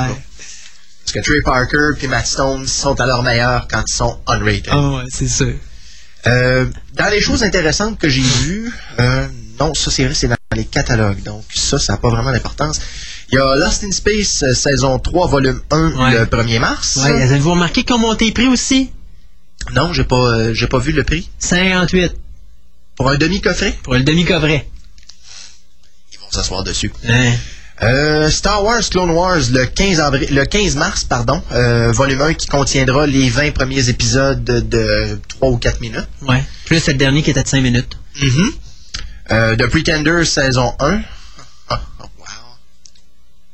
[1.12, 4.68] Parce que Trey Parker et Matt Stone sont à leur meilleur quand ils sont unrated.
[4.70, 5.54] Ah ouais, c'est sûr.
[6.28, 9.26] Euh, dans les choses intéressantes que j'ai vues, euh,
[9.58, 11.20] non, ça c'est vrai, c'est dans les catalogues.
[11.24, 12.80] Donc ça, ça n'a pas vraiment d'importance.
[13.32, 16.12] Il y a Lost in Space, euh, saison 3, volume 1, Ouais.
[16.20, 17.00] le 1er mars.
[17.02, 18.92] Ouais, avez-vous remarqué monté les prix aussi?
[19.74, 21.28] Non, j'ai pas, j'ai pas vu le prix.
[21.40, 22.12] 58
[22.94, 24.68] Pour un demi-coffret, pour le demi-coffret.
[26.12, 26.92] ils vont s'asseoir dessus.
[27.08, 27.32] Hein?
[27.82, 32.34] Euh, Star Wars Clone Wars, le 15, avril, le 15 mars, pardon, euh, volume 1
[32.34, 36.06] qui contiendra les 20 premiers épisodes de, de 3 ou 4 minutes.
[36.28, 36.44] Ouais.
[36.66, 37.96] Plus le dernier qui était de 5 minutes.
[38.20, 38.50] Mhm.
[39.32, 41.00] Euh, The Pretender, saison 1.
[41.70, 42.24] Ah, oh, wow.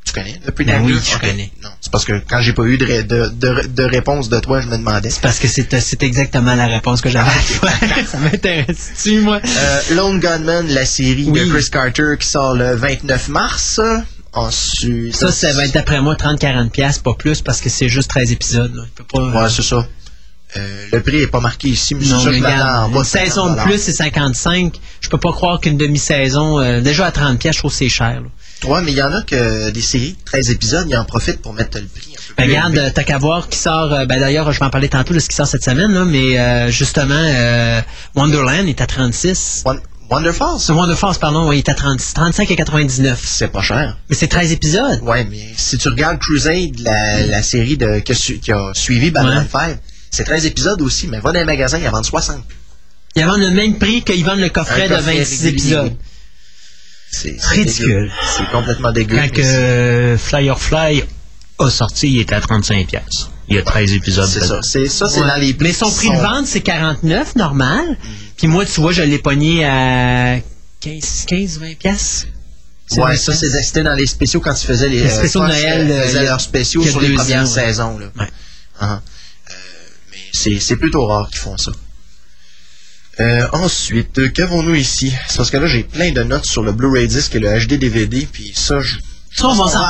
[0.04, 0.78] Tu connais The Pretender?
[0.80, 1.52] Ben oui, je connais.
[1.62, 4.60] Non, c'est parce que quand j'ai pas eu de, de, de- de réponse de toi,
[4.60, 5.10] je me demandais.
[5.10, 7.30] C'est parce que c'est exactement la réponse que j'avais.
[8.10, 9.40] ça m'intéresse-tu, moi?
[9.92, 11.40] Lone Gunman, la série Oui.
[11.48, 13.80] de Chris Carter qui sort le 29 mars.
[14.36, 15.16] Ensuite.
[15.16, 18.30] Ça, ça va être d'après moi 30-40$, piastres, pas plus, parce que c'est juste 13
[18.32, 18.74] épisodes.
[18.74, 18.82] Là.
[18.86, 19.86] Il peut pas, Ouais, c'est ça.
[20.56, 23.52] Euh, le prix est pas marqué ici, mais Non, regarde, bas une de 50 saison
[23.54, 24.74] de plus, c'est 55.
[25.00, 27.88] Je peux pas croire qu'une demi-saison, euh, déjà à 30 pièces, je trouve que c'est
[27.88, 28.20] cher.
[28.22, 28.68] là.
[28.70, 31.42] Ouais, mais il y en a que des séries de 13 épisodes, ils en profitent
[31.42, 34.06] pour mettre le prix un peu Ben, regarde, euh, t'as qu'à voir qui sort, euh,
[34.06, 36.38] ben d'ailleurs, je vais en parler tantôt de ce qui sort cette semaine, là, mais
[36.38, 37.80] euh, justement, euh,
[38.14, 39.62] Wonderland est à 36.
[39.66, 43.20] Won- Wonderfall, ça, Wonder Falls, pardon, oui, il est à 30 35 et 99.
[43.24, 43.96] c'est pas cher.
[44.08, 45.00] Mais c'est 13 épisodes.
[45.02, 48.70] Ouais, mais si tu regardes Crusade, la, la série de, qui, a su- qui a
[48.72, 49.46] suivi Babylon Ouais.
[49.50, 49.78] 5,
[50.10, 52.36] c'est 13 épisodes aussi, mais va dans les magasins, ils en vendent 60.
[53.16, 55.48] Ils vendent le même prix qu'ils vendent le coffret Un de coffret 26 régulier.
[55.50, 55.92] épisodes.
[57.10, 58.12] C'est Ridicule.
[58.36, 59.16] C'est complètement dégueu.
[59.16, 61.04] Quand mais c'est- euh, Firefly
[61.58, 62.84] a sorti, il était à 35$.
[62.86, 63.30] piastres.
[63.48, 64.28] Il y a 13 épisodes.
[64.28, 64.58] C'est ça.
[64.62, 65.26] C'est ça, c'est Ouais.
[65.28, 67.96] dans les prix Mais son prix de vente, c'est 49, normal.
[68.36, 70.38] Puis moi, tu vois, je l'ai pogné à
[70.80, 72.26] 15, 15 20 pièces.
[72.92, 75.58] Ouais, ça, c'est c'était dans les spéciaux quand tu faisais les, Les spéciaux de Fox,
[75.60, 77.98] Noël, euh, euh, faisaient leurs spéciaux sur les premières ans, saisons.
[77.98, 78.06] Là.
[78.18, 78.26] Ouais.
[78.82, 78.96] Euh,
[80.12, 81.72] mais c'est plutôt rare qu'ils font ça.
[83.18, 85.12] Euh, ensuite, euh, qu'avons-nous ici?
[85.26, 87.78] C'est parce que là, j'ai plein de notes sur le Blu-ray disc et le HD
[87.78, 88.98] DVD, puis ça, je...
[89.34, 89.80] Ça, on va s'en-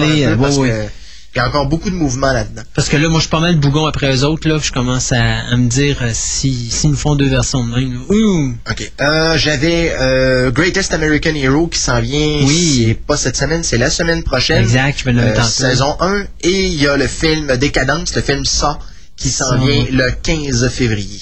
[0.00, 1.05] ouais, euh, parce ouais, que.
[1.36, 2.62] Il y a encore beaucoup de mouvements là-dedans.
[2.74, 4.58] Parce que là, moi, je suis pas mal bougon après eux autres, là.
[4.58, 8.00] Je commence à, à me dire euh, si s'ils nous font deux versions de même.
[8.08, 8.54] Ouh!
[8.70, 8.92] OK.
[9.02, 12.40] Euh, J'avais euh, Greatest American Hero qui s'en vient.
[12.46, 12.84] Oui.
[12.88, 14.62] C'est pas cette semaine, c'est la semaine prochaine.
[14.62, 16.22] Exact, je vais le Euh, saison 1.
[16.40, 18.78] Et il y a le film Décadence, le film Ça,
[19.18, 21.20] qui s'en vient le 15 février.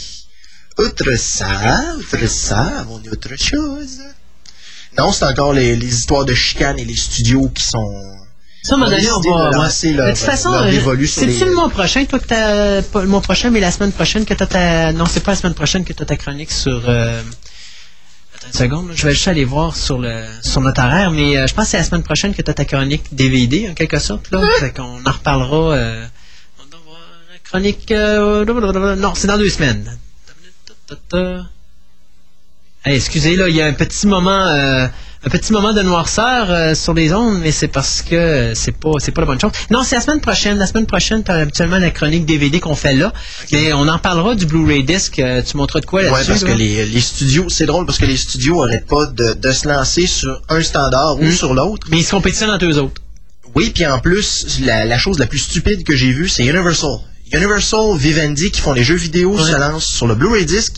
[0.78, 1.48] Outre ça,
[1.98, 3.98] outre ça, avons-nous autre chose?
[4.96, 7.84] Non, c'est encore les, les histoires de chicane et les studios qui sont...
[8.64, 9.50] Ça, à un moment donné, on va.
[9.50, 10.70] de lancer leur- de toute façon, euh,
[11.20, 12.80] c'est-tu les- le mois prochain, toi, que t'as.
[12.82, 14.92] Pas le mois prochain, mais la semaine prochaine que t'as ta.
[14.92, 16.82] Non, c'est pas la semaine prochaine que t'as ta chronique sur.
[16.88, 17.20] euh,
[18.36, 21.46] Attends une seconde, je vais juste aller voir sur le sur notre horaire, mais euh,
[21.46, 24.30] je pense que c'est la semaine prochaine que t'as ta chronique DVD, en quelque sorte,
[24.30, 24.40] là.
[24.60, 25.74] Fait qu'on en reparlera.
[25.76, 26.06] Euh,
[27.44, 27.90] chronique.
[27.92, 29.96] euh, non, c'est dans deux semaines.
[32.86, 34.46] Hey, excusez, là, il y a un petit moment.
[35.26, 38.76] Un petit moment de noirceur euh, sur les ondes, mais c'est parce que euh, c'est
[38.76, 39.52] pas c'est pas la bonne chose.
[39.70, 40.58] Non, c'est la semaine prochaine.
[40.58, 43.12] La semaine prochaine, t'as habituellement la chronique DVD qu'on fait là.
[43.52, 45.18] Mais on en parlera du Blu-ray disc.
[45.18, 46.20] Euh, tu montreras de quoi là-dessus?
[46.20, 49.32] Ouais, parce que les, les studios, c'est drôle parce que les studios arrêtent pas de,
[49.34, 51.30] de se lancer sur un standard ou Hmm.
[51.32, 51.86] sur l'autre.
[51.90, 53.00] Mais ils se compétitionnent entre eux autres.
[53.54, 56.96] Oui, puis en plus, la, la chose la plus stupide que j'ai vue, c'est Universal.
[57.32, 59.42] Universal, Vivendi, qui font les jeux vidéo, Ouais.
[59.52, 60.74] se lancent sur le Blu-ray disc,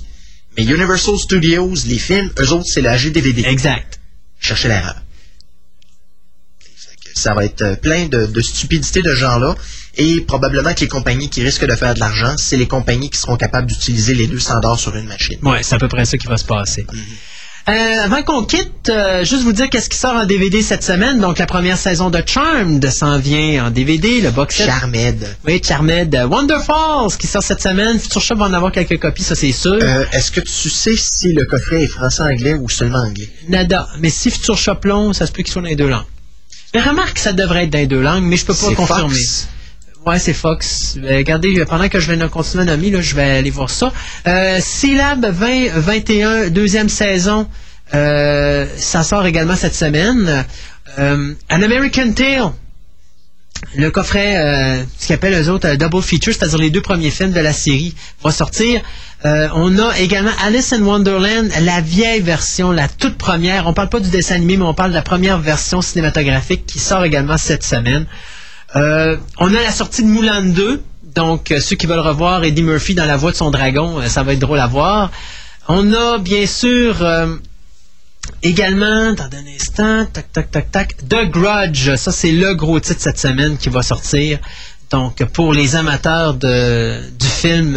[0.57, 3.44] mais Universal Studios, les films, eux autres, c'est la GDVD.
[3.47, 3.99] Exact.
[4.40, 4.97] Cherchez l'erreur.
[7.15, 9.55] Ça va être euh, plein de, de stupidités de genre-là.
[9.97, 13.18] Et probablement que les compagnies qui risquent de faire de l'argent, c'est les compagnies qui
[13.18, 15.39] seront capables d'utiliser les deux standards sur une machine.
[15.42, 16.86] Ouais, c'est à peu près ça qui va se passer.
[16.92, 17.02] Mhm.
[17.68, 17.72] Euh,
[18.04, 21.18] avant qu'on quitte, euh, juste vous dire qu'est-ce qui sort en DVD cette semaine.
[21.18, 24.66] Donc, la première saison de Charmed s'en vient en DVD, le box set.
[24.66, 25.36] Charmed.
[25.44, 26.14] Oui, Charmed.
[26.14, 27.98] Euh, Wonder Falls qui sort cette semaine.
[27.98, 29.78] Future Shop va en avoir quelques copies, ça c'est sûr.
[29.82, 33.28] Euh, Est-ce que tu sais si le coffret est français-anglais ou seulement anglais?
[33.48, 33.88] Nada.
[33.98, 36.04] Mais si Future Shop long, ça se peut qu'il soit dans les deux langues.
[36.72, 38.74] Mais remarque que ça devrait être dans les deux langues, mais je peux pas C'est
[38.76, 39.08] confirmer.
[39.14, 39.48] Fox.
[40.07, 40.97] Ouais, c'est Fox.
[41.02, 43.93] Euh, regardez, pendant que je vais continuer à nommer, là, je vais aller voir ça.
[44.28, 47.49] Euh, Syllab 2021, deuxième saison.
[47.93, 50.44] Euh, ça sort également cette semaine.
[51.01, 52.52] Euh, An American Tale.
[53.75, 57.41] le coffret, ce qu'ils appellent eux autres double feature, c'est-à-dire les deux premiers films de
[57.41, 58.83] la série, va sortir.
[59.25, 63.67] On a également Alice in Wonderland, la vieille version, la toute première.
[63.67, 66.78] On parle pas du dessin animé, mais on parle de la première version cinématographique qui
[66.78, 68.07] sort également cette semaine.
[68.76, 70.82] Euh, on a la sortie de Moulin 2.
[71.14, 74.06] Donc, euh, ceux qui veulent revoir Eddie Murphy dans la voix de son dragon, euh,
[74.06, 75.10] ça va être drôle à voir.
[75.68, 77.05] On a bien sûr
[78.42, 81.96] également, dans un instant, tac, tac, tac, tac, The Grudge.
[81.96, 84.38] Ça, c'est le gros titre cette semaine qui va sortir.
[84.90, 87.76] Donc, pour les amateurs de, du film,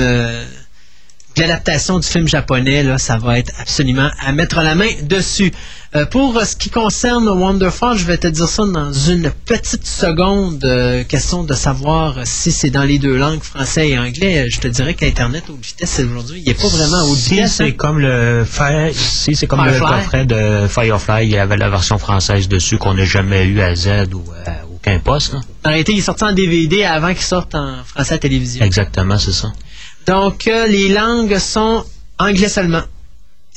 [1.39, 5.51] l'adaptation du film japonais, là, ça va être absolument à mettre la main dessus.
[5.95, 9.87] Euh, pour euh, ce qui concerne Wonderfall, je vais te dire ça dans une petite
[9.87, 10.63] seconde.
[10.63, 14.45] euh, question de savoir si c'est dans les deux langues, français et anglais.
[14.51, 17.53] Je te dirais qu'Internet haute vitesse aujourd'hui, il n'est pas vraiment haute Si vitesse.
[17.53, 17.71] c'est hein.
[17.75, 21.97] comme le Fire- si c'est comme le coffret de Firefly, il y avait la version
[21.97, 25.33] française dessus qu'on n'a jamais eu à Z ou à aucun poste.
[25.33, 25.39] là.
[25.65, 28.63] En réalité, il est sorti en DVD avant qu'il sorte en français à la télévision.
[28.63, 29.51] Exactement, c'est ça.
[30.09, 31.85] Donc, euh, les langues sont
[32.17, 32.81] anglais seulement.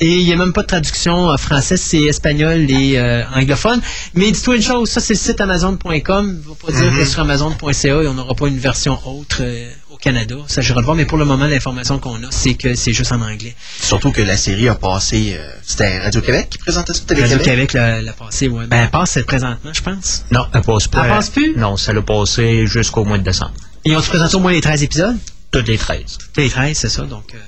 [0.00, 3.80] Et il n'y a même pas de traduction en français, c'est espagnol et euh, anglophone.
[4.14, 5.80] Mais dis-toi une chose, ça c'est le site amazon.com.
[5.84, 9.68] Il ne va pas dire que sur amazon.ca, on n'aura pas une version autre euh,
[9.92, 10.34] au Canada.
[10.48, 13.12] Ça, j'irai le voir, mais pour le moment, l'information qu'on a, c'est que c'est juste
[13.12, 13.54] en anglais.
[13.80, 15.36] Surtout que la série a passé.
[15.38, 17.38] euh, C'était Radio-Québec qui présentait ça, Télé-Québec?
[17.38, 18.66] Radio-Québec l'a l'a passé, ouais.
[18.66, 20.24] Ben, elle passe présentement, je pense.
[20.32, 21.02] Non, elle passe pas.
[21.04, 21.54] Elle passe plus?
[21.56, 23.52] Non, ça l'a passé jusqu'au mois de décembre.
[23.84, 25.16] Et on se présente au moins les 13 épisodes?
[25.52, 26.18] Toutes les 13.
[26.38, 27.02] Les 13, c'est ça.
[27.02, 27.38] Donc, euh,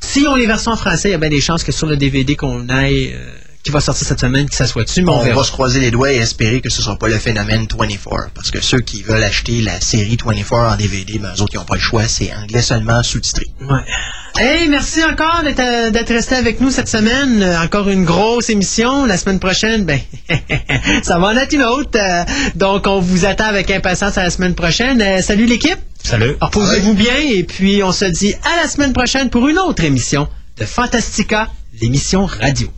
[0.00, 1.96] si on les versions en français, il y a bien des chances que sur le
[1.96, 5.20] DVD qu'on aille, euh, qui va sortir cette semaine, que ça soit dessus, mais on,
[5.20, 5.36] On verra.
[5.38, 8.30] va se croiser les doigts et espérer que ce ne sera pas le phénomène 24.
[8.34, 11.58] Parce que ceux qui veulent acheter la série 24 en DVD, ben, eux autres, ils
[11.58, 12.02] n'ont pas le choix.
[12.08, 13.46] C'est anglais seulement, sous-titré.
[13.60, 13.80] Ouais.
[14.36, 17.42] Hey, merci encore d'être euh, d'être resté avec nous cette semaine.
[17.42, 19.04] Euh, encore une grosse émission.
[19.06, 20.00] La semaine prochaine, ben,
[21.02, 21.90] ça va en être une autre.
[21.96, 22.24] Euh,
[22.56, 25.22] donc, on vous attend avec impatience à la semaine prochaine.
[25.22, 25.78] Salut l'équipe.
[26.02, 26.34] Salut.
[26.40, 30.26] Reposez-vous bien et puis on se dit à la semaine prochaine pour une autre émission
[30.58, 31.48] de Fantastica,
[31.80, 32.68] l'émission radio.